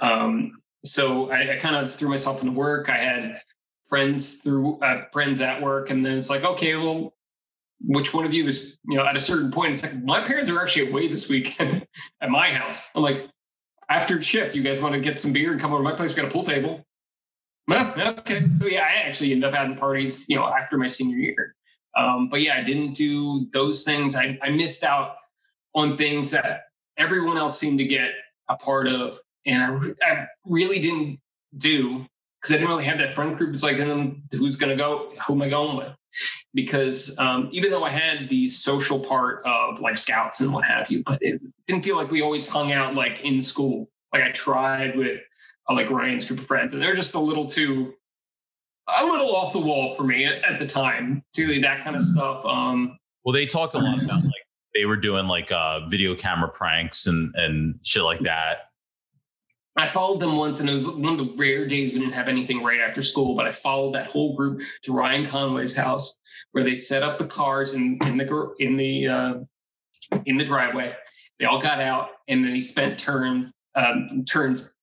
[0.00, 2.88] Um, so I, I kind of threw myself into work.
[2.88, 3.42] I had
[3.88, 7.12] friends through uh, friends at work, and then it's like, okay, well,
[7.82, 9.72] which one of you is you know at a certain point?
[9.72, 11.86] It's like my parents are actually away this weekend
[12.20, 12.88] at my house.
[12.94, 13.28] I'm like,
[13.88, 16.10] after shift, you guys want to get some beer and come over to my place?
[16.10, 16.84] We got a pool table.
[17.66, 18.46] Well, okay.
[18.54, 21.54] So yeah, I actually ended up having parties, you know, after my senior year.
[21.96, 24.14] Um, but yeah, I didn't do those things.
[24.14, 25.16] I, I missed out
[25.74, 26.64] on things that
[26.96, 28.10] everyone else seemed to get
[28.48, 31.20] a part of, and I, I really didn't
[31.56, 32.06] do
[32.40, 33.54] because I didn't really have that friend group.
[33.54, 35.12] It's like, who's going to go?
[35.26, 35.92] Who am I going with?
[36.54, 40.90] Because um, even though I had the social part of like scouts and what have
[40.90, 43.90] you, but it didn't feel like we always hung out like in school.
[44.12, 45.22] Like I tried with
[45.68, 47.94] uh, like Ryan's group of friends, and they're just a little too,
[48.88, 51.22] a little off the wall for me at, at the time.
[51.34, 52.44] To that kind of stuff.
[52.44, 54.32] Um, well, they talked a lot about like
[54.74, 58.69] they were doing like uh, video camera pranks and and shit like that
[59.76, 62.28] I followed them once, and it was one of the rare days we didn't have
[62.28, 63.36] anything right after school.
[63.36, 66.18] But I followed that whole group to Ryan Conway's house,
[66.52, 69.34] where they set up the cars in in the in the uh,
[70.26, 70.94] in the driveway.
[71.38, 74.74] They all got out, and then he spent turns um, turns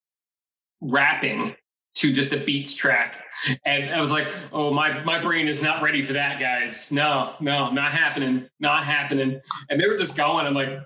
[0.81, 1.55] rapping
[1.95, 3.23] to just a beats track.
[3.65, 6.91] And I was like, oh, my my brain is not ready for that, guys.
[6.91, 9.41] No, no, not happening, not happening.
[9.69, 10.45] And they were just going.
[10.45, 10.79] I'm like,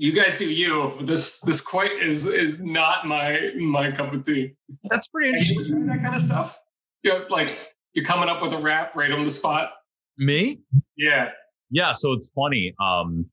[0.00, 0.94] you guys do you.
[1.02, 4.54] This this quite is is not my my cup of tea.
[4.84, 5.86] That's pretty interesting.
[5.86, 6.58] That kind of stuff.
[7.02, 9.72] You know, like you're coming up with a rap right on the spot.
[10.16, 10.60] Me?
[10.96, 11.28] Yeah.
[11.70, 11.92] Yeah.
[11.92, 12.74] So it's funny.
[12.80, 13.26] Um,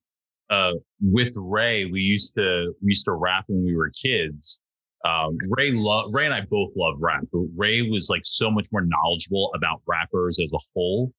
[0.50, 4.60] uh, with Ray, we used to we used to rap when we were kids.
[5.06, 7.24] Um, Ray love Ray and I both love rap.
[7.32, 11.14] Ray was like so much more knowledgeable about rappers as a whole.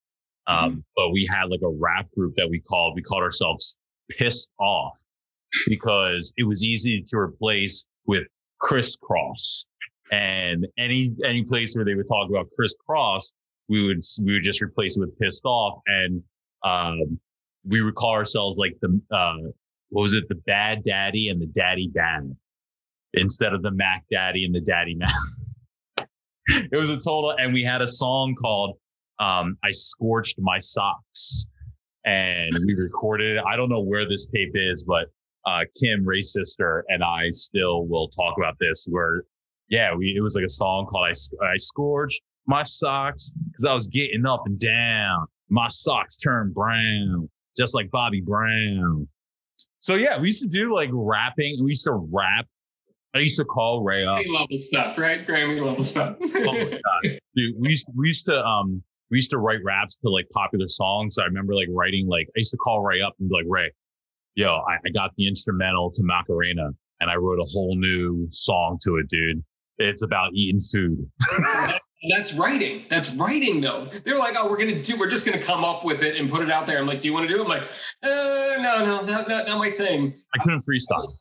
[0.46, 0.78] Um, mm-hmm.
[0.94, 3.78] but we had like a rap group that we called we called ourselves
[4.10, 4.98] Pissed Off
[5.66, 8.24] because it was easy to replace with
[8.60, 9.66] Kris Kross.
[10.10, 13.32] And any any place where they would talk about Kris Kross,
[13.68, 15.80] we would we would just replace it with pissed off.
[15.86, 16.22] And
[16.64, 17.20] um,
[17.64, 19.50] we would call ourselves like the uh,
[19.90, 22.34] what was it, the bad daddy and the daddy bad,
[23.12, 25.10] instead of the Mac Daddy and the Daddy Mac.
[26.46, 28.78] it was a total, and we had a song called
[29.18, 31.48] um, "I Scorched My Socks."
[32.04, 33.38] and we recorded.
[33.38, 35.08] I don't know where this tape is, but
[35.48, 38.86] uh, Kim, Ray's sister, and I still will talk about this.
[38.88, 39.24] Where,
[39.68, 43.74] yeah, we it was like a song called "I I scorched my socks" because I
[43.74, 45.26] was getting up and down.
[45.48, 49.08] My socks turned brown, just like Bobby Brown.
[49.78, 51.62] So yeah, we used to do like rapping.
[51.64, 52.46] We used to rap.
[53.14, 54.18] I used to call Ray up.
[54.18, 55.26] Grammy level stuff, right?
[55.26, 56.16] Grammy level stuff.
[56.22, 57.54] oh dude!
[57.58, 61.16] We used we used to um we used to write raps to like popular songs.
[61.16, 63.72] I remember like writing like I used to call Ray up and be like, Ray,
[64.39, 66.70] yo, I, I got the instrumental to Macarena
[67.01, 69.43] and I wrote a whole new song to it, dude.
[69.78, 71.10] It's about eating food.
[72.10, 72.85] That's writing.
[72.89, 73.90] That's writing, though.
[74.05, 74.97] They're like, oh, we're gonna do.
[74.97, 76.78] We're just gonna come up with it and put it out there.
[76.78, 77.43] I'm like, do you want to do it?
[77.43, 77.65] I'm like,
[78.05, 80.15] uh, no, no, not, not, not my thing.
[80.32, 81.12] I couldn't freestyle.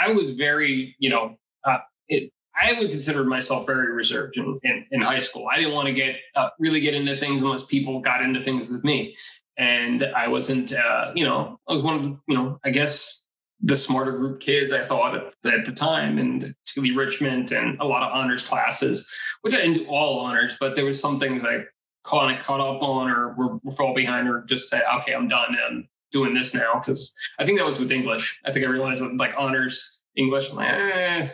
[0.00, 1.78] I was very, you know, uh,
[2.08, 5.48] it, I would consider myself very reserved in, in, in high school.
[5.52, 8.68] I didn't want to get uh, really get into things unless people got into things
[8.68, 9.16] with me
[9.58, 13.26] and I wasn't, uh, you know, I was one of you know, I guess
[13.60, 17.84] the smarter group kids I thought at, at the time, and particularly Richmond and a
[17.84, 19.12] lot of honors classes,
[19.42, 21.64] which I didn't do all honors, but there was some things I
[22.10, 25.56] of caught up on or were, were fall behind or just said, okay, I'm done.
[25.68, 28.40] I'm doing this now because I think that was with English.
[28.46, 31.28] I think I realized that like honors English, I'm like, eh,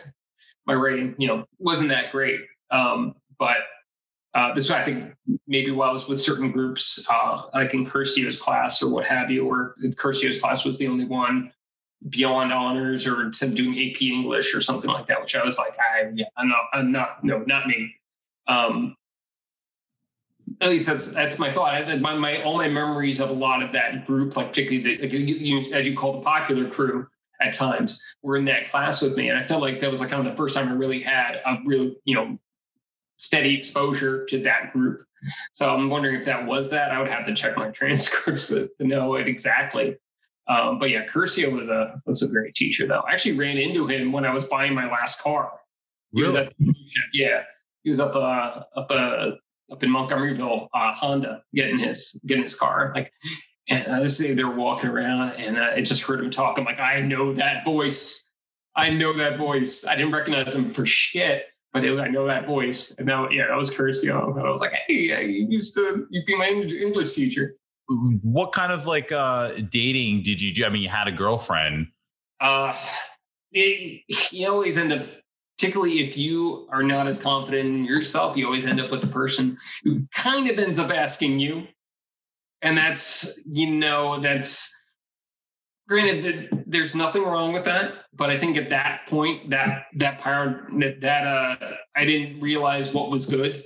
[0.65, 2.41] my rating, you know, wasn't that great.
[2.71, 3.57] Um, but
[4.35, 5.15] uh, this is I think
[5.47, 9.31] maybe while I was with certain groups, uh, like in Curcio's class or what have
[9.31, 11.53] you, or Curcio's class was the only one
[12.09, 16.11] beyond honors or doing AP English or something like that, which I was like, I,
[16.13, 17.95] yeah, I'm not, I'm not, no, not me.
[18.47, 18.95] Um,
[20.61, 21.73] at least that's that's my thought.
[21.73, 25.01] I, my, my all my memories of a lot of that group, like particularly the,
[25.01, 27.07] like you, as you call the popular crew,
[27.41, 30.09] at times were in that class with me, and I felt like that was like
[30.09, 32.37] kind of the first time I really had a real, you know,
[33.17, 35.03] steady exposure to that group.
[35.53, 36.91] So I'm wondering if that was that.
[36.91, 39.97] I would have to check my transcripts to, to know it exactly.
[40.47, 43.01] Um, but yeah, Curcio was a was a great teacher though.
[43.07, 45.51] I actually ran into him when I was buying my last car.
[46.11, 46.35] He really?
[46.35, 46.53] was at
[47.13, 47.43] yeah,
[47.83, 49.31] he was up uh up uh
[49.71, 52.91] up in Montgomeryville, uh, Honda, getting his getting his car.
[52.93, 53.11] Like,
[53.69, 56.59] and I was they were walking around, and I just heard him talk.
[56.59, 58.31] I'm like, I know that voice.
[58.75, 59.83] I know that voice.
[59.83, 61.45] I didn't recognize him for shit
[61.75, 62.91] but it, I know that voice.
[62.91, 64.31] And now, yeah, that was Curcio.
[64.31, 67.57] And I was like, hey, I used to you be my English teacher.
[68.23, 70.65] What kind of like uh dating did you do?
[70.65, 71.87] I mean, you had a girlfriend.
[72.39, 72.73] Uh,
[73.51, 75.05] it, you always end up,
[75.57, 79.07] particularly if you are not as confident in yourself, you always end up with the
[79.07, 81.67] person who kind of ends up asking you.
[82.61, 84.74] And that's, you know, that's
[85.87, 90.19] granted that there's nothing wrong with that but i think at that point that that
[90.19, 91.55] power that, that uh
[91.95, 93.63] i didn't realize what was good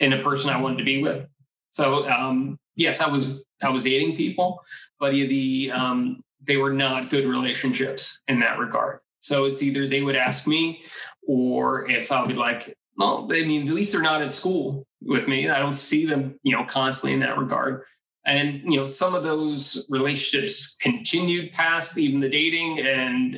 [0.00, 1.26] in a person i wanted to be with.
[1.70, 4.62] So um yes i was i was dating people
[4.98, 9.00] but the um they were not good relationships in that regard.
[9.20, 10.84] So it's either they would ask me
[11.26, 15.28] or if i would like well i mean at least they're not at school with
[15.28, 15.50] me.
[15.50, 17.84] I don't see them you know constantly in that regard
[18.26, 23.36] and you know some of those relationships continued past even the dating and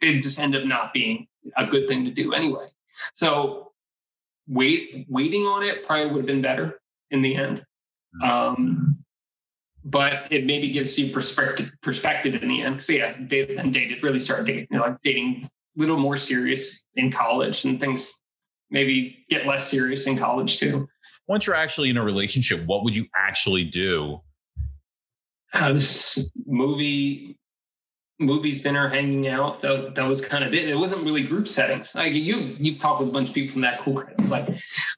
[0.00, 1.26] it just ended up not being
[1.56, 2.66] a good thing to do anyway.
[3.14, 3.72] So
[4.48, 6.80] wait waiting on it probably would have been better
[7.10, 7.64] in the end.
[8.22, 8.96] Um,
[9.84, 12.82] but it maybe gives you perspective perspective in the end.
[12.82, 16.16] So yeah they then dated really started dating you know, like dating a little more
[16.16, 18.20] serious in college and things
[18.70, 20.88] maybe get less serious in college too
[21.28, 24.20] once you're actually in a relationship, what would you actually do?
[25.52, 25.78] Uh,
[26.46, 27.38] movie,
[28.18, 29.60] movies, dinner, hanging out.
[29.60, 30.68] That, that was kind of it.
[30.68, 31.94] It wasn't really group settings.
[31.94, 34.00] Like you, you've talked with a bunch of people from that cool.
[34.00, 34.48] It was like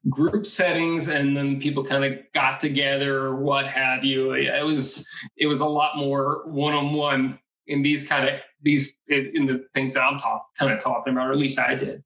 [0.08, 4.32] group settings, and then people kind of got together what have you.
[4.32, 8.98] It was, it was a lot more one on one in these kind of these
[9.08, 12.02] in the things that I'm talking kind of talking about, or at least I did.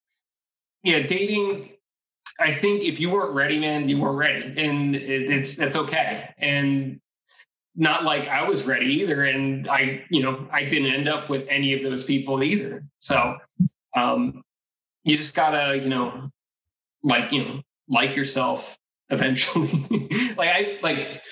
[0.83, 1.71] Yeah, dating
[2.41, 6.31] I think if you weren't ready, man, you weren't ready, and it, it's that's okay.
[6.39, 7.01] And
[7.77, 11.47] not like I was ready either, and I, you know, I didn't end up with
[11.49, 12.85] any of those people either.
[12.99, 13.37] So,
[13.97, 14.43] um,
[15.05, 16.31] you just gotta, you know,
[17.03, 18.79] like you know, like yourself
[19.11, 19.69] eventually.
[20.37, 21.23] like I like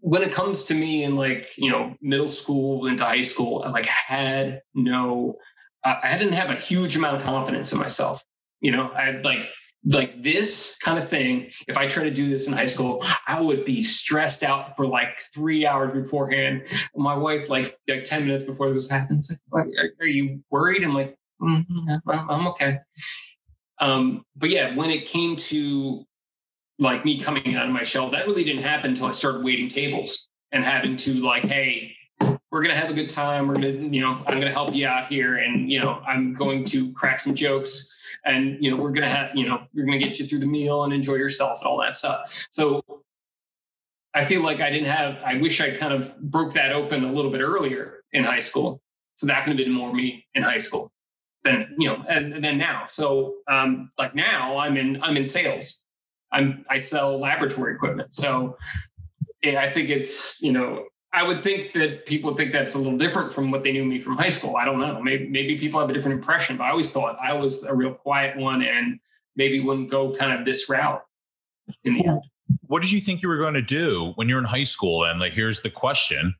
[0.00, 3.70] when it comes to me in like you know middle school into high school, I
[3.70, 5.36] like had no,
[5.84, 8.22] I didn't have a huge amount of confidence in myself.
[8.60, 9.48] You know, I like
[9.84, 13.40] like this kind of thing, if I try to do this in high school, I
[13.40, 16.66] would be stressed out for like three hours beforehand.
[16.94, 20.82] My wife, like, like 10 minutes before this happens, like, are, are, you worried?
[20.82, 22.78] I'm like, mm-hmm, I'm okay.
[23.78, 26.04] Um, but yeah, when it came to
[26.78, 29.68] like me coming out of my shell, that really didn't happen until I started waiting
[29.68, 31.94] tables and having to like, hey,
[32.50, 33.46] we're gonna have a good time.
[33.46, 36.64] We're gonna, you know, I'm gonna help you out here, and you know, I'm going
[36.66, 40.18] to crack some jokes and you know we're gonna have you know we're gonna get
[40.18, 42.48] you through the meal and enjoy yourself and all that stuff.
[42.50, 42.82] So
[44.12, 47.12] i feel like i didn't have i wish i kind of broke that open a
[47.12, 48.82] little bit earlier in high school.
[49.16, 50.90] So that could have been more me in high school
[51.44, 52.86] than you know and, and then now.
[52.86, 55.84] So um like now i'm in i'm in sales.
[56.32, 58.14] I'm i sell laboratory equipment.
[58.14, 58.56] So
[59.44, 63.32] i think it's you know I would think that people think that's a little different
[63.32, 64.56] from what they knew me from high school.
[64.56, 65.02] I don't know.
[65.02, 67.94] Maybe maybe people have a different impression, but I always thought I was a real
[67.94, 69.00] quiet one and
[69.34, 71.02] maybe wouldn't go kind of this route
[71.84, 72.20] in the end.
[72.66, 75.04] What did you think you were going to do when you're in high school?
[75.04, 76.34] And like, here's the question: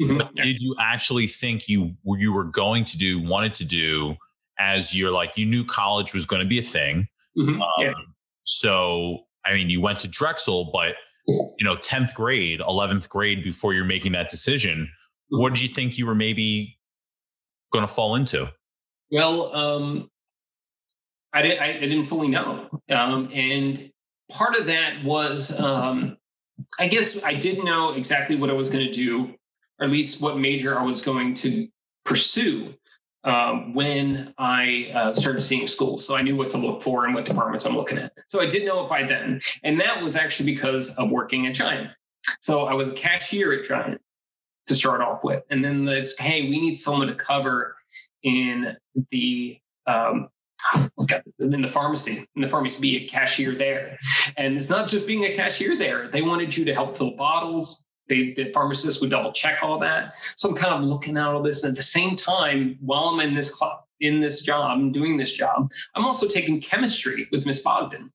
[0.00, 0.18] mm-hmm.
[0.18, 4.14] What did you actually think you you were going to do, wanted to do,
[4.58, 7.08] as you're like you knew college was going to be a thing?
[7.36, 7.60] Mm-hmm.
[7.60, 7.92] Um, yeah.
[8.44, 10.94] So I mean, you went to Drexel, but
[11.26, 14.90] you know 10th grade 11th grade before you're making that decision
[15.28, 16.78] what did you think you were maybe
[17.72, 18.52] going to fall into?
[19.10, 20.10] Well um,
[21.32, 22.68] I, did, I, I, didn't fully know.
[22.90, 23.90] Um, and
[24.30, 26.16] part of that was um,
[26.78, 29.34] i guess i didn't know exactly what i was going to do
[29.78, 31.68] or at least what major i was going to
[32.04, 32.74] pursue
[33.24, 36.04] um, when I uh, started seeing schools.
[36.04, 38.12] So I knew what to look for and what departments I'm looking at.
[38.28, 39.40] So I did know it by then.
[39.62, 41.90] And that was actually because of working at Giant.
[42.40, 44.00] So I was a cashier at Giant
[44.66, 45.42] to start off with.
[45.50, 47.76] And then it's, hey, we need someone to cover
[48.22, 48.76] in
[49.10, 50.28] the um,
[51.40, 53.98] in the pharmacy, in the pharmacy, be a cashier there.
[54.36, 56.08] And it's not just being a cashier there.
[56.08, 60.14] They wanted you to help fill bottles, they, the pharmacist would double check all that.
[60.36, 61.64] So I'm kind of looking at all this.
[61.64, 65.16] And at the same time, while I'm in this club, in this job, I'm doing
[65.16, 68.12] this job, I'm also taking chemistry with Miss Bogdan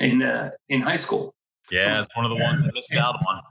[0.00, 1.34] in uh, in high school.
[1.70, 3.42] Yeah, so, it's one of the ones I missed out on.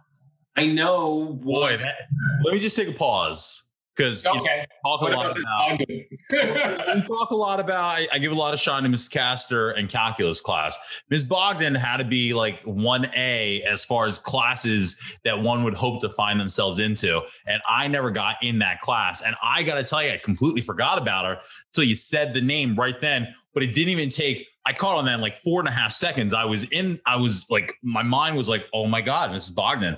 [0.55, 1.39] I know.
[1.41, 1.95] Boy, that,
[2.43, 3.66] let me just take a pause
[3.97, 4.37] because okay.
[4.37, 5.79] you know, talk what a lot about,
[6.95, 9.89] we talk a lot about I, give a lot of shine to Miss Castor and
[9.89, 10.77] calculus class.
[11.09, 11.23] Ms.
[11.23, 16.09] Bogdan had to be like 1A as far as classes that one would hope to
[16.09, 17.21] find themselves into.
[17.47, 19.21] And I never got in that class.
[19.21, 21.41] And I gotta tell you, I completely forgot about her
[21.73, 23.33] until you said the name right then.
[23.53, 24.45] but it didn't even take.
[24.65, 26.33] I caught on that in like four and a half seconds.
[26.33, 26.99] I was in.
[27.07, 29.55] I was like, my mind was like, oh my god, Mrs.
[29.55, 29.97] Bogdan.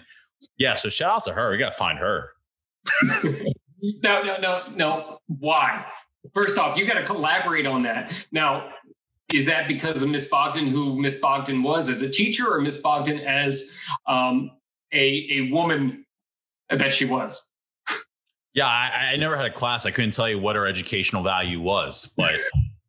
[0.57, 1.51] Yeah, so shout out to her.
[1.51, 2.29] We got to find her.
[3.81, 5.19] no, no, no, no.
[5.27, 5.85] Why?
[6.33, 8.25] First off, you got to collaborate on that.
[8.31, 8.71] Now,
[9.33, 12.79] is that because of Miss Bogdan, who Miss Bogdan was as a teacher, or Miss
[12.79, 13.77] Bogdan as
[14.07, 14.51] um,
[14.91, 16.05] a a woman
[16.69, 17.51] that she was?
[18.55, 19.85] Yeah, I, I, never had a class.
[19.85, 22.35] I couldn't tell you what her educational value was, but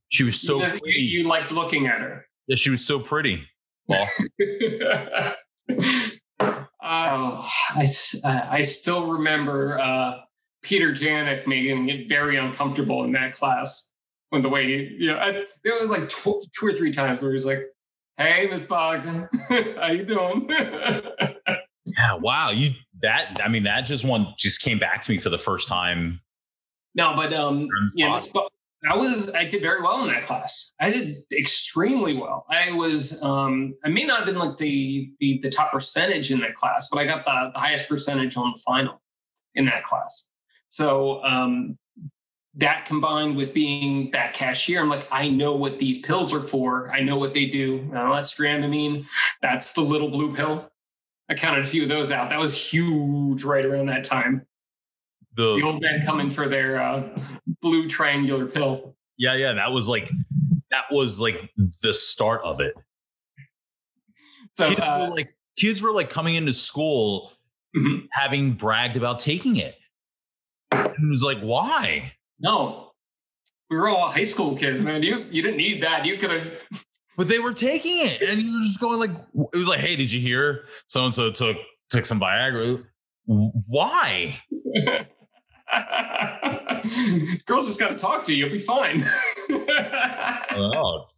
[0.08, 1.00] she was so you, pretty.
[1.00, 2.24] You liked looking at her.
[2.46, 3.46] Yeah, she was so pretty.
[3.86, 4.08] Well.
[6.82, 7.46] Uh,
[7.76, 7.86] I,
[8.24, 10.20] I still remember uh,
[10.62, 13.92] Peter Janik making it very uncomfortable in that class
[14.30, 15.30] when the way he, you know, I,
[15.64, 17.62] it was like tw- two or three times where he's like,
[18.16, 20.48] "Hey, Miss Bogdan, how you doing?"
[21.84, 22.72] yeah, wow, you
[23.02, 26.20] that I mean that just one just came back to me for the first time.
[26.94, 28.30] No, but um, yeah, Miss,
[28.88, 30.72] I was I did very well in that class.
[30.80, 32.46] I did extremely well.
[32.48, 36.40] I was um, I may not have been like the, the the top percentage in
[36.40, 39.02] that class, but I got the, the highest percentage on the final
[39.54, 40.29] in that class.
[40.70, 41.76] So um,
[42.54, 46.90] that combined with being that cashier, I'm like, I know what these pills are for.
[46.92, 47.82] I know what they do.
[47.92, 49.04] Now that's Dramamine.
[49.42, 50.70] That's the little blue pill.
[51.28, 52.30] I counted a few of those out.
[52.30, 54.46] That was huge right around that time.
[55.36, 57.08] The, the old men coming for their uh,
[57.62, 58.96] blue triangular pill.
[59.16, 60.10] Yeah, yeah, that was like
[60.70, 61.50] that was like
[61.82, 62.74] the start of it.
[64.56, 67.32] So kids uh, were like kids were like coming into school
[67.76, 68.06] mm-hmm.
[68.10, 69.76] having bragged about taking it.
[70.72, 72.12] And it was like, why?
[72.38, 72.92] No,
[73.70, 75.02] we were all high school kids, man.
[75.02, 76.04] You you didn't need that.
[76.04, 76.52] You could have.
[77.16, 79.10] But they were taking it, and you were just going like,
[79.52, 81.58] it was like, hey, did you hear so and so took
[81.90, 82.82] took some Viagra?
[83.26, 84.40] Why?
[87.44, 88.46] Girls just got to talk to you.
[88.46, 89.04] You'll be fine.
[90.56, 91.08] oh,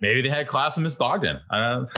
[0.00, 1.40] maybe they had class with Miss Bogdan.
[1.50, 1.88] I don't know.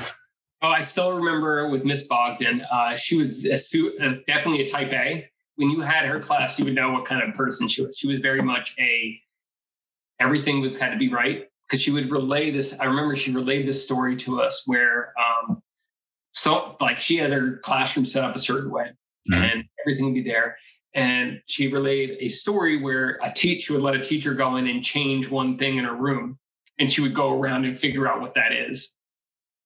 [0.62, 2.64] Oh, I still remember with Miss Bogdan.
[2.70, 5.28] Uh, she was a uh, definitely a type A.
[5.58, 7.98] When you had her class, you would know what kind of person she was.
[7.98, 9.20] She was very much a
[10.20, 12.80] everything was had to be right because she would relay this.
[12.80, 15.62] I remember she relayed this story to us where, um,
[16.32, 18.90] so like she had her classroom set up a certain way,
[19.30, 19.34] mm-hmm.
[19.34, 20.56] and everything would be there
[20.94, 24.82] and she relayed a story where a teacher would let a teacher go in and
[24.82, 26.38] change one thing in a room
[26.78, 28.96] and she would go around and figure out what that is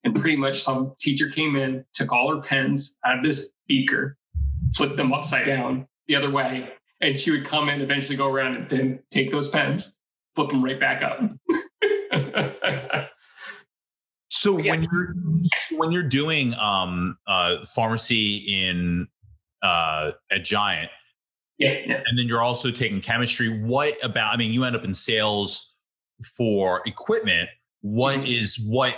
[0.04, 4.16] and pretty much some teacher came in took all her pens out of this beaker
[4.74, 6.68] flipped them upside down the other way
[7.00, 10.00] and she would come in eventually go around and then take those pens
[10.34, 11.20] flip them right back up
[14.28, 14.70] so yeah.
[14.70, 15.14] when you're
[15.78, 19.06] when you're doing um, uh, pharmacy in
[19.62, 20.90] uh, at giant
[21.62, 22.02] yeah, yeah.
[22.06, 23.60] And then you're also taking chemistry.
[23.60, 25.74] What about, I mean, you end up in sales
[26.36, 27.48] for equipment.
[27.82, 28.26] What mm-hmm.
[28.26, 28.96] is what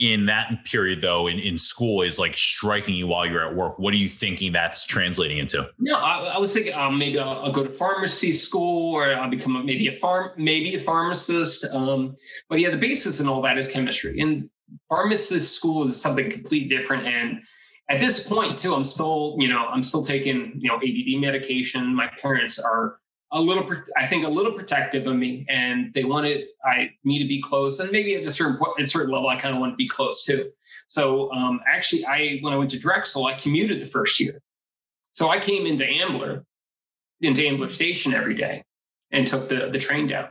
[0.00, 3.78] in that period though in, in school is like striking you while you're at work.
[3.78, 5.68] What are you thinking that's translating into?
[5.78, 9.30] No i, I was thinking um, maybe I'll, I'll, go to pharmacy school or i'll
[9.30, 12.16] become a, maybe a farm maybe a pharmacist um,
[12.48, 14.20] but yeah the basis and all that is chemistry.
[14.20, 14.48] And
[14.88, 17.42] pharmacist school is something completely different and
[17.90, 21.94] at this point too i'm still you know i'm still taking you know add medication.
[21.94, 23.00] My parents are
[23.32, 27.28] a little i think a little protective of me and they wanted i me to
[27.28, 29.60] be close and maybe at a certain point at a certain level i kind of
[29.60, 30.50] want to be close too.
[30.86, 34.40] So um, actually i when i went to drexel i commuted the first year.
[35.12, 36.44] So i came into ambler
[37.20, 38.64] into ambler station every day
[39.10, 40.28] and took the the train down.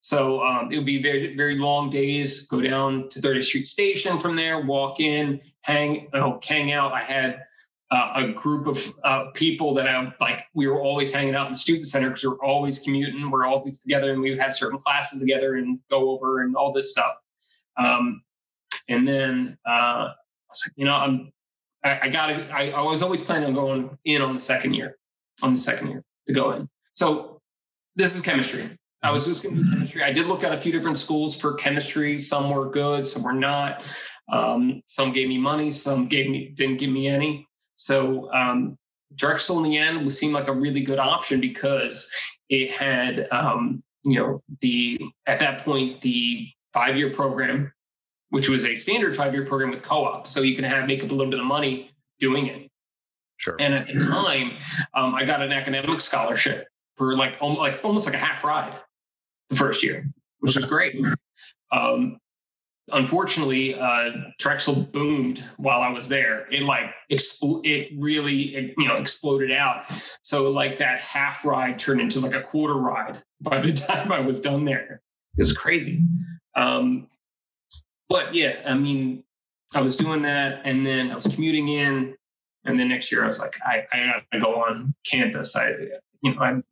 [0.00, 4.18] So um, it would be very very long days go down to 30th street station
[4.18, 6.92] from there walk in hang, know, hang out.
[6.92, 7.44] I had
[7.92, 10.46] uh, a group of uh, people that I like.
[10.54, 13.30] We were always hanging out in the student center because we are always commuting.
[13.30, 16.90] We're all together, and we had certain classes together and go over and all this
[16.90, 17.14] stuff.
[17.76, 18.22] Um,
[18.88, 20.14] and then uh, I
[20.48, 21.32] was like, you know, I'm
[21.84, 22.48] I, I got to.
[22.48, 24.96] I, I was always planning on going in on the second year,
[25.42, 26.70] on the second year to go in.
[26.94, 27.42] So
[27.94, 28.70] this is chemistry.
[29.02, 30.02] I was just going to do chemistry.
[30.02, 32.16] I did look at a few different schools for chemistry.
[32.18, 33.82] Some were good, some were not.
[34.30, 37.46] Um, some gave me money, some gave me didn't give me any.
[37.76, 38.78] So um,
[39.14, 42.10] Drexel in the end would seem like a really good option because
[42.48, 47.72] it had um, you know the at that point the five year program,
[48.30, 51.02] which was a standard five year program with co op, so you can have make
[51.02, 52.70] up a little bit of money doing it.
[53.38, 53.56] Sure.
[53.58, 54.52] And at the time,
[54.94, 58.72] um, I got an academic scholarship for like like almost like a half ride
[59.50, 60.06] the first year,
[60.40, 60.94] which was great.
[61.72, 62.18] Um,
[62.90, 66.46] unfortunately, uh, Drexel boomed while I was there.
[66.50, 69.84] It like expl- it really it, you know exploded out.
[70.22, 74.20] So like that half ride turned into like a quarter ride by the time I
[74.20, 75.00] was done there.
[75.36, 76.02] was crazy.
[76.56, 77.08] Um,
[78.08, 79.24] but yeah, I mean,
[79.72, 82.14] I was doing that, and then I was commuting in,
[82.64, 85.56] and then next year I was like, I, I gotta go on campus.
[85.56, 85.70] I,
[86.22, 86.62] you know, I,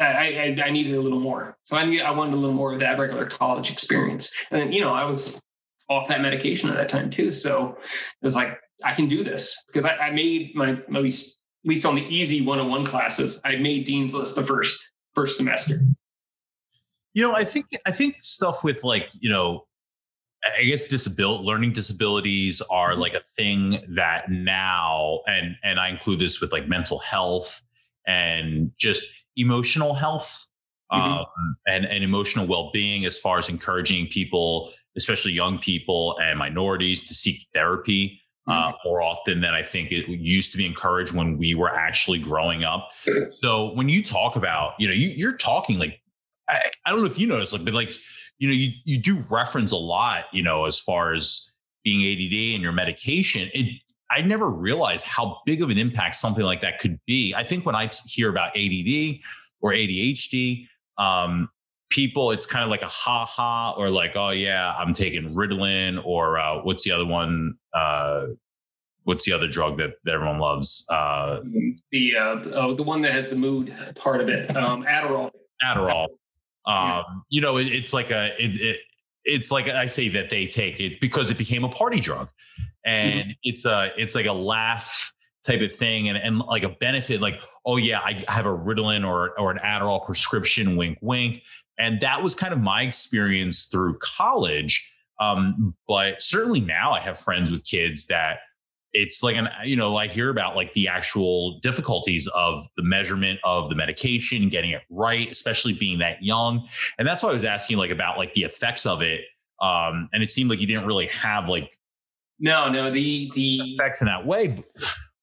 [0.00, 1.56] I, I, needed a little more.
[1.62, 4.32] So I, I wanted a little more of that regular college experience.
[4.50, 5.40] And then, you know, I was
[5.88, 7.30] off that medication at that time too.
[7.30, 11.44] So it was like, I can do this because I, I made my, at least,
[11.64, 15.80] at least on the easy one-on-one classes, I made Dean's List the first, first semester.
[17.14, 19.66] You know, I think, I think stuff with like, you know,
[20.58, 23.00] I guess disability learning disabilities are mm-hmm.
[23.00, 27.62] like a thing that now and and I include this with like mental health
[28.06, 30.46] and just emotional health
[30.92, 31.12] mm-hmm.
[31.12, 31.26] um,
[31.66, 37.14] and and emotional well-being as far as encouraging people especially young people and minorities to
[37.14, 38.88] seek therapy uh, mm-hmm.
[38.88, 42.62] more often than I think it used to be encouraged when we were actually growing
[42.62, 42.90] up.
[43.40, 46.00] So when you talk about, you know, you, are talking like,
[46.48, 47.90] I, I, don't know if you notice, like, but like
[48.38, 51.52] you know, you you do reference a lot, you know, as far as
[51.84, 53.50] being ADD and your medication.
[53.54, 57.34] It I never realized how big of an impact something like that could be.
[57.34, 59.20] I think when I hear about ADD
[59.60, 60.66] or ADHD,
[60.98, 61.48] um,
[61.90, 66.04] people, it's kind of like a ha ha or like, oh yeah, I'm taking Ritalin
[66.04, 67.54] or uh, what's the other one?
[67.72, 68.26] Uh,
[69.04, 70.86] what's the other drug that, that everyone loves?
[70.90, 71.40] Uh,
[71.90, 75.30] the uh, oh, the one that has the mood part of it, um, Adderall.
[75.64, 76.08] Adderall.
[76.66, 78.80] Um, you know, it, it's like a it, it,
[79.24, 82.28] it's like I say that they take it because it became a party drug,
[82.84, 83.30] and mm-hmm.
[83.42, 85.12] it's a it's like a laugh
[85.46, 89.06] type of thing and, and like a benefit like oh yeah i have a ritalin
[89.06, 91.42] or or an adderall prescription wink wink.
[91.76, 94.90] And that was kind of my experience through college.
[95.20, 98.38] Um, but certainly now i have friends with kids that
[98.94, 103.38] it's like an you know i hear about like the actual difficulties of the measurement
[103.44, 106.66] of the medication getting it right especially being that young.
[106.98, 109.22] And that's why i was asking like about like the effects of it
[109.60, 111.70] um and it seemed like you didn't really have like
[112.38, 114.56] no no the the effects in that way.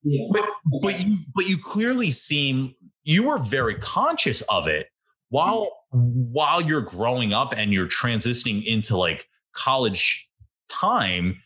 [0.04, 0.28] Yeah.
[0.32, 0.50] but
[0.82, 2.74] but you but you clearly seem
[3.04, 4.88] you were very conscious of it
[5.30, 10.28] while while you're growing up and you're transitioning into like college
[10.70, 11.38] time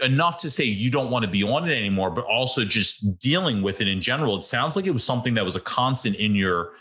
[0.00, 3.62] enough to say you don't want to be on it anymore, but also just dealing
[3.62, 4.36] with it in general.
[4.36, 6.72] It sounds like it was something that was a constant in your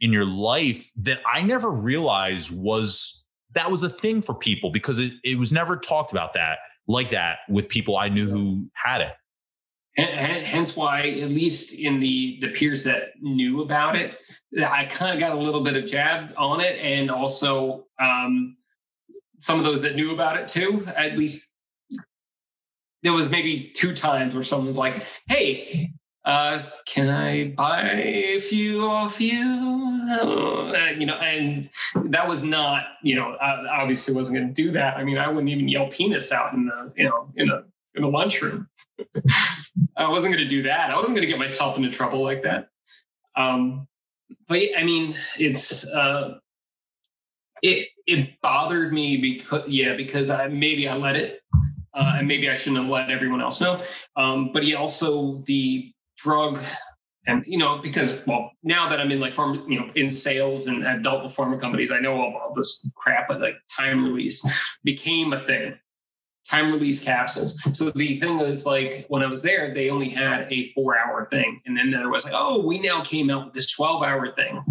[0.00, 4.98] in your life that I never realized was that was a thing for people because
[4.98, 9.00] it, it was never talked about that like that with people I knew who had
[9.02, 9.12] it.
[9.96, 14.18] Hence why, at least in the the peers that knew about it,
[14.64, 18.56] I kind of got a little bit of jab on it, and also um,
[19.40, 20.86] some of those that knew about it too.
[20.96, 21.49] At least
[23.02, 25.92] there was maybe two times where someone's like, "Hey,
[26.24, 31.70] uh, can I buy a few off you?" Uh, you know, and
[32.06, 34.96] that was not, you know, I obviously wasn't going to do that.
[34.96, 37.64] I mean, I wouldn't even yell penis out in the, you know, in a
[37.94, 38.68] in the lunchroom.
[39.96, 40.90] I wasn't going to do that.
[40.90, 42.68] I wasn't going to get myself into trouble like that.
[43.36, 43.86] Um,
[44.48, 46.38] but I mean, it's uh,
[47.62, 51.40] it it bothered me because yeah, because I maybe I let it
[51.94, 53.82] uh, and maybe I shouldn't have let everyone else know.
[54.16, 56.62] Um, but he also the drug,
[57.26, 60.66] and you know, because well, now that I'm in like farm, you know, in sales
[60.66, 63.28] and have dealt with pharma companies, I know all, all this crap.
[63.28, 64.46] But like time release
[64.84, 65.78] became a thing.
[66.48, 67.56] Time release capsules.
[67.72, 71.28] So the thing was like when I was there, they only had a four hour
[71.30, 71.60] thing.
[71.66, 74.64] And then there was like, oh, we now came out with this 12 hour thing.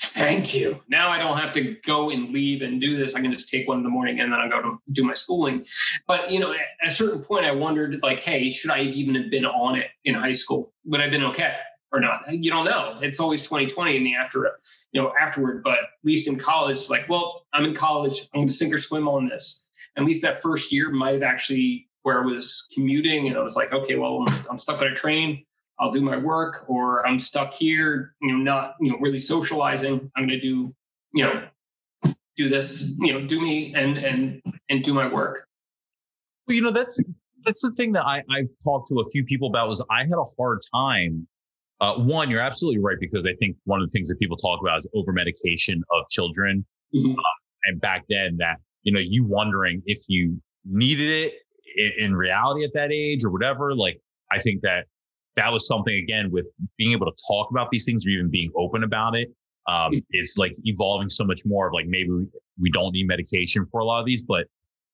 [0.00, 0.80] Thank you.
[0.88, 3.16] Now I don't have to go and leave and do this.
[3.16, 5.14] I can just take one in the morning and then I'll go to do my
[5.14, 5.66] schooling.
[6.06, 9.30] But you know, at a certain point, I wondered, like, hey, should I even have
[9.30, 10.72] been on it in high school?
[10.84, 11.56] Would I have been okay
[11.90, 12.32] or not?
[12.32, 12.98] You don't know.
[13.02, 14.58] It's always 2020 in the after,
[14.92, 15.64] you know, afterward.
[15.64, 18.20] But at least in college, it's like, well, I'm in college.
[18.32, 19.68] I'm going to sink or swim on this.
[19.96, 23.56] At least that first year might have actually where I was commuting and I was
[23.56, 25.44] like, okay, well, I'm stuck on a train.
[25.80, 30.10] I'll do my work, or I'm stuck here, you know, not you know really socializing.
[30.16, 30.74] I'm going to do,
[31.12, 31.44] you know,
[32.36, 35.46] do this, you know, do me and and and do my work.
[36.46, 37.00] Well, you know, that's
[37.44, 40.18] that's the thing that I, I've talked to a few people about was I had
[40.18, 41.26] a hard time.
[41.80, 44.60] Uh, one, you're absolutely right because I think one of the things that people talk
[44.60, 47.12] about is over medication of children, mm-hmm.
[47.12, 47.22] uh,
[47.66, 51.34] and back then that you know you wondering if you needed it
[51.76, 53.76] in, in reality at that age or whatever.
[53.76, 54.00] Like
[54.32, 54.86] I think that
[55.38, 56.46] that was something again with
[56.76, 59.28] being able to talk about these things or even being open about it
[59.68, 60.04] um, mm.
[60.12, 62.26] is like evolving so much more of like maybe we,
[62.60, 64.46] we don't need medication for a lot of these but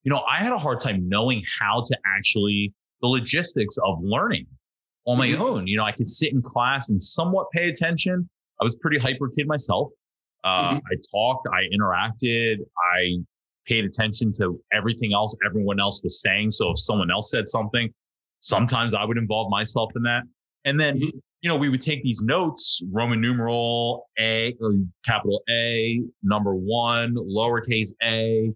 [0.04, 2.72] you know i had a hard time knowing how to actually
[3.02, 4.46] the logistics of learning
[5.06, 5.42] on my mm-hmm.
[5.42, 8.28] own you know i could sit in class and somewhat pay attention
[8.60, 9.88] i was pretty hyper kid myself
[10.44, 10.92] Uh, mm-hmm.
[10.92, 12.56] I talked, I interacted,
[12.94, 12.98] I
[13.66, 16.50] paid attention to everything else everyone else was saying.
[16.50, 17.88] So if someone else said something,
[18.40, 20.22] sometimes I would involve myself in that.
[20.64, 21.18] And then, mm-hmm.
[21.42, 24.56] you know, we would take these notes, Roman numeral A,
[25.04, 28.52] capital A, number one, lowercase a.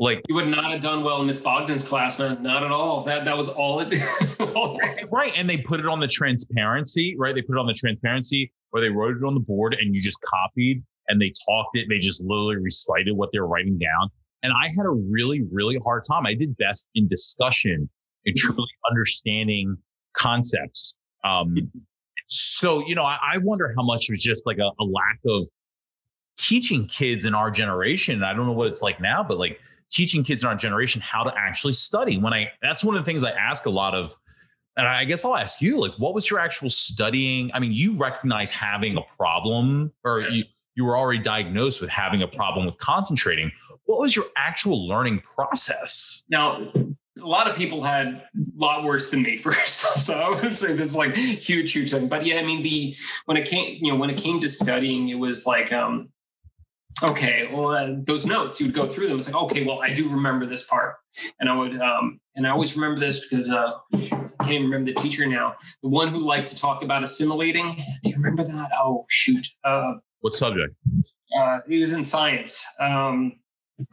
[0.00, 2.40] Like you would not have done well in Miss Bogdan's class, man.
[2.40, 3.02] Not at all.
[3.02, 3.92] That that was all it.
[5.10, 7.34] right, and they put it on the transparency, right?
[7.34, 10.00] They put it on the transparency, or they wrote it on the board, and you
[10.00, 11.86] just copied and they talked it.
[11.88, 14.10] They just literally recited what they were writing down.
[14.42, 16.26] And I had a really, really hard time.
[16.26, 17.88] I did best in discussion
[18.24, 18.46] and mm-hmm.
[18.46, 19.76] truly understanding
[20.14, 20.96] concepts.
[21.24, 21.70] Um,
[22.26, 25.18] so, you know, I, I, wonder how much it was just like a, a lack
[25.26, 25.46] of
[26.36, 28.22] teaching kids in our generation.
[28.22, 31.24] I don't know what it's like now, but like teaching kids in our generation how
[31.24, 32.18] to actually study.
[32.18, 34.14] When I, that's one of the things I ask a lot of,
[34.76, 37.50] and I guess I'll ask you, like, what was your actual studying?
[37.52, 40.44] I mean, you recognize having a problem or you,
[40.76, 43.50] you were already diagnosed with having a problem with concentrating.
[43.86, 46.24] What was your actual learning process?
[46.30, 46.72] Now,
[47.18, 48.22] a lot of people had a
[48.56, 52.08] lot worse than me first off, so I would say that's like huge, huge thing.
[52.08, 52.96] But yeah, I mean, the
[53.26, 56.10] when it came, you know, when it came to studying, it was like, um,
[57.02, 59.18] okay, well, uh, those notes, you would go through them.
[59.18, 60.96] It's like, okay, well, I do remember this part,
[61.40, 64.92] and I would, um, and I always remember this because uh, I can't even remember
[64.92, 67.76] the teacher now, the one who liked to talk about assimilating.
[68.02, 68.70] Do you remember that?
[68.78, 69.46] Oh shoot.
[69.64, 70.74] Uh, what subject?
[71.36, 72.64] Uh, he was in science.
[72.80, 73.38] Um,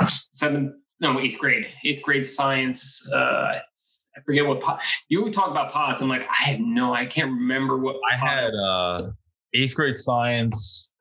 [0.06, 1.68] seventh, no, eighth grade.
[1.84, 3.08] Eighth grade science.
[3.12, 3.60] Uh,
[4.18, 4.80] I forget what pod.
[5.10, 6.02] You would talk about pods.
[6.02, 7.98] I'm like, I have no, I can't remember what.
[8.12, 9.12] I had uh,
[9.54, 10.94] eighth grade science.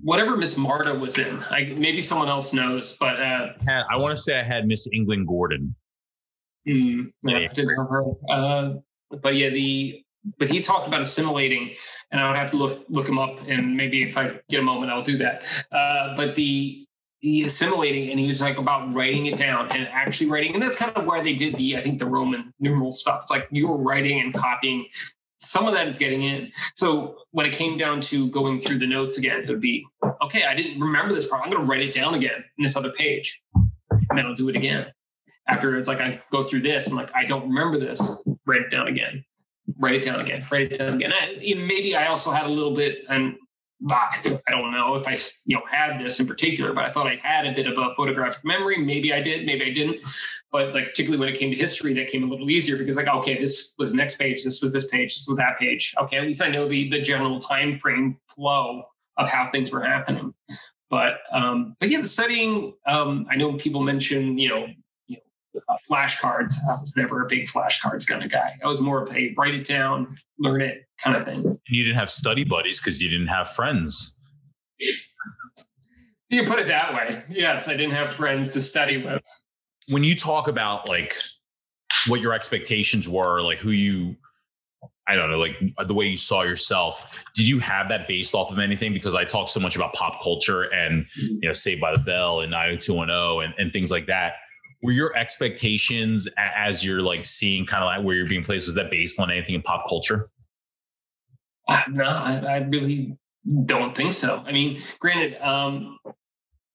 [0.00, 4.12] Whatever Miss Marta was in, I, maybe someone else knows, but uh, I, I want
[4.12, 5.74] to say I had Miss England Gordon.
[6.68, 8.04] Mm, yeah, didn't have her.
[8.30, 8.74] Uh,
[9.22, 10.04] but yeah, the
[10.38, 11.74] but he talked about assimilating,
[12.10, 14.62] and I would have to look look him up, and maybe if I get a
[14.62, 15.42] moment, I'll do that.
[15.72, 16.86] Uh, but the
[17.22, 20.96] assimilating, and he was like about writing it down and actually writing, and that's kind
[20.96, 23.22] of where they did the I think the Roman numeral stuff.
[23.22, 24.86] It's like you were writing and copying.
[25.40, 26.50] Some of that is getting in.
[26.74, 29.86] So when it came down to going through the notes again, it would be
[30.22, 30.44] okay.
[30.44, 31.44] I didn't remember this part.
[31.44, 34.48] I'm going to write it down again in this other page, and then I'll do
[34.48, 34.92] it again
[35.46, 38.70] after it's like I go through this and like I don't remember this, write it
[38.70, 39.24] down again
[39.78, 41.12] write it down again, write it down again.
[41.12, 43.36] I, maybe I also had a little bit, and
[43.86, 47.14] I don't know if I you know had this in particular, but I thought I
[47.16, 48.78] had a bit of a photographic memory.
[48.78, 50.00] Maybe I did, maybe I didn't.
[50.50, 53.06] But like particularly when it came to history, that came a little easier because like
[53.06, 55.94] okay, this was next page, this was this page, this was that page.
[56.00, 58.84] Okay, at least I know the the general time frame flow
[59.16, 60.34] of how things were happening.
[60.90, 62.74] But um, but yeah, the studying.
[62.86, 64.66] Um, I know people mention you know
[65.68, 66.54] uh, flashcards.
[66.68, 68.52] I was never a big flashcards kind of guy.
[68.62, 71.58] I was more of a write it down, learn it kind of thing.
[71.68, 74.16] You didn't have study buddies because you didn't have friends.
[76.30, 77.22] You put it that way.
[77.28, 79.22] Yes, I didn't have friends to study with.
[79.88, 81.16] When you talk about like
[82.06, 84.16] what your expectations were, like who you
[85.08, 87.24] I don't know, like the way you saw yourself.
[87.34, 88.92] Did you have that based off of anything?
[88.92, 92.40] Because I talk so much about pop culture and you know, Saved by the Bell
[92.40, 94.34] and 90210 and, and things like that
[94.82, 98.74] were your expectations as you're like seeing kind of like where you're being placed was
[98.76, 100.30] that based on anything in pop culture?
[101.68, 103.16] Uh, no I, I, really
[103.66, 104.42] don't think so.
[104.46, 105.98] I mean granted um,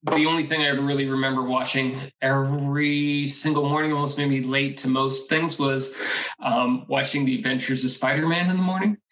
[0.04, 4.90] the only thing i ever really remember watching every single morning almost maybe late to
[4.90, 5.98] most things was
[6.42, 8.98] um, watching the adventures of spider-man in the morning.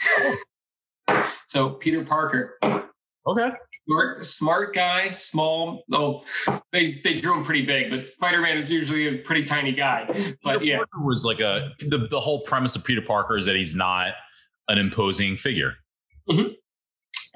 [1.47, 2.57] So peter parker.
[3.27, 3.49] Okay
[3.87, 5.83] smart, smart guy, small.
[5.91, 6.23] Oh,
[6.71, 10.05] they they drew him pretty big, but Spider Man is usually a pretty tiny guy.
[10.43, 13.45] But Peter yeah, Parker was like a the the whole premise of Peter Parker is
[13.45, 14.13] that he's not
[14.67, 15.73] an imposing figure.
[16.29, 16.53] Mm-hmm.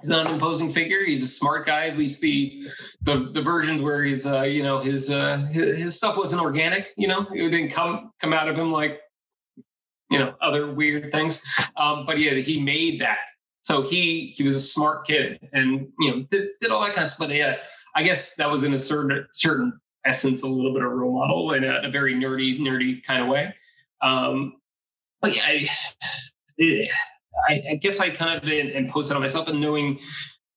[0.02, 1.04] He's not an imposing figure.
[1.04, 1.88] He's a smart guy.
[1.88, 2.68] At least the
[3.02, 6.94] the the versions where he's uh you know his uh his, his stuff wasn't organic.
[6.98, 9.00] You know, it didn't come come out of him like
[10.10, 11.44] you know other weird things.
[11.78, 13.20] Um, but yeah, he made that
[13.66, 17.02] so he he was a smart kid and you know did, did all that kind
[17.02, 17.28] of stuff.
[17.28, 17.58] But yeah,
[17.96, 19.74] I guess that was in a certain certain
[20.06, 23.28] essence a little bit of role model in a, a very nerdy nerdy kind of
[23.28, 23.54] way.
[24.04, 24.58] Um,
[25.20, 25.68] but yeah, I,
[27.50, 30.00] I, I guess I kind of imposed it on myself and knowing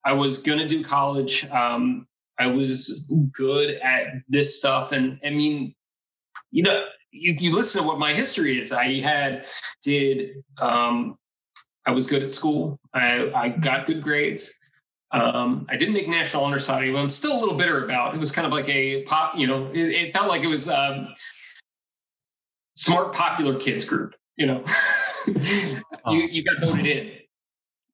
[0.04, 1.46] I was going to do college.
[1.50, 2.06] Um,
[2.38, 5.74] I was good at this stuff, and I mean,
[6.50, 8.70] you know, you, you listen to what my history is.
[8.70, 9.46] I had
[9.82, 11.18] did um,
[11.88, 12.78] I was good at school.
[12.92, 14.58] I, I got good grades.
[15.10, 18.14] Um, I didn't make national honor society, but I'm still a little bitter about.
[18.14, 20.68] It was kind of like a pop, you know, it, it felt like it was
[20.68, 21.14] um,
[22.76, 24.14] smart, popular kids group.
[24.36, 24.64] You know,
[25.26, 25.82] you
[26.30, 27.12] you got voted in.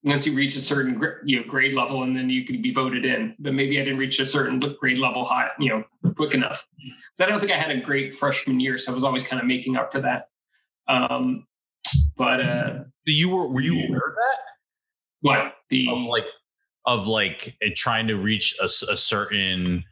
[0.03, 3.07] once you reach a certain you know grade level and then you could be voted
[3.07, 5.83] in but maybe i didn't reach a certain grade level high you know
[6.15, 6.67] quick enough
[7.15, 9.41] so i don't think i had a great freshman year so i was always kind
[9.41, 10.29] of making up to that
[10.87, 11.47] um
[12.17, 14.39] but uh so you were were you aware of that
[15.21, 16.27] what the of like
[16.87, 19.85] of like trying to reach a, a certain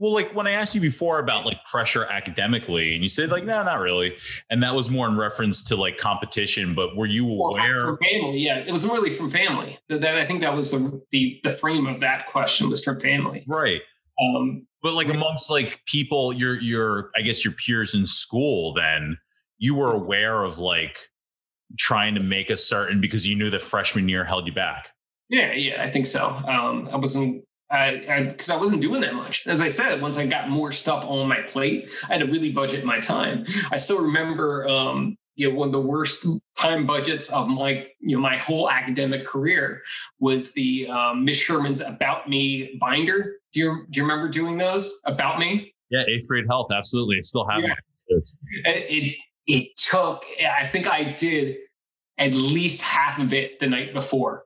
[0.00, 3.44] well, like when I asked you before about like pressure academically, and you said like,
[3.44, 4.16] no, not really,
[4.50, 6.74] and that was more in reference to like competition.
[6.74, 7.80] But were you aware?
[7.80, 9.78] From family, yeah, it was really from family.
[9.88, 13.00] That, that I think that was the, the the frame of that question was from
[13.00, 13.82] family, right?
[14.20, 19.16] Um, but like amongst like people, your your I guess your peers in school, then
[19.58, 20.98] you were aware of like
[21.78, 24.90] trying to make a certain because you knew the freshman year held you back.
[25.28, 26.26] Yeah, yeah, I think so.
[26.26, 29.46] Um, I wasn't because I, because I, wasn't doing that much.
[29.46, 32.52] As I said, once I got more stuff on my plate, I had to really
[32.52, 33.46] budget my time.
[33.70, 36.26] I still remember, um, you know, one of the worst
[36.56, 39.82] time budgets of my, you know, my whole academic career
[40.20, 43.36] was the um, Miss Sherman's About Me binder.
[43.52, 45.74] Do you do you remember doing those About Me?
[45.90, 47.16] Yeah, eighth grade health, absolutely.
[47.16, 47.74] I still have yeah.
[48.64, 49.16] It, it
[49.46, 50.24] it took.
[50.40, 51.56] I think I did
[52.18, 54.44] at least half of it the night before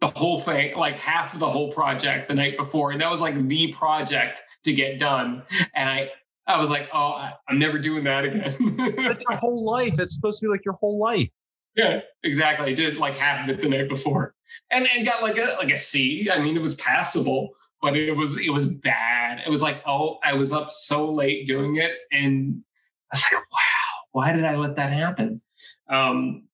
[0.00, 2.90] the whole thing, like half of the whole project the night before.
[2.90, 5.42] And that was like the project to get done.
[5.74, 6.10] And I,
[6.46, 8.54] I was like, oh, I, am never doing that again.
[8.96, 10.00] That's your whole life.
[10.00, 11.28] It's supposed to be like your whole life.
[11.76, 12.70] Yeah, exactly.
[12.70, 14.34] I did like half of it the night before,
[14.72, 16.28] and and got like a like a C.
[16.28, 17.50] I mean, it was passable,
[17.80, 19.40] but it was it was bad.
[19.46, 22.64] It was like, oh, I was up so late doing it, and
[23.12, 23.79] I was like, wow,
[24.12, 25.40] why did I let that happen?
[25.88, 26.44] Um,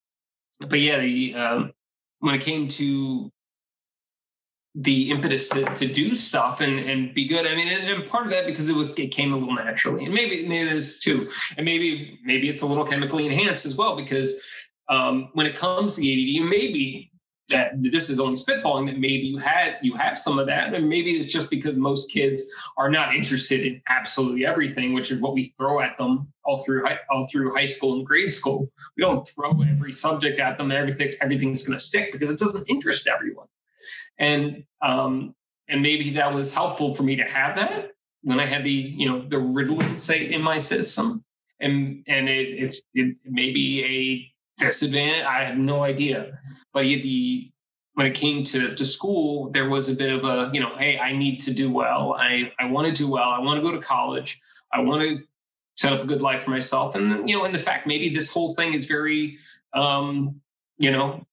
[0.61, 1.73] but yeah, the um,
[2.21, 3.31] when it came to
[4.77, 7.47] the impetus to, to do stuff and, and be good.
[7.47, 10.05] I mean, and, and, part of that because it was it came a little naturally,
[10.05, 13.75] and maybe, maybe it is too, and maybe maybe it's a little chemically enhanced as
[13.75, 14.43] well because
[14.89, 17.11] um, when it comes to the ADD, maybe
[17.49, 20.89] that this is only spitballing that maybe you had you have some of that, and
[20.89, 22.45] maybe it's just because most kids
[22.77, 26.85] are not interested in absolutely everything, which is what we throw at them all through
[26.85, 28.71] high, all through high school and grade school.
[28.97, 32.69] We don't throw every subject at them; everything everything's going to stick because it doesn't
[32.69, 33.47] interest everyone
[34.19, 35.35] and um,
[35.69, 37.91] and maybe that was helpful for me to have that
[38.23, 41.25] when I had the you know the Ritalin say in my system,
[41.61, 45.25] and and it it's it may be a disadvantage.
[45.25, 46.39] I have no idea,
[46.73, 47.51] but the
[47.95, 50.99] when it came to to school, there was a bit of a you know, hey,
[50.99, 52.15] I need to do well.
[52.15, 53.29] I I want to do well.
[53.29, 54.41] I want to go to college.
[54.73, 55.25] I want to
[55.77, 56.95] set up a good life for myself.
[56.95, 59.39] And you know, and the fact maybe this whole thing is very
[59.75, 60.41] um,
[60.79, 61.27] you know,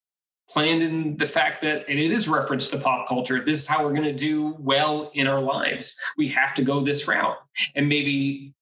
[0.50, 3.84] planned in the fact that and it is referenced to pop culture this is how
[3.84, 7.38] we're going to do well in our lives we have to go this route
[7.76, 8.54] and maybe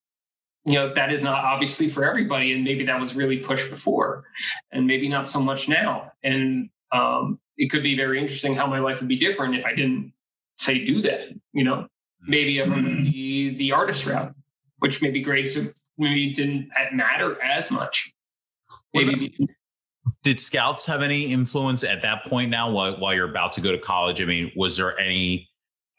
[0.66, 4.24] you know that is not obviously for everybody and maybe that was really pushed before
[4.72, 8.80] and maybe not so much now and um, it could be very interesting how my
[8.80, 10.14] life would be different if i didn't
[10.58, 11.88] say do that you know
[12.28, 14.34] maybe i would be the artist route
[14.80, 15.58] which maybe grades
[15.98, 18.12] maybe didn't matter as much
[18.94, 19.36] maybe
[20.24, 23.72] did scouts have any influence at that point now while, while you're about to go
[23.72, 24.22] to college?
[24.22, 25.50] I mean, was there any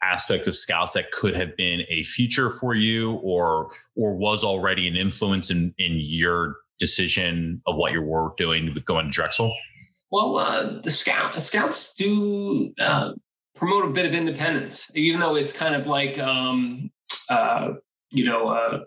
[0.03, 4.87] aspect of scouts that could have been a future for you or or was already
[4.87, 9.53] an influence in in your decision of what you were doing with going to Drexel?
[10.11, 13.13] Well, uh, the scout scouts do uh,
[13.55, 16.91] promote a bit of independence, even though it's kind of like um,
[17.29, 17.73] uh,
[18.11, 18.79] you know uh,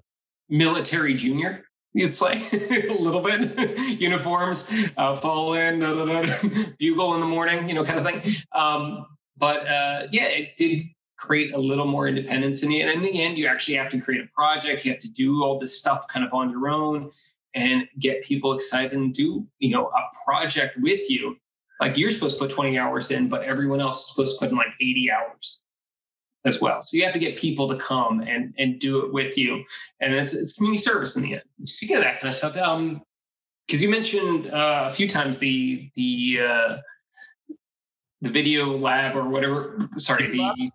[0.49, 1.65] military junior
[1.95, 7.27] it's like a little bit uniforms uh, fall in da, da, da, bugle in the
[7.27, 9.07] morning you know kind of thing um,
[9.37, 10.87] but uh, yeah it did
[11.27, 14.01] create a little more independence in you and in the end you actually have to
[14.01, 17.11] create a project you have to do all this stuff kind of on your own
[17.55, 21.37] and get people excited and do you know a project with you
[21.81, 24.51] like you're supposed to put 20 hours in but everyone else is supposed to put
[24.51, 25.63] in like 80 hours
[26.47, 26.81] as well.
[26.81, 29.65] So you have to get people to come and and do it with you,
[30.01, 31.43] and it's it's community service in the end.
[31.65, 33.03] Speaking of that kind of stuff, um,
[33.67, 36.77] because you mentioned uh, a few times the the uh,
[38.23, 39.89] the video lab or whatever.
[39.99, 40.71] Sorry, the?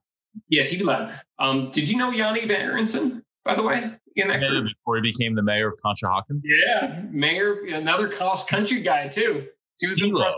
[0.52, 1.14] Yeah TV lab.
[1.40, 3.92] Um, did you know Yaniv Aronson, by the way?
[4.18, 6.42] In that yeah, before he became the mayor of Conshohocken.
[6.44, 9.48] Yeah, mayor, another cross country guy too.
[9.80, 10.36] He was Stilo.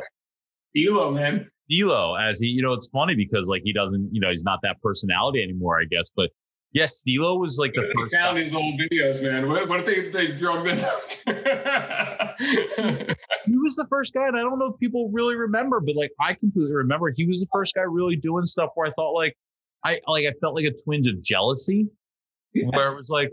[0.70, 1.50] Stilo, man.
[1.66, 4.60] Stilo as he, you know, it's funny because like he doesn't, you know, he's not
[4.62, 6.12] that personality anymore, I guess.
[6.16, 6.30] But
[6.74, 8.16] yes, Stilo was like the first.
[8.16, 9.50] Found his old videos, man.
[9.50, 10.78] What, what if they they drug them?
[13.46, 16.12] he was the first guy, and I don't know if people really remember, but like
[16.20, 19.36] I completely remember, he was the first guy really doing stuff where I thought like
[19.84, 21.88] I like I felt like a twinge of jealousy,
[22.54, 22.66] yeah.
[22.72, 23.32] where it was like,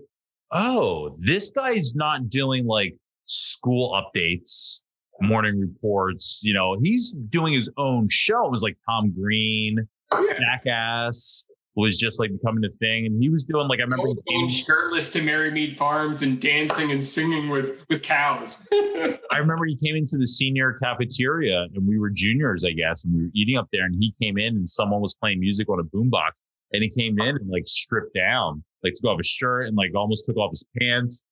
[0.51, 2.97] oh, this guy's not doing like
[3.27, 4.83] school updates
[5.21, 6.41] morning reports.
[6.43, 8.47] You know, he's doing his own show.
[8.47, 10.39] It was like Tom Green, yeah.
[10.39, 13.07] Jackass was just like becoming a thing.
[13.07, 17.07] And he was doing like I remember going shirtless to Merrymead Farms and dancing and
[17.07, 18.67] singing with with cows.
[18.73, 23.15] I remember he came into the senior cafeteria and we were juniors, I guess, and
[23.15, 23.85] we were eating up there.
[23.85, 26.41] And he came in and someone was playing music on a boombox,
[26.73, 29.91] and he came in and like stripped down, like took off his shirt and like
[29.95, 31.25] almost took off his pants,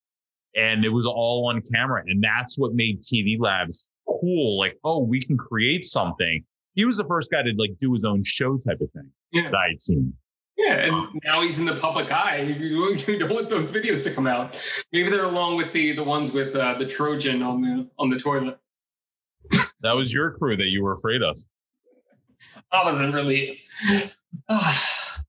[0.55, 2.03] and it was all on camera.
[2.07, 3.89] And that's what made TV Labs
[4.21, 4.59] cool.
[4.59, 6.45] Like, oh, we can create something.
[6.75, 9.43] He was the first guy to like do his own show type of thing yeah.
[9.43, 10.13] that I had seen.
[10.59, 12.41] Yeah, and now he's in the public eye.
[12.59, 14.57] You don't want those videos to come out.
[14.93, 18.19] Maybe they're along with the the ones with uh, the Trojan on the on the
[18.19, 18.59] toilet.
[19.81, 21.39] That was your crew that you were afraid of.
[22.73, 23.61] I wasn't really.
[24.47, 24.77] Uh,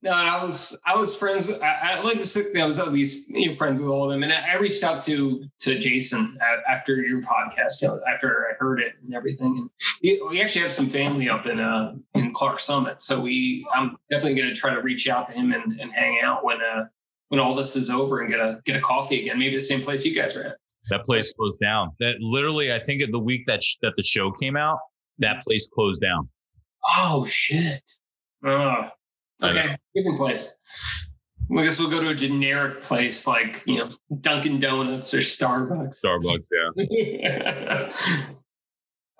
[0.01, 1.47] no, I was I was friends.
[1.47, 4.05] With, I, I like to think I was at least you know, friends with all
[4.05, 6.37] of them, and I, I reached out to to Jason
[6.69, 9.57] after your podcast, you know, after I heard it and everything.
[9.57, 9.69] And
[10.01, 13.97] we, we actually have some family up in uh in Clarks Summit, so we I'm
[14.09, 16.85] definitely going to try to reach out to him and, and hang out when uh
[17.27, 19.37] when all this is over and get a get a coffee again.
[19.37, 20.57] Maybe the same place you guys are at.
[20.89, 21.91] That place closed down.
[21.99, 24.79] That literally, I think, the week that sh- that the show came out,
[25.19, 26.29] that place closed down.
[26.97, 27.83] Oh shit!
[28.47, 28.89] Uh,
[29.41, 30.55] Okay, different place.
[31.57, 33.89] I guess we'll go to a generic place like you know
[34.21, 35.97] Dunkin' Donuts or Starbucks.
[36.03, 36.47] Starbucks,
[36.77, 37.91] yeah.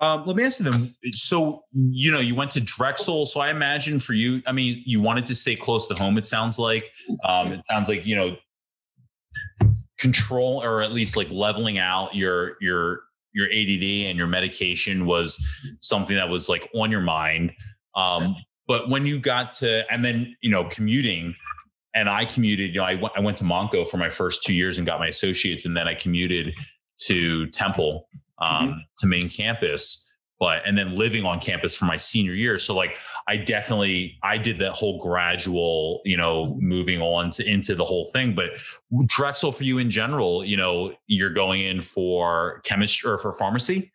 [0.00, 0.94] um, let me ask you them.
[1.12, 3.26] So you know, you went to Drexel.
[3.26, 6.18] So I imagine for you, I mean, you wanted to stay close to home.
[6.18, 6.90] It sounds like.
[7.24, 8.36] Um, it sounds like you know,
[9.98, 13.02] control or at least like leveling out your your
[13.32, 15.44] your ADD and your medication was
[15.80, 17.52] something that was like on your mind.
[17.94, 18.36] Um,
[18.70, 21.34] but when you got to, and then, you know, commuting,
[21.92, 24.54] and I commuted, you know, I, w- I went to Montco for my first two
[24.54, 25.66] years and got my associates.
[25.66, 26.54] And then I commuted
[26.98, 28.06] to Temple,
[28.38, 28.78] um, mm-hmm.
[28.98, 30.06] to main campus
[30.38, 32.96] but and then living on campus for my senior year so like
[33.28, 38.06] i definitely i did that whole gradual you know moving on to into the whole
[38.06, 38.52] thing but
[39.04, 43.92] drexel for you in general you know you're going in for chemistry or for pharmacy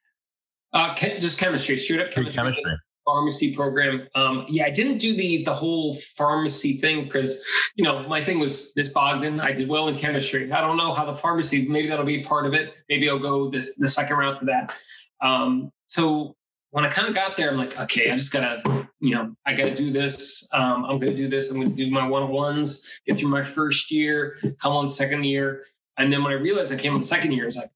[0.73, 4.07] uh just chemistry straight up chemistry, chemistry pharmacy program.
[4.15, 7.43] Um, yeah, I didn't do the the whole pharmacy thing because
[7.75, 9.39] you know my thing was this Bogdan.
[9.39, 10.51] I did well in chemistry.
[10.51, 11.67] I don't know how the pharmacy.
[11.67, 12.73] Maybe that'll be part of it.
[12.89, 14.75] Maybe I'll go this the second round for that.
[15.21, 16.35] Um, so
[16.71, 19.53] when I kind of got there, I'm like, okay, I just gotta, you know, I
[19.53, 20.49] gotta do this.
[20.51, 21.51] Um, I'm gonna do this.
[21.51, 25.23] I'm gonna do my one on ones, get through my first year, come on second
[25.23, 25.63] year,
[25.97, 27.69] and then when I realized I came on second year, it's like,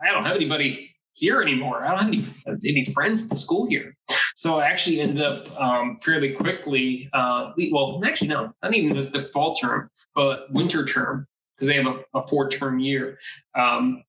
[0.00, 0.87] I don't have anybody
[1.18, 1.84] here anymore.
[1.84, 2.08] I don't have
[2.46, 3.96] any, any friends at the school here.
[4.36, 9.10] So I actually ended up um, fairly quickly, uh, well, actually, no, not even the,
[9.10, 11.26] the fall term, but winter term,
[11.56, 13.18] because they have a, a four term year.
[13.52, 14.04] Because um,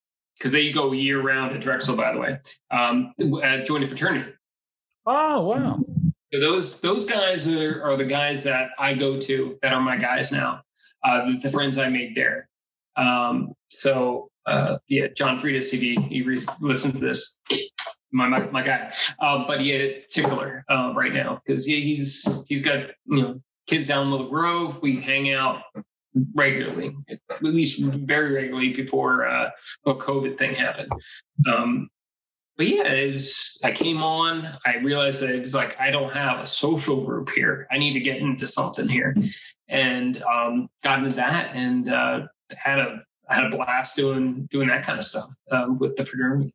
[0.52, 2.38] they go year round at Drexel, by the way,
[2.70, 3.12] um,
[3.42, 4.32] at joining fraternity.
[5.04, 5.80] Oh, wow.
[6.32, 9.96] So those those guys are, are the guys that I go to that are my
[9.96, 10.62] guys now,
[11.02, 12.48] uh, the, the friends I made there.
[12.94, 17.38] Um, so uh, yeah, John Friedis, if you, re- listen to this,
[18.12, 18.92] my my, my guy.
[19.18, 23.86] Uh, but had tickler uh, right now because he, he's he's got you know kids
[23.86, 24.80] down in Little Grove.
[24.82, 25.62] We hang out
[26.34, 29.50] regularly, at least very regularly before uh,
[29.84, 30.90] the COVID thing happened.
[31.46, 31.88] Um,
[32.56, 34.46] but yeah, it was, I came on.
[34.66, 37.66] I realized that it was like I don't have a social group here.
[37.70, 39.16] I need to get into something here,
[39.68, 42.26] and um, got into that and uh,
[42.56, 46.04] had a I had a blast doing doing that kind of stuff um, with the
[46.04, 46.52] fraternity.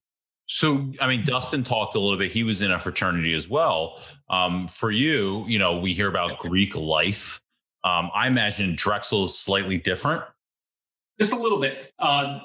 [0.47, 2.31] So, I mean, Dustin talked a little bit.
[2.31, 3.99] He was in a fraternity as well.
[4.30, 7.41] Um, for you, you know, we hear about Greek life.
[7.84, 10.23] Um, I imagine Drexel is slightly different.
[11.19, 11.91] Just a little bit.
[11.97, 12.39] Uh,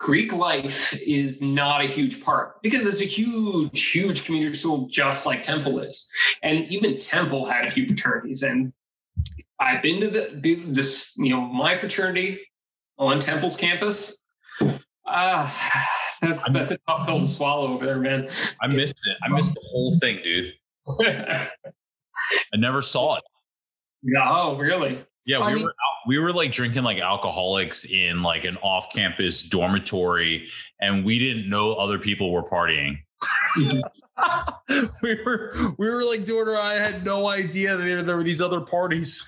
[0.00, 5.24] Greek life is not a huge part because it's a huge, huge community school, just
[5.24, 6.08] like Temple is.
[6.42, 8.42] And even Temple had a few fraternities.
[8.42, 8.72] And
[9.60, 12.40] I've been to the this, you know, my fraternity
[12.98, 14.22] on Temple's campus.
[15.06, 15.44] Ah,
[16.22, 18.28] uh, that's that's a tough pill to swallow over there, man.
[18.60, 19.16] I missed it.
[19.22, 20.54] I missed the whole thing, dude.
[21.00, 23.24] I never saw it.
[24.06, 24.98] No, really?
[25.24, 30.46] Yeah, we were out, we were like drinking like alcoholics in like an off-campus dormitory,
[30.78, 32.98] and we didn't know other people were partying.
[35.02, 36.54] we were we were like doing.
[36.54, 39.26] I had no idea that there were these other parties.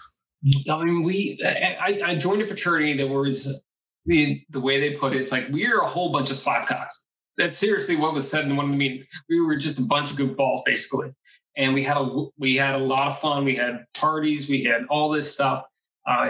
[0.70, 1.38] I mean, we.
[1.44, 3.62] I, I joined a fraternity that was
[4.04, 5.20] the the way they put it.
[5.20, 7.04] It's like we're a whole bunch of slapcocks.
[7.36, 9.06] That's seriously what was said in one of the meetings.
[9.28, 11.12] We were just a bunch of goofballs, basically,
[11.56, 13.44] and we had a we had a lot of fun.
[13.44, 14.48] We had parties.
[14.48, 15.64] We had all this stuff.
[16.06, 16.28] Uh,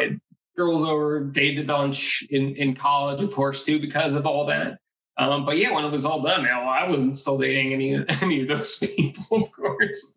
[0.57, 4.79] girls over, dated lunch in in college, of course, too, because of all that.
[5.19, 8.43] Um, but yeah, when it was all done, now I wasn't still dating any any
[8.43, 10.15] of those people, of course.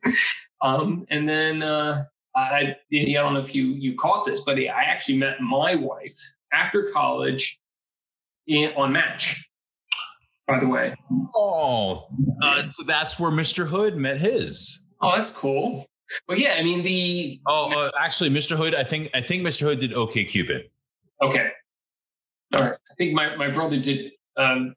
[0.61, 2.05] Um, and then uh,
[2.40, 6.18] I, I don't know if you you caught this, but I actually met my wife
[6.53, 7.60] after college
[8.48, 9.45] in, on Match.
[10.48, 10.95] By the way.
[11.36, 12.07] Oh,
[12.41, 13.68] uh, so that's where Mr.
[13.68, 14.88] Hood met his.
[14.99, 15.86] Oh, that's cool.
[16.28, 17.40] But yeah, I mean the.
[17.48, 18.57] Oh, uh, actually, Mr.
[18.57, 18.74] Hood.
[18.74, 19.61] I think I think Mr.
[19.61, 20.70] Hood did OK Cupid.
[21.22, 21.49] Okay.
[22.56, 22.74] All right.
[22.74, 24.11] I think my my brother did.
[24.38, 24.74] Um,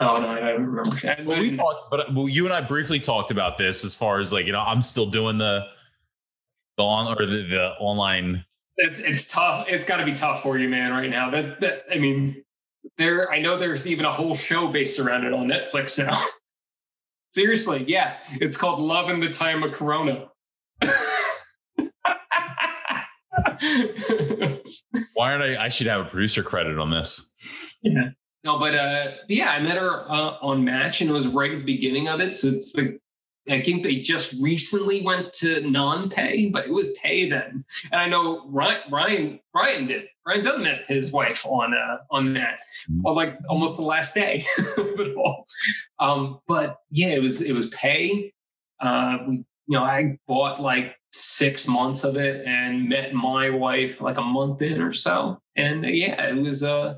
[0.00, 1.24] Oh no, I don't remember.
[1.24, 4.32] well, we talked, but well, you and I briefly talked about this as far as
[4.32, 5.66] like you know, I'm still doing the
[6.78, 8.44] the on or the, the online.
[8.78, 9.66] It's it's tough.
[9.68, 11.30] It's got to be tough for you, man, right now.
[11.30, 12.42] That that I mean,
[12.96, 13.30] there.
[13.30, 16.18] I know there's even a whole show based around it on Netflix now.
[17.34, 20.28] Seriously, yeah, it's called Love in the Time of Corona.
[25.12, 25.64] Why aren't I?
[25.64, 27.34] I should have a producer credit on this.
[27.82, 28.10] Yeah.
[28.44, 31.58] No, but uh, yeah, I met her uh, on Match, and it was right at
[31.58, 32.36] the beginning of it.
[32.36, 33.00] So it's like
[33.52, 37.64] I think they just recently went to non-pay, but it was pay then.
[37.92, 40.08] And I know Ryan Ryan Ryan did.
[40.26, 42.60] Ryan Dunn met his wife on uh, on that,
[43.04, 45.46] on like almost the last day of it all.
[45.98, 48.32] Um, but yeah, it was it was pay.
[48.80, 49.44] Uh, we you
[49.78, 54.60] know I bought like six months of it and met my wife like a month
[54.60, 56.96] in or so, and uh, yeah, it was uh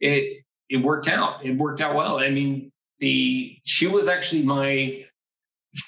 [0.00, 1.44] it it worked out.
[1.44, 2.18] It worked out well.
[2.18, 5.01] I mean, the she was actually my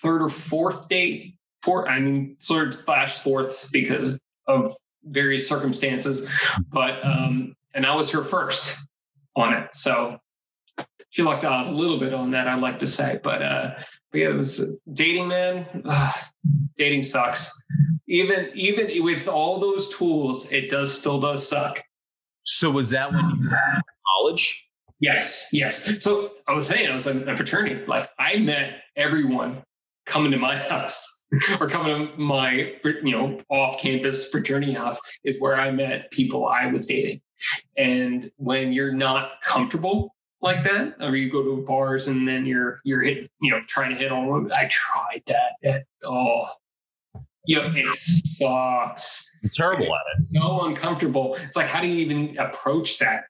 [0.03, 1.37] third or fourth date.
[1.63, 4.71] Four, I mean, sort of slash fourths because of
[5.05, 6.31] various circumstances,
[6.71, 8.77] but um, and I was her first
[9.37, 9.75] on it.
[9.75, 10.19] So
[11.11, 12.49] she lucked out a little bit on that.
[12.49, 13.75] I'd like to say, but uh,
[14.11, 15.83] but yeah, it was dating, man.
[15.85, 16.15] Ugh,
[16.77, 17.53] dating sucks.
[18.09, 21.83] Even even with all those tools, it does still does suck.
[22.45, 24.69] So was that when you were in college?
[25.01, 26.03] Yes, yes.
[26.03, 27.85] So I was saying, I was in a fraternity.
[27.87, 29.63] Like I met everyone
[30.07, 31.27] coming to my house
[31.61, 36.67] or coming to my, you know, off-campus fraternity house is where I met people I
[36.67, 37.21] was dating.
[37.77, 42.79] And when you're not comfortable like that, or you go to bars and then you're
[42.85, 44.53] you're hit, you know, trying to hit on women.
[44.53, 45.53] I tried that.
[45.63, 46.49] It, oh,
[47.47, 49.39] you know, it sucks.
[49.43, 50.37] I'm terrible at it.
[50.37, 51.37] So uncomfortable.
[51.41, 53.25] It's like, how do you even approach that?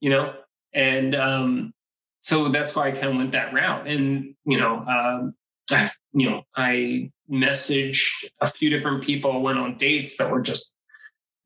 [0.00, 0.34] You know,
[0.72, 1.74] and um,
[2.20, 3.86] so that's why I kind of went that route.
[3.86, 5.34] And you know, um,
[5.70, 10.74] I, you know, I messaged a few different people, went on dates that were just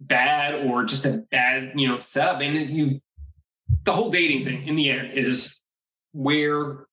[0.01, 2.41] bad or just a bad, you know, setup.
[2.41, 3.01] And you,
[3.85, 5.63] the whole dating thing in the end is
[6.13, 6.87] where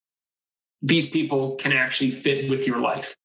[0.82, 3.16] these people can actually fit with your life.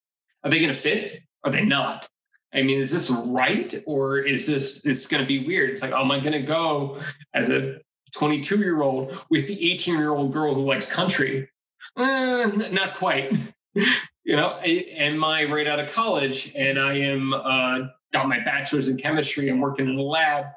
[0.43, 1.21] Are they going to fit?
[1.43, 2.07] Are they not?
[2.53, 4.85] I mean, is this right or is this?
[4.85, 5.69] It's going to be weird.
[5.69, 6.99] It's like, oh, am I going to go
[7.33, 7.79] as a
[8.15, 11.49] 22 year old with the 18 year old girl who likes country.
[11.97, 13.37] Eh, not quite.
[14.25, 18.89] you know, am I right out of college and I am uh, got my bachelor's
[18.89, 20.47] in chemistry and working in a lab?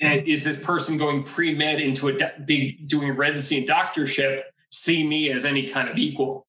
[0.00, 2.16] And is this person going pre med into a
[2.46, 6.46] big doing residency and doctorship see me as any kind of equal?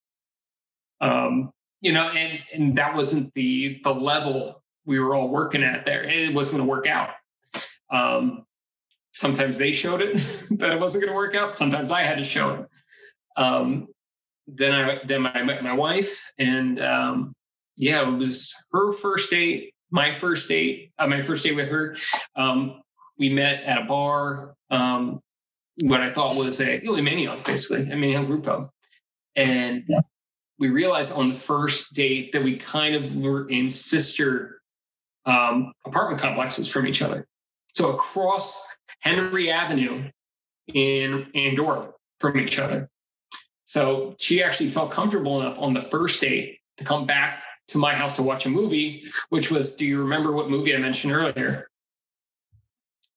[1.02, 1.52] Um,
[1.82, 6.04] you know, and and that wasn't the the level we were all working at there.
[6.04, 7.10] It wasn't going to work out.
[7.90, 8.46] Um,
[9.14, 10.18] sometimes they showed it
[10.52, 11.58] that it wasn't going to work out.
[11.58, 12.68] Sometimes I had to show it.
[13.36, 13.88] Um,
[14.48, 17.34] then I then I met my wife, and um,
[17.76, 21.96] yeah, it was her first date, my first date, uh, my first date with her.
[22.36, 22.82] Um,
[23.18, 25.20] we met at a bar, um,
[25.82, 28.70] what I thought was a really Manayunk, basically, a Manayunk group of,
[29.36, 29.84] and
[30.60, 34.62] we realized on the first date that we kind of were in sister
[35.26, 37.28] um, apartment complexes from each other.
[37.74, 38.68] So across
[39.00, 40.10] Henry Avenue
[40.68, 41.90] in Andorra
[42.20, 42.90] from each other.
[43.72, 47.96] So she actually felt comfortable enough on the first date to come back to my
[47.96, 51.70] house to watch a movie, which was, do you remember what movie I mentioned earlier?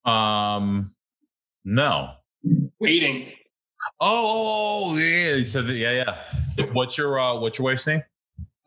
[0.05, 0.95] Um,
[1.65, 2.13] no.
[2.79, 3.33] Waiting.
[3.99, 5.75] Oh, yeah, he said that.
[5.75, 6.15] Yeah,
[6.57, 6.67] yeah.
[6.67, 8.05] What's your uh, what's your wife's name?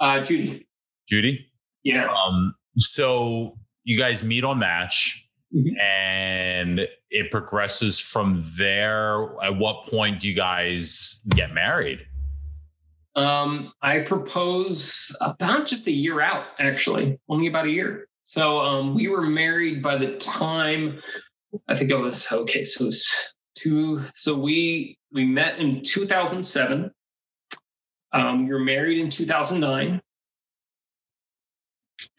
[0.01, 0.67] Uh, Judy.
[1.07, 1.49] Judy.
[1.83, 2.09] Yeah.
[2.11, 2.53] Um.
[2.79, 5.23] So you guys meet on Match.
[5.55, 5.79] Mm-hmm.
[5.79, 9.41] And it progresses from there.
[9.41, 12.05] At what point do you guys get married?
[13.15, 18.07] Um, I propose about just a year out, actually, only about a year.
[18.23, 20.99] So um, we were married by the time
[21.67, 22.63] I think it was okay.
[22.63, 24.03] So it was two.
[24.15, 26.91] So we we met in 2007.
[28.13, 30.01] Um, we were married in 2009,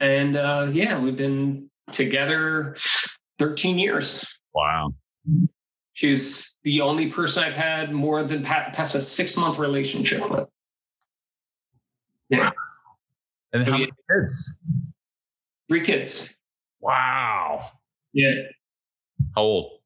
[0.01, 2.77] and uh, yeah, we've been together
[3.39, 4.27] 13 years.
[4.55, 4.95] Wow.
[5.93, 10.49] She's the only person I've had more than past a six month relationship with.
[12.29, 12.51] Yeah.
[13.53, 14.59] And how many kids?
[15.69, 16.37] Three kids.
[16.81, 17.71] Wow.
[18.13, 18.33] Yeah.
[19.35, 19.81] How old?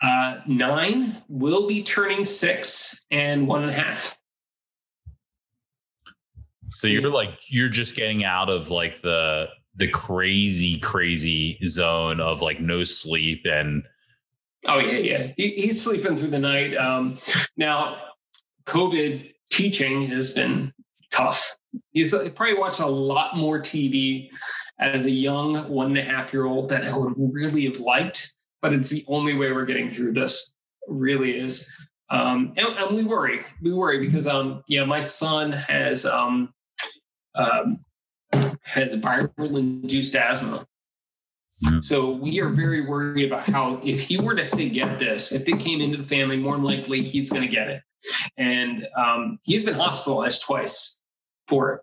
[0.00, 4.16] Uh, nine will be turning six and one and a half.
[6.68, 9.48] So you're like you're just getting out of like the
[9.78, 13.82] the crazy crazy zone of like no sleep and
[14.66, 16.76] oh yeah yeah he, he's sleeping through the night.
[16.76, 17.18] Um,
[17.56, 17.98] now
[18.66, 20.72] COVID teaching has been
[21.10, 21.56] tough.
[21.92, 24.28] He's probably watched a lot more TV
[24.78, 28.34] as a young one and a half year old that I would really have liked
[28.60, 30.54] but it's the only way we're getting through this.
[30.82, 31.70] It really is.
[32.10, 33.44] Um, and, and, we worry.
[33.60, 36.52] We worry because um, yeah, my son has um,
[37.34, 37.80] um,
[38.68, 40.66] has viral induced asthma.
[41.80, 45.48] So we are very worried about how if he were to say get this, if
[45.48, 47.82] it came into the family, more than likely he's going to get it.
[48.36, 51.02] And um, he's been hospitalized twice
[51.48, 51.80] for it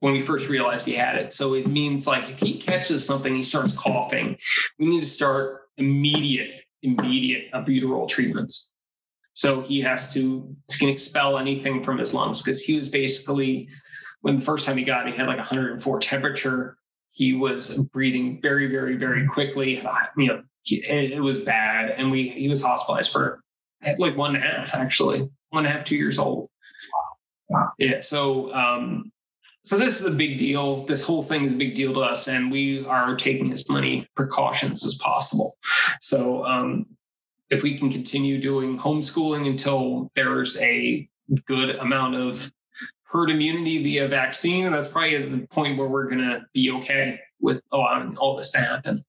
[0.00, 1.32] when we first realized he had it.
[1.32, 4.36] So it means like if he catches something, he starts coughing,
[4.78, 8.72] we need to start immediate, immediate albuterol treatments.
[9.32, 13.68] So he has to can expel anything from his lungs because he was basically
[14.24, 16.78] when the first time he got he had like 104 temperature.
[17.10, 19.82] He was breathing very, very, very quickly.
[20.16, 23.40] You know, it was bad, and we he was hospitalized for
[23.98, 26.48] like one and a half, actually, one and a half, two years old.
[27.50, 27.72] Wow.
[27.78, 28.00] Yeah.
[28.00, 29.12] So um,
[29.62, 30.86] so this is a big deal.
[30.86, 34.08] This whole thing is a big deal to us, and we are taking as many
[34.16, 35.58] precautions as possible.
[36.00, 36.86] So um,
[37.50, 41.06] if we can continue doing homeschooling until there's a
[41.46, 42.50] good amount of
[43.14, 47.62] herd immunity via vaccine, that's probably the point where we're going to be okay with
[47.70, 49.04] allowing all this to happen.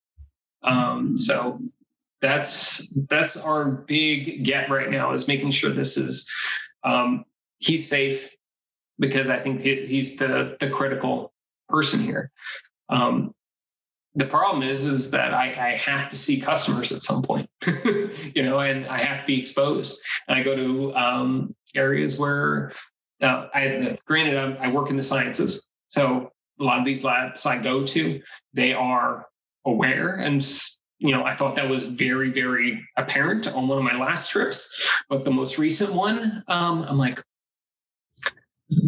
[0.62, 1.60] Um, so
[2.22, 6.32] that's that's our big get right now is making sure this is
[6.84, 7.26] um,
[7.60, 8.36] he's safe
[9.00, 11.34] because I think he's the the critical
[11.68, 12.32] person here.
[12.90, 13.34] Um,
[14.14, 18.44] the problem is is that I, I, have to see customers at some point, you
[18.44, 20.00] know, and I have to be exposed.
[20.28, 22.72] And I go to um, areas where
[23.22, 27.46] uh, I granted I'm, I work in the sciences, so a lot of these labs
[27.46, 28.22] I go to,
[28.54, 29.28] they are
[29.66, 30.42] aware and
[31.00, 34.90] you know, I thought that was very, very apparent on one of my last trips.
[35.10, 37.22] But the most recent one, um, I'm like,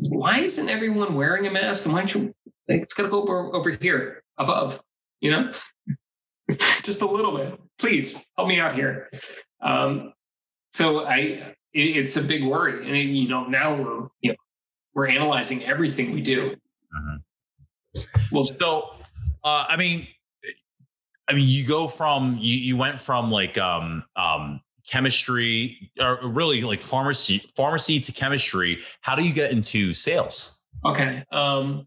[0.10, 1.86] why isn't everyone wearing a mask?
[1.86, 2.34] And why don't you,
[2.68, 4.82] it's got to go over, over here above,
[5.20, 5.52] you know,
[6.84, 7.60] just a little bit.
[7.78, 9.10] Please help me out here.
[9.62, 10.14] Um,
[10.72, 12.86] so I, it, it's a big worry.
[12.88, 14.36] And, you know, now we're, you know,
[14.94, 16.56] we're analyzing everything we do.
[16.96, 18.02] Mm-hmm.
[18.32, 18.92] Well, so,
[19.44, 20.08] uh, I mean,
[21.30, 26.62] I mean, you go from you you went from like um um chemistry or really
[26.62, 31.86] like pharmacy pharmacy to chemistry how do you get into sales okay um,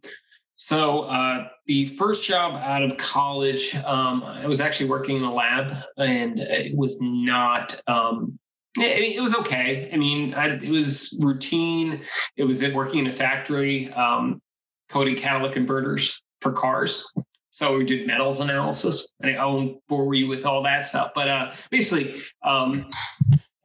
[0.56, 5.32] so uh, the first job out of college um, i was actually working in a
[5.32, 8.38] lab and it was not um,
[8.78, 12.02] it, it was okay i mean I, it was routine
[12.36, 14.40] it was working in a factory um,
[14.88, 17.12] coding catalytic converters for cars
[17.50, 19.12] so we did metals analysis.
[19.22, 22.88] I won't bore you with all that stuff, but uh, basically, um,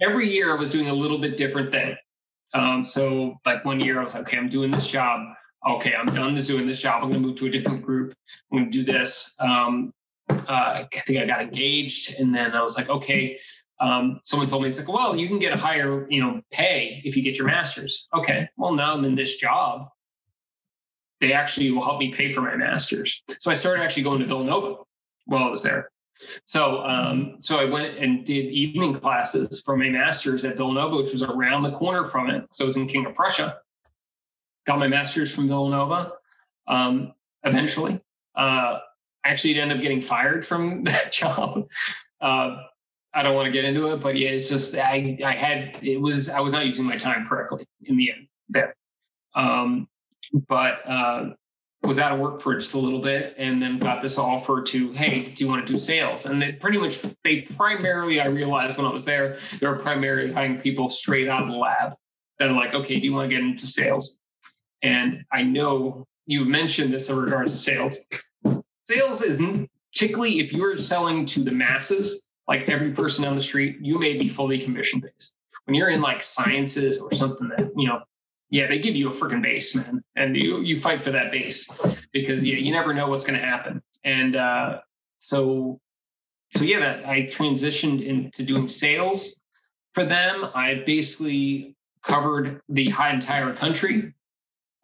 [0.02, 1.96] every year I was doing a little bit different thing.
[2.54, 5.22] Um, so like one year I was like, okay, I'm doing this job.
[5.68, 7.04] Okay, I'm done doing this job.
[7.04, 8.14] I'm going to move to a different group.
[8.52, 9.36] I'm going to do this.
[9.40, 9.94] Um,
[10.30, 13.40] uh, I think I got engaged, and then I was like, okay.
[13.80, 17.02] Um, someone told me it's like, well, you can get a higher, you know, pay
[17.04, 18.08] if you get your master's.
[18.14, 19.90] Okay, well now I'm in this job
[21.22, 23.24] they actually will help me pay for my master's.
[23.40, 24.84] So I started actually going to Villanova
[25.26, 25.90] while I was there.
[26.46, 31.12] So, um, so I went and did evening classes for my master's at Villanova, which
[31.12, 32.46] was around the corner from it.
[32.54, 33.58] So I was in King of Prussia.
[34.66, 36.14] Got my master's from Villanova.
[36.68, 38.02] Um, eventually,
[38.36, 38.80] uh,
[39.24, 41.68] actually ended up getting fired from that job.
[42.22, 42.58] Uh,
[43.16, 46.00] I don't want to get into it, but yeah, it's just I I had it
[46.00, 48.76] was I was not using my time correctly in the end there.
[49.34, 49.88] Um,
[50.48, 51.30] but uh,
[51.84, 54.92] was out of work for just a little bit and then got this offer to
[54.94, 56.26] hey do you want to do sales?
[56.26, 60.32] And they pretty much they primarily i realized when i was there they were primarily
[60.32, 61.94] hiring people straight out of the lab
[62.40, 64.20] that are like okay do you want to get into sales?
[64.82, 68.08] And i know you mentioned this in regards to sales.
[68.88, 69.42] Sales is
[69.94, 74.18] particularly if you're selling to the masses like every person on the street you may
[74.18, 75.36] be fully commission based
[75.66, 78.02] when you're in like sciences or something that you know
[78.50, 81.70] yeah, they give you a freaking base, man, and you you fight for that base
[82.12, 83.82] because yeah, you never know what's to happen.
[84.04, 84.82] And uh,
[85.18, 85.80] so
[86.54, 89.42] so yeah, that I transitioned into doing sales
[89.94, 90.46] for them.
[90.54, 94.14] I basically covered the high entire country.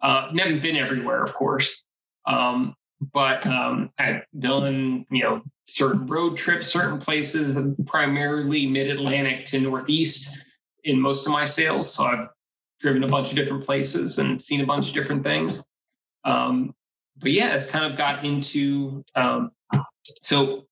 [0.01, 1.85] Uh, never been everywhere, of course,
[2.25, 2.75] um,
[3.13, 9.59] but um, I've done you know certain road trips, certain places, primarily Mid Atlantic to
[9.59, 10.45] Northeast
[10.83, 11.93] in most of my sales.
[11.93, 12.27] So I've
[12.79, 15.63] driven a bunch of different places and seen a bunch of different things.
[16.23, 16.73] Um,
[17.17, 19.51] but yeah, it's kind of got into um,
[20.23, 20.65] so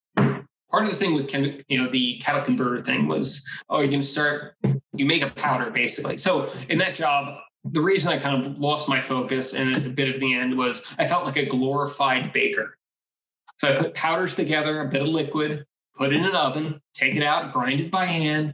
[0.70, 1.34] part of the thing with
[1.68, 4.56] you know the cattle converter thing was oh going to start
[4.94, 8.90] you make a powder basically so in that job the reason i kind of lost
[8.90, 12.78] my focus and a bit of the end was i felt like a glorified baker
[13.58, 15.66] so i put powders together a bit of liquid
[15.96, 18.54] put it in an oven take it out grind it by hand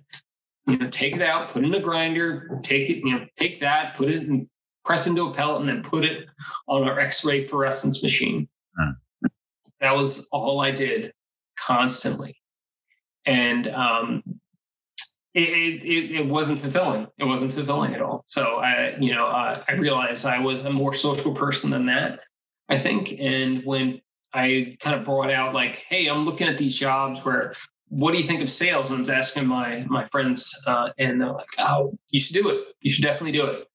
[0.67, 3.59] you know take it out put it in a grinder take it you know take
[3.59, 4.49] that put it in
[4.83, 6.27] press into a pellet and then put it
[6.67, 8.91] on our x-ray fluorescence machine hmm.
[9.79, 11.11] that was all i did
[11.55, 12.37] constantly.
[13.25, 14.23] And um,
[15.35, 17.07] it, it, it, wasn't fulfilling.
[17.17, 18.23] It wasn't fulfilling at all.
[18.25, 22.21] So I, you know, uh, I realized I was a more social person than that,
[22.69, 23.13] I think.
[23.19, 24.01] And when
[24.33, 27.53] I kind of brought out like, hey, I'm looking at these jobs where
[27.89, 28.87] what do you think of sales?
[28.87, 32.49] And I was asking my my friends, uh, and they're like, "Oh, you should do
[32.49, 32.67] it.
[32.81, 33.67] You should definitely do it."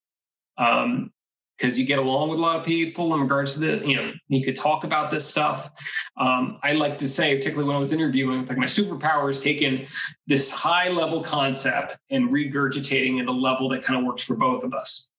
[0.59, 1.13] Um,
[1.61, 4.13] because you get along with a lot of people in regards to the, you know,
[4.29, 5.71] you could talk about this stuff.
[6.17, 9.87] Um, I like to say, particularly when I was interviewing, like my superpower is taking
[10.27, 14.65] this high level concept and regurgitating at a level that kind of works for both
[14.65, 15.11] of us.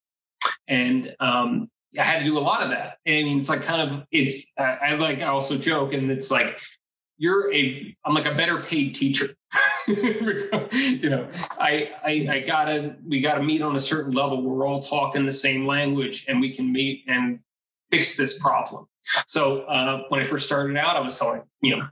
[0.68, 1.70] And um,
[2.00, 2.98] I had to do a lot of that.
[3.06, 6.32] I mean, it's like kind of, it's, uh, I like, I also joke and it's
[6.32, 6.58] like,
[7.22, 9.28] you're a, I'm like a better paid teacher.
[9.88, 14.42] you know, I, I, I gotta, we gotta meet on a certain level.
[14.42, 17.40] We're all talking the same language, and we can meet and
[17.92, 18.88] fix this problem.
[19.28, 21.88] So uh, when I first started out, I was selling, you know,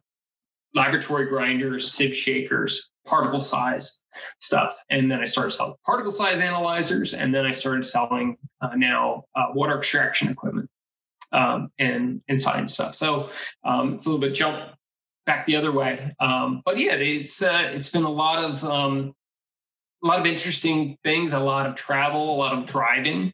[0.74, 4.02] laboratory grinders, sieve shakers, particle size
[4.40, 8.72] stuff, and then I started selling particle size analyzers, and then I started selling uh,
[8.76, 10.72] now uh, water extraction equipment
[11.34, 12.96] um, and and science stuff.
[12.96, 13.30] So
[13.64, 14.74] um, it's a little bit jump
[15.30, 16.12] back the other way.
[16.20, 19.14] Um, but yeah, it's uh, it's been a lot of um,
[20.04, 23.32] a lot of interesting things, a lot of travel, a lot of driving,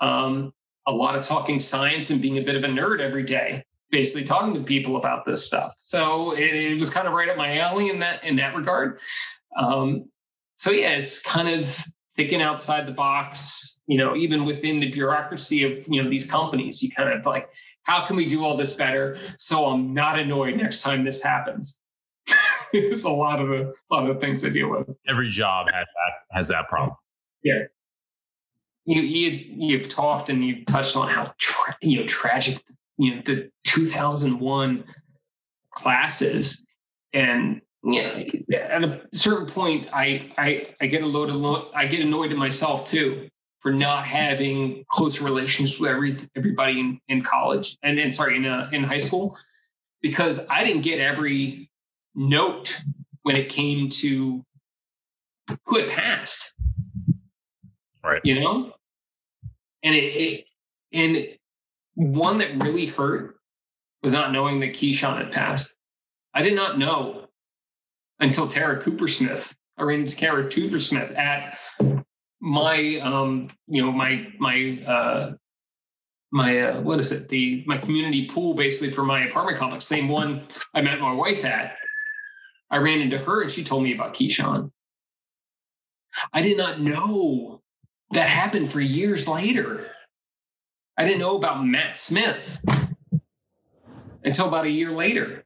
[0.00, 0.52] um,
[0.88, 4.24] a lot of talking science and being a bit of a nerd every day, basically
[4.24, 5.72] talking to people about this stuff.
[5.78, 8.98] So it, it was kind of right up my alley in that in that regard.
[9.56, 10.10] Um,
[10.56, 11.84] so yeah, it's kind of
[12.16, 13.80] thinking outside the box.
[13.86, 17.48] You know, even within the bureaucracy of you know these companies, you kind of like
[17.84, 21.80] how can we do all this better so I'm not annoyed next time this happens?
[22.72, 24.88] it's a lot of the a lot of the things I deal with.
[25.08, 26.96] Every job has that has that problem.
[27.42, 27.64] Yeah.
[28.84, 32.62] You you you've talked and you've touched on how tra- you know tragic
[32.98, 34.84] you know the 2001
[35.70, 36.64] classes
[37.12, 41.86] and you know, at a certain point I I I get a load of I
[41.86, 43.28] get annoyed at myself too
[43.62, 48.44] for not having close relations with every everybody in, in college and, and sorry in
[48.44, 49.38] uh, in high school
[50.02, 51.70] because I didn't get every
[52.14, 52.76] note
[53.22, 54.44] when it came to
[55.64, 56.54] who had passed.
[58.02, 58.20] Right.
[58.24, 58.72] You know?
[59.84, 60.44] And it, it
[60.92, 61.28] and
[61.94, 63.36] one that really hurt
[64.02, 65.74] was not knowing that Keyshawn had passed.
[66.34, 67.28] I did not know
[68.18, 71.58] until Tara Cooper Smith, or in Tara Cooper Smith at
[72.42, 75.32] my um you know my my uh
[76.32, 77.28] my uh, what is it?
[77.28, 81.44] The my community pool basically for my apartment complex same one i met my wife
[81.44, 81.76] at.
[82.68, 84.72] I ran into her and she told me about keyshawn.
[86.32, 87.60] I did not know
[88.10, 89.86] that happened for years later.
[90.98, 92.58] I didn't know about matt smith
[94.24, 95.44] until about a year later.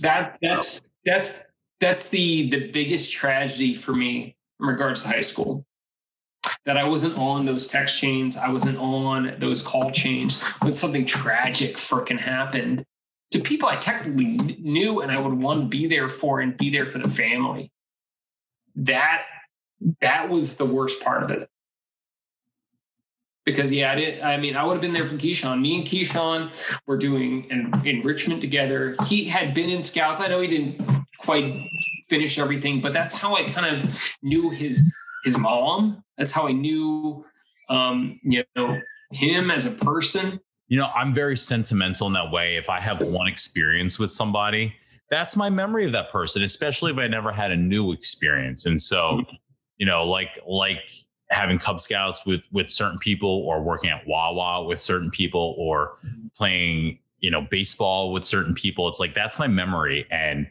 [0.00, 1.44] That that's that's
[1.78, 5.66] that's the the biggest tragedy for me in regards to high school.
[6.64, 11.04] That I wasn't on those text chains, I wasn't on those call chains when something
[11.04, 12.84] tragic freaking happened
[13.32, 16.70] to people I technically knew and I would want to be there for and be
[16.70, 17.70] there for the family.
[18.76, 19.22] That
[20.00, 21.48] that was the worst part of it.
[23.44, 24.20] Because yeah, I did.
[24.20, 25.60] I mean, I would have been there for Keyshawn.
[25.60, 26.50] Me and Keyshawn
[26.86, 28.96] were doing an enrichment together.
[29.06, 30.20] He had been in scouts.
[30.20, 31.52] I know he didn't quite
[32.12, 32.82] finish everything.
[32.82, 34.92] But that's how I kind of knew his
[35.24, 36.04] his mom.
[36.18, 37.24] That's how I knew
[37.70, 38.78] um, you know
[39.12, 40.38] him as a person.
[40.68, 42.56] You know, I'm very sentimental in that way.
[42.56, 44.74] If I have one experience with somebody,
[45.10, 48.66] that's my memory of that person, especially if I never had a new experience.
[48.66, 49.22] And so,
[49.78, 50.80] you know, like like
[51.30, 55.96] having Cub Scouts with with certain people or working at Wawa with certain people or
[56.36, 58.86] playing, you know, baseball with certain people.
[58.88, 60.06] It's like that's my memory.
[60.10, 60.46] And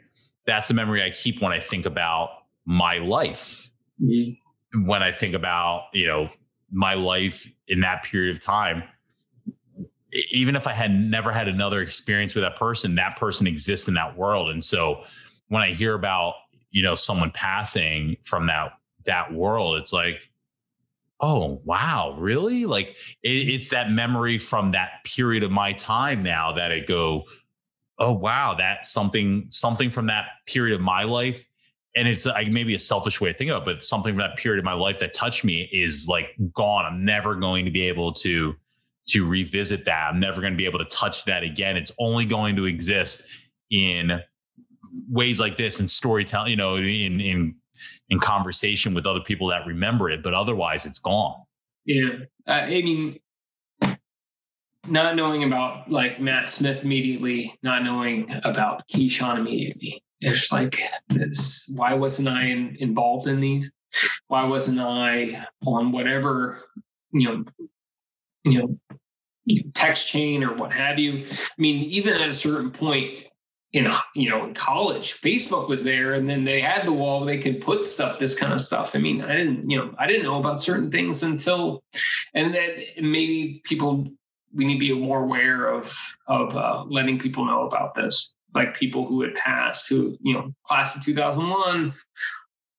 [0.52, 2.30] that's the memory I keep when I think about
[2.66, 3.72] my life.
[4.04, 4.86] Mm-hmm.
[4.86, 6.30] When I think about, you know,
[6.72, 8.84] my life in that period of time,
[10.32, 13.94] even if I had never had another experience with that person, that person exists in
[13.94, 14.50] that world.
[14.50, 15.04] And so
[15.48, 16.34] when I hear about,
[16.70, 18.74] you know, someone passing from that
[19.06, 20.30] that world, it's like,
[21.22, 22.66] oh wow, really?
[22.66, 22.90] Like
[23.24, 27.24] it, it's that memory from that period of my time now that I go,
[28.02, 31.46] oh wow, that's something something from that period of my life.
[31.96, 34.38] And it's like maybe a selfish way to think of it, but something from that
[34.38, 36.86] period of my life that touched me is like gone.
[36.86, 38.56] I'm never going to be able to
[39.10, 40.10] to revisit that.
[40.12, 41.78] I'm never going to be able to touch that again.
[41.78, 43.30] It's only going to exist
[43.70, 44.20] in
[45.10, 47.56] ways like this and storytelling, you know, in in
[48.10, 51.36] in conversation with other people that remember it, but otherwise it's gone.
[51.86, 52.10] Yeah.
[52.48, 53.20] I mean,
[54.88, 60.04] not knowing about like Matt Smith immediately, not knowing about Keyshawn immediately.
[60.20, 61.72] It's like this.
[61.76, 63.72] Why wasn't I in, involved in these?
[64.28, 66.60] Why wasn't I on whatever
[67.12, 67.46] you know,
[68.46, 71.26] you know, text chain or what have you?
[71.26, 73.26] I mean, even at a certain point,
[73.74, 77.38] in you know in college facebook was there and then they had the wall they
[77.38, 80.24] could put stuff this kind of stuff i mean i didn't you know i didn't
[80.24, 81.82] know about certain things until
[82.34, 84.12] and then maybe people
[84.54, 85.96] we need to be more aware of
[86.28, 90.54] of uh, letting people know about this like people who had passed who you know
[90.64, 91.94] class of 2001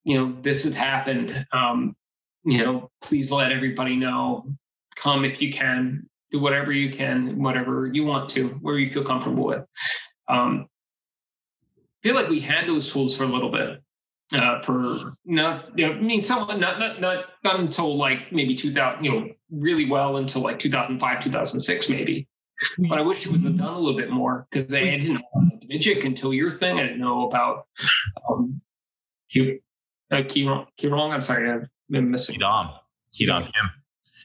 [0.03, 1.45] you know this had happened.
[1.51, 1.95] Um
[2.43, 4.45] you know please let everybody know.
[4.95, 6.09] Come if you can.
[6.31, 9.65] Do whatever you can whatever you want to where you feel comfortable with.
[10.27, 10.67] Um
[12.01, 13.81] feel like we had those tools for a little bit.
[14.31, 18.55] Uh, for not, you know, I mean, someone not not not not until like maybe
[18.55, 22.27] 2000, you know, really well until like 2005, 2006, maybe.
[22.89, 25.63] But I wish it was done a little bit more because I didn't know about
[25.67, 26.79] Magic until your thing.
[26.79, 27.67] I didn't know about
[28.29, 28.61] um,
[29.31, 29.59] Q,
[30.11, 31.11] uh, Key wrong.
[31.11, 32.39] I'm sorry, I've been missing.
[32.39, 32.73] Keydom,
[33.13, 33.69] Keydom Kim.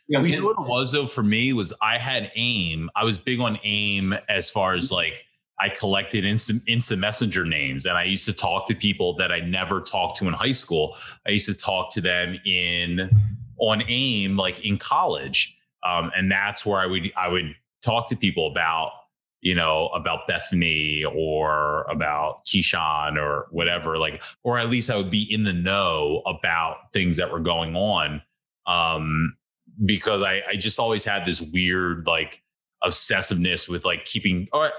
[0.09, 2.91] Yeah, you know what it was though for me was I had AIM.
[2.97, 5.25] I was big on AIM as far as like
[5.61, 9.41] I collected instant instant messenger names and I used to talk to people that I
[9.41, 10.97] never talked to in high school.
[11.27, 13.11] I used to talk to them in
[13.59, 15.57] on AIM like in college.
[15.85, 18.93] Um, and that's where I would I would talk to people about
[19.41, 25.11] you know about Bethany or about Keyshawn or whatever like or at least I would
[25.11, 28.23] be in the know about things that were going on
[28.67, 29.37] um,
[29.85, 32.43] because I I just always had this weird like
[32.85, 34.71] obsessiveness with like keeping or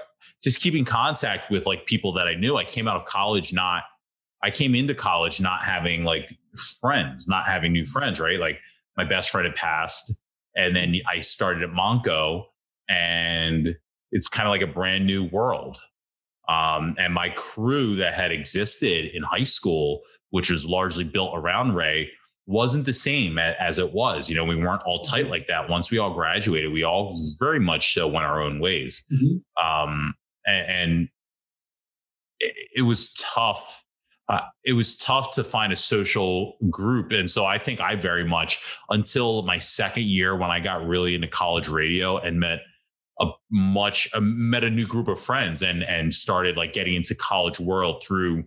[0.42, 2.56] just keeping contact with like people that I knew.
[2.56, 3.84] I came out of college not
[4.42, 6.34] I came into college not having like
[6.80, 8.38] friends, not having new friends, right?
[8.38, 8.58] Like
[8.96, 10.14] my best friend had passed
[10.56, 12.44] and then I started at Montco
[12.88, 13.76] and
[14.12, 15.78] it's kind of like a brand new world.
[16.48, 21.74] Um, and my crew that had existed in high school, which was largely built around
[21.74, 22.10] Ray,
[22.50, 24.28] wasn't the same as it was.
[24.28, 25.68] You know, we weren't all tight like that.
[25.68, 29.04] Once we all graduated, we all very much so went our own ways.
[29.12, 29.64] Mm-hmm.
[29.64, 30.14] Um,
[30.44, 31.08] and, and
[32.40, 33.84] it, it, was tough.
[34.28, 37.12] Uh, it was tough to find a social group.
[37.12, 41.14] And so I think I very much, until my second year when I got really
[41.14, 42.58] into college radio and met
[43.20, 47.14] a much, uh, met a new group of friends and, and started like getting into
[47.14, 48.42] college world through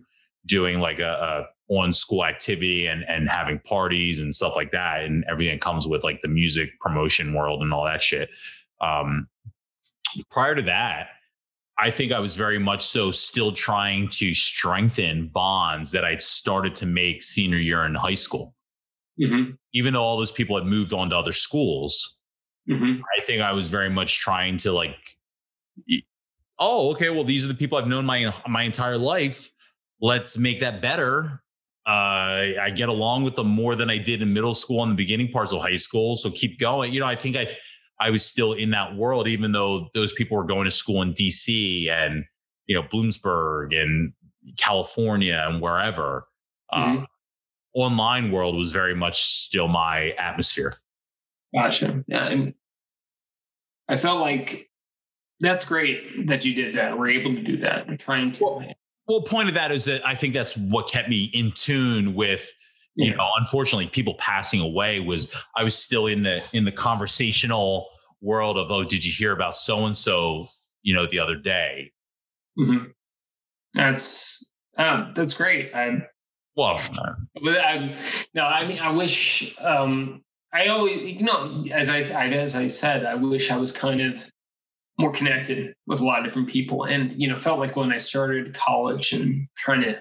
[0.46, 5.02] doing like a, a on school activity and, and having parties and stuff like that.
[5.02, 8.28] And everything comes with like the music promotion world and all that shit.
[8.80, 9.28] Um,
[10.30, 11.08] prior to that,
[11.78, 16.76] I think I was very much so still trying to strengthen bonds that I'd started
[16.76, 18.54] to make senior year in high school.
[19.20, 19.52] Mm-hmm.
[19.72, 22.20] Even though all those people had moved on to other schools,
[22.68, 23.00] mm-hmm.
[23.18, 24.96] I think I was very much trying to like,
[26.58, 29.50] oh, okay, well, these are the people I've known my my entire life.
[30.00, 31.42] Let's make that better.
[31.86, 34.96] Uh, I get along with them more than I did in middle school and the
[34.96, 36.16] beginning parts of high school.
[36.16, 36.94] So keep going.
[36.94, 37.46] You know, I think I
[38.00, 41.12] I was still in that world, even though those people were going to school in
[41.12, 42.24] DC and,
[42.66, 44.12] you know, Bloomsburg and
[44.56, 46.26] California and wherever.
[46.72, 46.98] Mm-hmm.
[46.98, 47.06] Um,
[47.74, 50.72] online world was very much still my atmosphere.
[51.54, 52.04] Gotcha.
[52.06, 52.26] Yeah.
[52.26, 52.54] And
[53.88, 54.70] I felt like
[55.40, 56.98] that's great that you did that.
[56.98, 57.86] We're able to do that.
[57.88, 58.44] I'm trying to.
[58.44, 58.64] Well,
[59.06, 62.50] well, point of that is that I think that's what kept me in tune with
[62.94, 63.16] you yeah.
[63.16, 67.88] know unfortunately people passing away was i was still in the in the conversational
[68.20, 70.46] world of oh did you hear about so and so
[70.82, 71.90] you know the other day
[72.58, 72.84] mm-hmm.
[73.74, 75.98] that's uh, that's great i
[76.56, 76.80] well
[77.42, 77.96] but I,
[78.34, 80.22] no i mean i wish um
[80.52, 84.18] i always you know as i as i said i wish i was kind of
[84.98, 87.98] more connected with a lot of different people and you know felt like when i
[87.98, 90.00] started college and trying to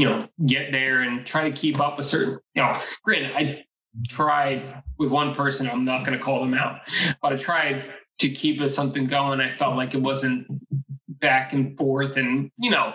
[0.00, 3.64] you know, get there and try to keep up with certain, you know, granted, I
[4.08, 6.80] tried with one person, I'm not going to call them out,
[7.20, 7.84] but I tried
[8.20, 9.40] to keep something going.
[9.40, 10.46] I felt like it wasn't
[11.08, 12.94] back and forth and, you know,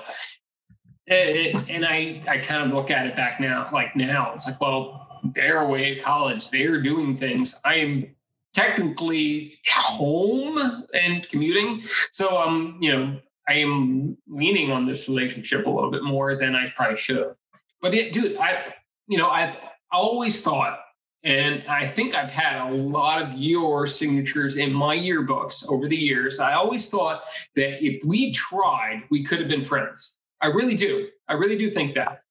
[1.06, 4.60] it, and I, I kind of look at it back now, like now it's like,
[4.60, 6.49] well, they're away at college.
[6.49, 7.60] They're doing things.
[7.64, 8.15] I am
[8.56, 11.84] technically home and commuting.
[12.11, 16.56] So, um, you know, I am leaning on this relationship a little bit more than
[16.56, 17.36] I probably should have.
[17.82, 18.73] But dude, I,
[19.07, 19.57] you know, I've
[19.91, 20.80] always thought,
[21.23, 25.95] and I think I've had a lot of your signatures in my yearbooks over the
[25.95, 26.40] years.
[26.40, 27.23] I always thought
[27.56, 30.19] that if we tried, we could have been friends.
[30.41, 31.10] I really do.
[31.27, 32.22] I really do think that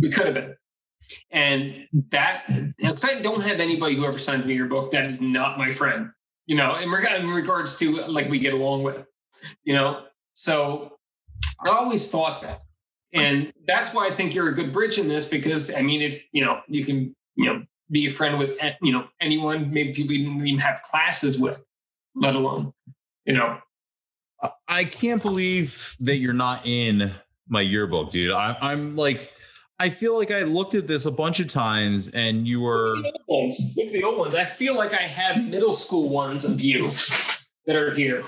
[0.00, 0.56] we could have been.
[1.30, 2.44] And that,
[2.76, 5.70] because I don't have anybody who ever signs me your book that is not my
[5.70, 6.10] friend,
[6.46, 9.04] you know, in, reg- in regards to like we get along with,
[9.64, 10.04] you know.
[10.34, 10.98] So
[11.64, 12.62] I always thought that.
[13.14, 16.22] And that's why I think you're a good bridge in this because I mean, if
[16.32, 20.14] you know, you can, you know, be a friend with you know anyone, maybe people
[20.14, 21.60] you didn't even have classes with,
[22.14, 22.72] let alone,
[23.26, 23.58] you know.
[24.66, 27.12] I can't believe that you're not in
[27.48, 28.32] my yearbook, dude.
[28.32, 29.30] I, I'm like,
[29.82, 32.94] I feel like I looked at this a bunch of times, and you were.
[32.94, 33.74] Look at the old ones.
[33.76, 34.34] Look at the old ones.
[34.36, 36.88] I feel like I have middle school ones of you
[37.66, 38.22] that are here.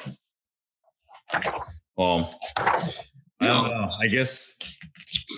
[1.96, 3.88] Well, I don't know.
[4.02, 4.58] I guess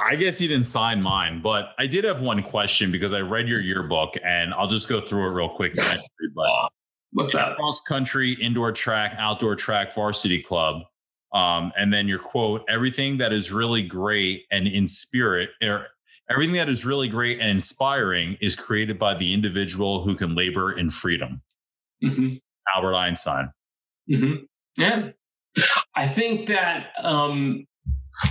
[0.02, 3.46] I guess he didn't sign mine, but I did have one question because I read
[3.46, 5.74] your yearbook and I'll just go through it real quick.
[5.76, 5.98] But
[7.12, 7.56] What's that?
[7.56, 10.80] cross country, indoor track, outdoor track, varsity club.
[11.34, 15.88] Um, and then your quote, everything that is really great and in spirit, er,
[16.30, 20.72] everything that is really great and inspiring is created by the individual who can labor
[20.72, 21.40] in freedom.
[22.02, 22.36] Mm-hmm.
[22.74, 23.52] Albert Einstein.
[24.10, 24.44] Mm-hmm.
[24.76, 25.10] Yeah.
[25.94, 27.66] I think that um,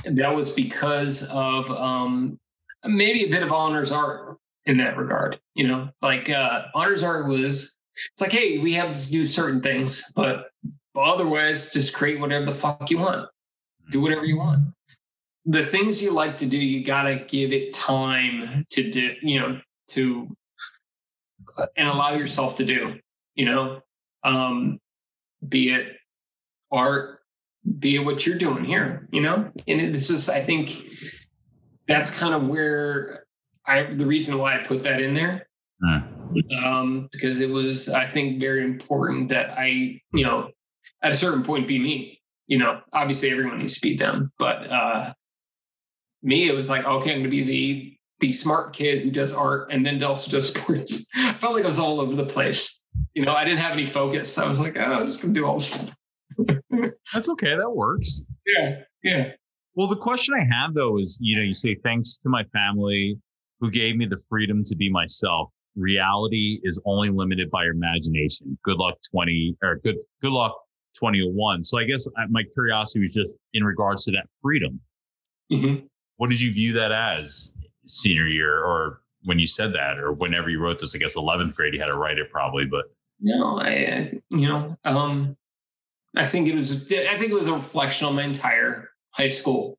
[0.05, 2.37] that was because of um,
[2.83, 5.39] maybe a bit of honors art in that regard.
[5.55, 7.77] You know, like uh, honors art was,
[8.11, 10.49] it's like, hey, we have to do certain things, but,
[10.93, 13.29] but otherwise, just create whatever the fuck you want,
[13.89, 14.74] do whatever you want.
[15.45, 19.13] The things you like to do, you gotta give it time to do.
[19.21, 20.35] You know, to
[21.57, 22.99] uh, and allow yourself to do.
[23.35, 23.81] You know,
[24.23, 24.79] um,
[25.47, 25.97] be it
[26.71, 27.19] art,
[27.79, 29.51] be it what you're doing here, you know?
[29.67, 30.85] And it's just, I think
[31.87, 33.25] that's kind of where
[33.65, 35.47] I, the reason why I put that in there.
[36.63, 40.49] Um, because it was, I think, very important that I, you know,
[41.03, 42.21] at a certain point be me.
[42.47, 45.13] You know, obviously everyone needs to be them, but uh
[46.25, 49.69] me, it was like, okay, I'm gonna be the the smart kid who does art
[49.71, 51.07] and then also does sports.
[51.15, 52.83] I felt like I was all over the place.
[53.13, 54.37] You know, I didn't have any focus.
[54.37, 55.95] I was like, oh, I'm just gonna do all this.
[57.13, 57.55] That's okay.
[57.55, 58.25] That works.
[58.45, 59.31] Yeah, yeah.
[59.75, 63.17] Well, the question I have though is, you know, you say thanks to my family
[63.59, 65.49] who gave me the freedom to be myself.
[65.75, 68.57] Reality is only limited by your imagination.
[68.63, 70.57] Good luck 20 or good good luck
[70.95, 71.65] 2001.
[71.65, 74.79] So I guess my curiosity was just in regards to that freedom.
[75.51, 75.85] Mm-hmm.
[76.17, 80.49] What did you view that as senior year or when you said that or whenever
[80.49, 80.95] you wrote this?
[80.95, 82.85] I guess 11th grade you had to write it probably, but
[83.19, 85.37] no, I, you know, um,
[86.15, 89.77] I think it was, I think it was a reflection on my entire high school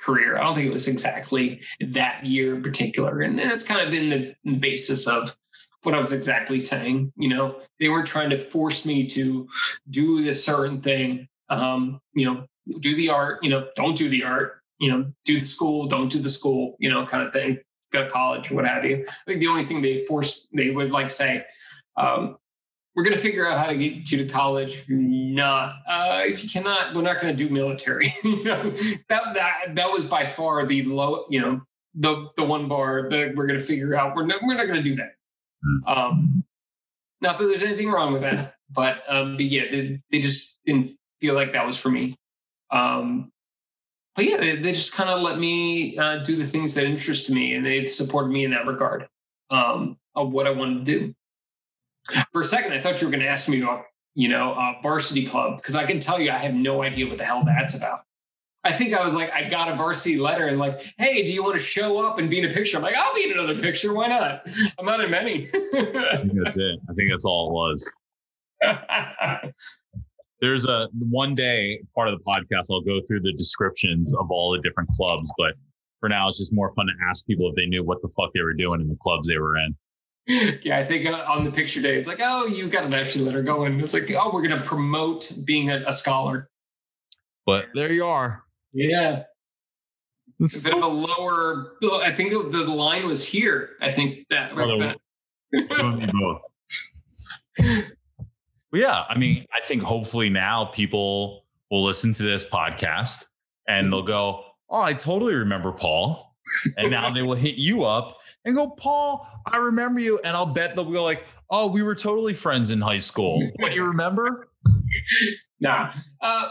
[0.00, 0.36] career.
[0.36, 3.22] I don't think it was exactly that year in particular.
[3.22, 5.36] And that's kind of been the basis of
[5.82, 7.12] what I was exactly saying.
[7.16, 9.48] You know, they weren't trying to force me to
[9.90, 11.28] do this certain thing.
[11.48, 12.46] Um, you know,
[12.80, 16.10] do the art, you know, don't do the art, you know, do the school, don't
[16.10, 17.58] do the school, you know, kind of thing.
[17.92, 19.04] Go to college, what have you.
[19.08, 21.44] I think the only thing they force, they would like say,
[21.96, 22.36] um,
[22.94, 24.84] we're going to figure out how to get you to college.
[24.88, 28.14] Not, uh, if you cannot, we're not going to do military.
[28.24, 28.70] you know,
[29.08, 31.24] that that that was by far the low.
[31.28, 31.60] You know,
[31.94, 34.14] the the one bar that we're going to figure out.
[34.14, 35.12] We're not we're not going to do that.
[35.86, 36.44] Um,
[37.20, 40.96] not that there's anything wrong with that, but um, but yeah, they, they just didn't
[41.20, 42.16] feel like that was for me.
[42.70, 43.32] Um,
[44.16, 47.30] but yeah, they, they just kind of let me uh, do the things that interest
[47.30, 49.08] me, and they supported me in that regard
[49.50, 51.14] um, of what I wanted to do
[52.32, 54.74] for a second, I thought you were going to ask me about, you know, uh,
[54.82, 57.76] varsity club because I can tell you I have no idea what the hell that's
[57.76, 58.02] about.
[58.66, 61.42] I think I was like, I got a varsity letter and like, hey, do you
[61.42, 62.78] want to show up and be in a picture?
[62.78, 63.92] I'm like, I'll be in another picture.
[63.92, 64.46] Why not?
[64.78, 65.50] I'm not in many.
[65.52, 66.80] I think that's it.
[66.88, 67.92] I think that's all it was.
[70.44, 72.66] There's a one day part of the podcast.
[72.70, 75.54] I'll go through the descriptions of all the different clubs, but
[76.00, 78.30] for now, it's just more fun to ask people if they knew what the fuck
[78.34, 79.74] they were doing in the clubs they were in
[80.26, 83.26] yeah, I think uh, on the picture day, it's like, oh, you got an actually
[83.26, 83.78] letter going.
[83.80, 86.48] It's like, oh, we're going to promote being a, a, scholar.
[87.44, 88.42] But there you are.
[88.72, 89.24] Yeah.
[90.40, 91.74] a bit of a lower.
[92.02, 93.70] I think the, the line was here.
[93.82, 94.56] I think that.
[94.56, 94.96] Right
[95.70, 96.42] oh, both.
[98.74, 103.26] well, yeah, I mean, I think hopefully now people will listen to this podcast
[103.68, 106.34] and they'll go, "Oh, I totally remember Paul,"
[106.76, 110.46] and now they will hit you up and go, "Paul, I remember you," and I'll
[110.46, 113.48] bet they'll go like, "Oh, we were totally friends in high school.
[113.60, 114.48] What do you remember?"
[115.60, 115.94] Nah.
[116.20, 116.48] Uh,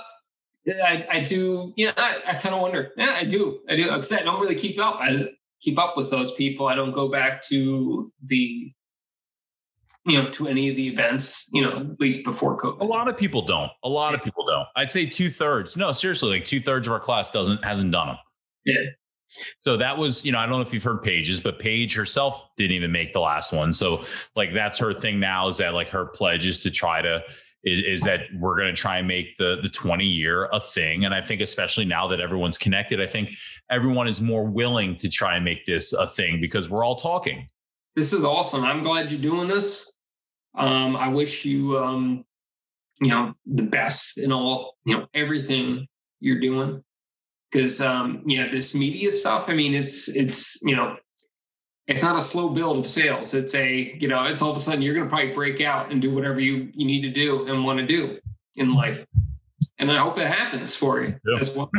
[0.68, 2.93] I, I do, yeah, I, I kind of wonder.
[2.98, 3.60] Yeah, I do.
[3.69, 3.84] I do.
[3.84, 4.95] Because I don't really keep up.
[5.00, 5.19] I
[5.61, 6.68] keep up with those people.
[6.68, 8.74] I don't go back to the,
[10.06, 12.82] you know, to any of the events, you know, at least before COVID.
[12.82, 13.72] A lot of people don't.
[13.83, 14.67] A lot of people don't.
[14.75, 15.77] I'd say two thirds.
[15.77, 18.17] No, seriously, like two thirds of our class doesn't, hasn't done them.
[18.65, 18.75] Yeah.
[19.61, 22.43] So that was, you know, I don't know if you've heard pages but Paige herself
[22.57, 23.73] didn't even make the last one.
[23.73, 24.03] So
[24.35, 27.23] like that's her thing now is that like her pledge is to try to
[27.64, 31.06] is, is that we're going to try and make the the 20 year a thing
[31.06, 33.32] and i think especially now that everyone's connected i think
[33.69, 37.48] everyone is more willing to try and make this a thing because we're all talking
[37.95, 39.92] this is awesome i'm glad you're doing this
[40.56, 42.25] um, i wish you um,
[43.01, 45.88] you know the best in all you know everything
[46.19, 46.83] you're doing
[47.51, 50.95] because um yeah this media stuff i mean it's it's you know
[51.88, 53.33] it's not a slow build of sales.
[53.33, 55.91] It's a, you know, it's all of a sudden you're going to probably break out
[55.91, 58.19] and do whatever you, you need to do and want to do
[58.56, 59.06] in life.
[59.80, 61.69] And I hope it happens for you as well.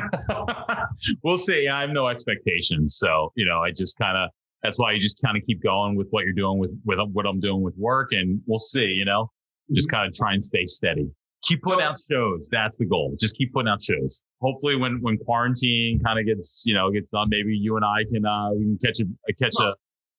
[1.22, 1.68] we'll see.
[1.68, 2.96] I have no expectations.
[2.98, 4.30] So, you know, I just kind of,
[4.64, 7.26] that's why you just kind of keep going with what you're doing with, with what
[7.26, 9.30] I'm doing with work and we'll see, you know,
[9.72, 11.08] just kind of try and stay steady.
[11.42, 12.48] Keep putting out shows.
[12.50, 13.14] That's the goal.
[13.20, 14.22] Just keep putting out shows.
[14.40, 18.04] Hopefully when, when quarantine kind of gets, you know, gets done, maybe you and I
[18.10, 19.74] can, uh, we can catch a, catch a,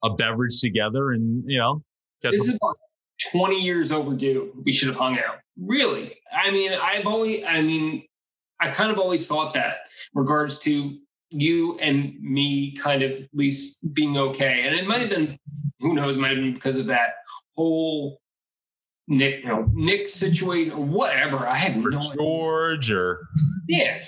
[0.06, 1.82] a beverage together and you know
[2.22, 2.78] this is about
[3.32, 8.04] 20 years overdue we should have hung out really i mean i've only, i mean
[8.60, 9.78] i kind of always thought that
[10.14, 10.98] regards to
[11.38, 15.38] you and me kind of at least being okay and it might have been
[15.80, 17.16] who knows might have been because of that
[17.56, 18.20] whole
[19.08, 21.48] Nick, you know, Nick situation or whatever.
[21.48, 22.98] I have no George idea.
[22.98, 23.20] or
[23.68, 24.04] yeah.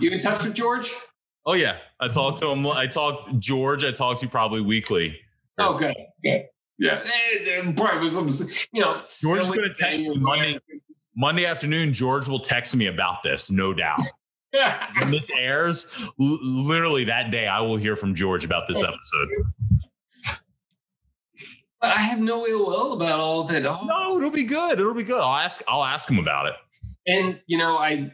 [0.00, 0.92] You in touch with George?
[1.46, 2.66] Oh yeah, I talked to him.
[2.66, 3.84] I talked George.
[3.84, 5.18] I talked to you probably weekly.
[5.58, 6.42] Oh, good, good.
[6.78, 8.40] Yeah, eh, eh, Brian was,
[8.72, 10.58] you know, George's going to text me Monday,
[11.16, 11.92] Monday afternoon.
[11.92, 14.00] George will text me about this, no doubt.
[14.98, 19.28] when this airs, l- literally that day, I will hear from George about this episode.
[21.80, 23.66] But I have no ill will about all of it.
[23.66, 23.84] Oh.
[23.84, 24.80] No, it'll be good.
[24.80, 25.20] It'll be good.
[25.20, 25.62] I'll ask.
[25.68, 26.54] I'll ask him about it.
[27.06, 28.10] And you know, I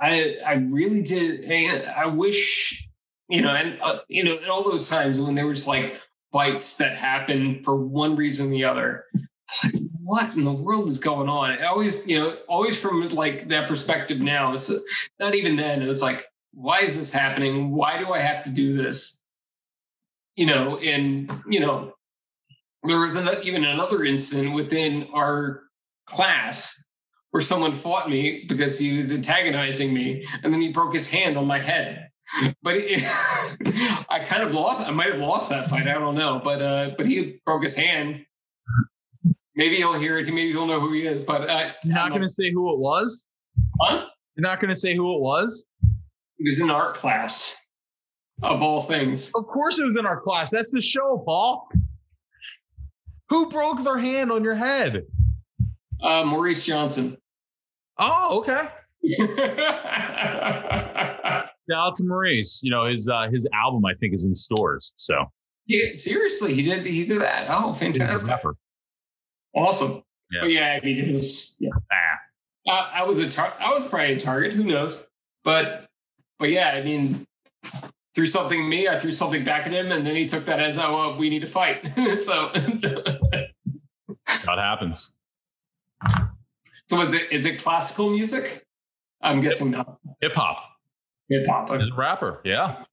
[0.00, 1.44] I I really did.
[1.44, 2.88] And I wish
[3.28, 6.00] you know, and uh, you know, in all those times when there was like
[6.32, 9.04] fights that happened for one reason or the other.
[9.14, 9.18] I
[9.62, 11.50] was like, what in the world is going on?
[11.50, 14.54] I always, you know, always from like that perspective now.
[14.54, 14.72] It's
[15.20, 15.82] not even then.
[15.82, 17.72] It was like, why is this happening?
[17.72, 19.22] Why do I have to do this?
[20.34, 21.92] You know, and you know,
[22.84, 25.64] there was an, even another incident within our
[26.06, 26.82] class
[27.30, 31.36] where someone fought me because he was antagonizing me, and then he broke his hand
[31.36, 32.08] on my head.
[32.62, 33.02] But it,
[34.08, 34.88] I kind of lost.
[34.88, 35.86] I might have lost that fight.
[35.86, 36.40] I don't know.
[36.42, 38.24] But uh, but he broke his hand.
[39.58, 40.24] Maybe he'll hear it.
[40.24, 41.24] He Maybe he'll know who he is.
[41.24, 43.26] But uh, you're not going to say who it was.
[43.80, 44.04] Huh?
[44.36, 45.66] You're not going to say who it was.
[46.38, 47.60] It was in art class,
[48.42, 49.32] of all things.
[49.34, 50.52] Of course, it was in our class.
[50.52, 51.68] That's the show, Paul.
[53.30, 55.04] Who broke their hand on your head?
[56.00, 57.16] Uh, Maurice Johnson.
[57.98, 58.68] Oh, okay.
[59.18, 59.38] Shout
[61.76, 62.60] out to Maurice.
[62.62, 64.92] You know his uh, his album I think is in stores.
[64.96, 65.26] So
[65.66, 67.48] yeah, seriously, he did he did that.
[67.50, 68.28] Oh, fantastic!
[69.54, 70.02] Awesome.
[70.30, 70.40] Yeah.
[70.42, 71.70] But yeah, I mean, it was yeah.
[71.90, 72.18] Ah.
[72.68, 74.52] I, I was a tar- I was probably a target.
[74.52, 75.08] Who knows?
[75.44, 75.86] But
[76.38, 77.26] but yeah, I mean,
[78.14, 78.88] threw something at me.
[78.88, 81.30] I threw something back at him, and then he took that as oh, well, we
[81.30, 81.90] need to fight.
[82.20, 85.16] so that happens.
[86.88, 88.66] So is it is it classical music?
[89.22, 89.98] I'm guessing not.
[90.20, 90.62] Hip hop.
[91.28, 91.72] Hip hop.
[91.74, 92.40] Is a rapper.
[92.44, 92.84] Yeah.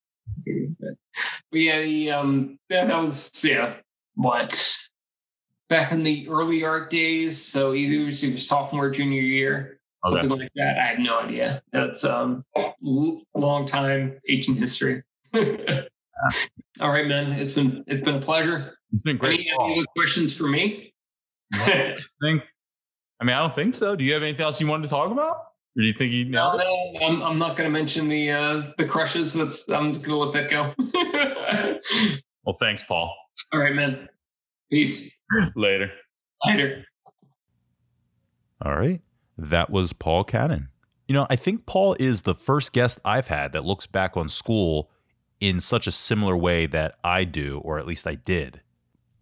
[0.46, 3.76] But yeah, the um yeah, that was yeah,
[4.16, 4.78] what
[5.70, 7.42] back in the early art days.
[7.44, 10.22] So either it was sophomore, junior year, okay.
[10.22, 10.78] something like that.
[10.78, 11.62] I have no idea.
[11.72, 12.44] That's um
[12.84, 15.04] long time, ancient history.
[15.36, 17.32] All right, man.
[17.34, 18.78] It's been it's been a pleasure.
[18.92, 19.42] It's been great.
[19.42, 20.94] Any, any other questions for me?
[21.54, 22.44] I think
[23.20, 23.96] I mean, I don't think so.
[23.96, 25.38] Do you have anything else you wanted to talk about?
[25.78, 26.56] Or do you think you know?
[26.56, 29.34] No, no, I'm, I'm not going to mention the uh, the crushes.
[29.34, 30.74] That's I'm going to let that go.
[32.46, 33.14] well, thanks, Paul.
[33.52, 34.08] All right, man.
[34.72, 35.18] Peace.
[35.56, 35.92] Later.
[36.46, 36.86] Later.
[38.62, 39.02] All right.
[39.38, 40.70] That was Paul Cannon.
[41.08, 44.28] You know, I think Paul is the first guest I've had that looks back on
[44.30, 44.90] school
[45.40, 48.62] in such a similar way that I do, or at least I did.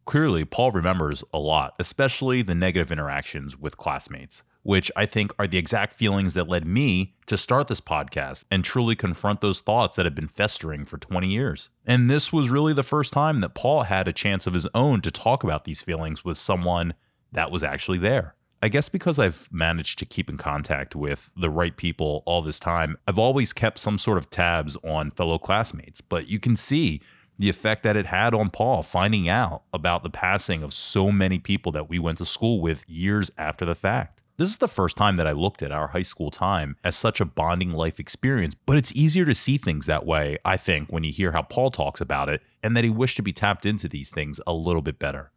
[0.06, 5.48] Clearly, Paul remembers a lot, especially the negative interactions with classmates, which I think are
[5.48, 9.96] the exact feelings that led me to start this podcast and truly confront those thoughts
[9.96, 11.70] that have been festering for 20 years.
[11.86, 15.02] And this was really the first time that Paul had a chance of his own
[15.02, 16.94] to talk about these feelings with someone
[17.32, 18.36] that was actually there.
[18.62, 22.62] I guess because I've managed to keep in contact with the right people all this
[22.62, 26.00] time, I've always kept some sort of tabs on fellow classmates.
[26.00, 27.02] But you can see
[27.38, 31.40] the effect that it had on Paul finding out about the passing of so many
[31.40, 34.13] people that we went to school with years after the fact.
[34.36, 37.22] This is the first time that I looked at our high school time as such
[37.22, 41.04] a bonding life experience, but it's easier to see things that way, I think, when
[41.04, 43.88] you hear how Paul talks about it and that he wished to be tapped into
[43.88, 45.32] these things a little bit better.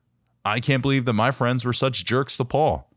[0.47, 2.91] I can't believe that my friends were such jerks to Paul.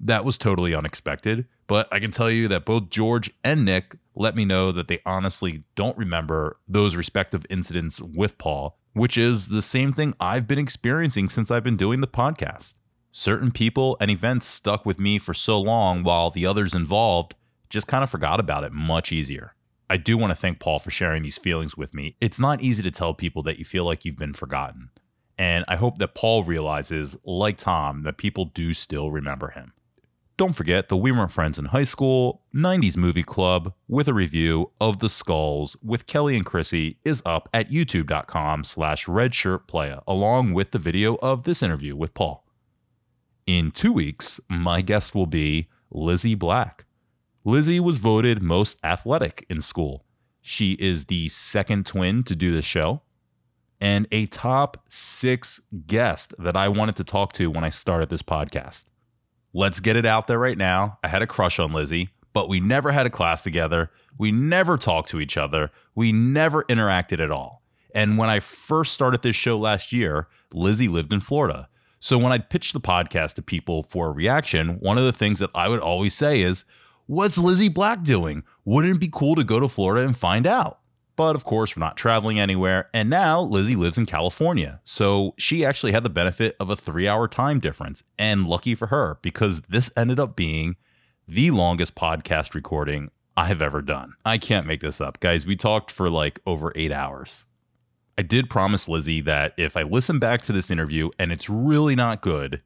[0.00, 4.34] That was totally unexpected, but I can tell you that both George and Nick let
[4.34, 9.62] me know that they honestly don't remember those respective incidents with Paul, which is the
[9.62, 12.74] same thing I've been experiencing since I've been doing the podcast.
[13.16, 17.36] Certain people and events stuck with me for so long while the others involved
[17.70, 19.54] just kind of forgot about it much easier.
[19.88, 22.16] I do want to thank Paul for sharing these feelings with me.
[22.20, 24.90] It's not easy to tell people that you feel like you've been forgotten.
[25.38, 29.74] And I hope that Paul realizes, like Tom, that people do still remember him.
[30.36, 34.72] Don't forget the We Weren't Friends in High School 90s Movie Club with a review
[34.80, 40.72] of The Skulls with Kelly and Chrissy is up at youtube.com slash redshirtplaya along with
[40.72, 42.43] the video of this interview with Paul.
[43.46, 46.86] In two weeks, my guest will be Lizzie Black.
[47.44, 50.06] Lizzie was voted most athletic in school.
[50.40, 53.02] She is the second twin to do the show
[53.80, 58.22] and a top six guest that I wanted to talk to when I started this
[58.22, 58.84] podcast.
[59.52, 60.98] Let's get it out there right now.
[61.04, 63.90] I had a crush on Lizzie, but we never had a class together.
[64.16, 65.70] We never talked to each other.
[65.94, 67.62] We never interacted at all.
[67.94, 71.68] And when I first started this show last year, Lizzie lived in Florida.
[72.04, 75.38] So when I'd pitch the podcast to people for a reaction, one of the things
[75.38, 76.66] that I would always say is,
[77.06, 78.44] What's Lizzie Black doing?
[78.66, 80.80] Wouldn't it be cool to go to Florida and find out?
[81.16, 82.90] But of course, we're not traveling anywhere.
[82.92, 84.82] And now Lizzie lives in California.
[84.84, 88.02] So she actually had the benefit of a three hour time difference.
[88.18, 90.76] And lucky for her, because this ended up being
[91.26, 94.12] the longest podcast recording I've ever done.
[94.26, 95.20] I can't make this up.
[95.20, 97.46] Guys, we talked for like over eight hours.
[98.16, 101.96] I did promise Lizzie that if I listen back to this interview and it's really
[101.96, 102.62] not good,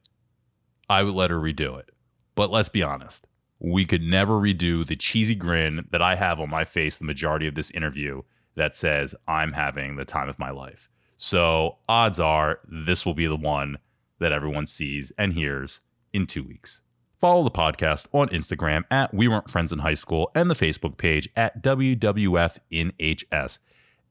[0.89, 1.89] I would let her redo it.
[2.35, 3.25] But let's be honest,
[3.59, 7.47] we could never redo the cheesy grin that I have on my face the majority
[7.47, 8.21] of this interview
[8.55, 10.89] that says I'm having the time of my life.
[11.17, 13.79] So odds are this will be the one
[14.19, 15.81] that everyone sees and hears
[16.13, 16.81] in two weeks.
[17.17, 20.97] Follow the podcast on Instagram at We Weren't Friends in High School and the Facebook
[20.97, 22.59] page at WWF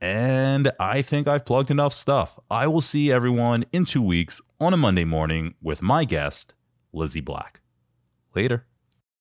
[0.01, 2.39] And I think I've plugged enough stuff.
[2.51, 6.55] I will see everyone in two weeks on a Monday morning with my guest,
[6.93, 7.61] Lizzie Black.
[8.35, 8.68] Later.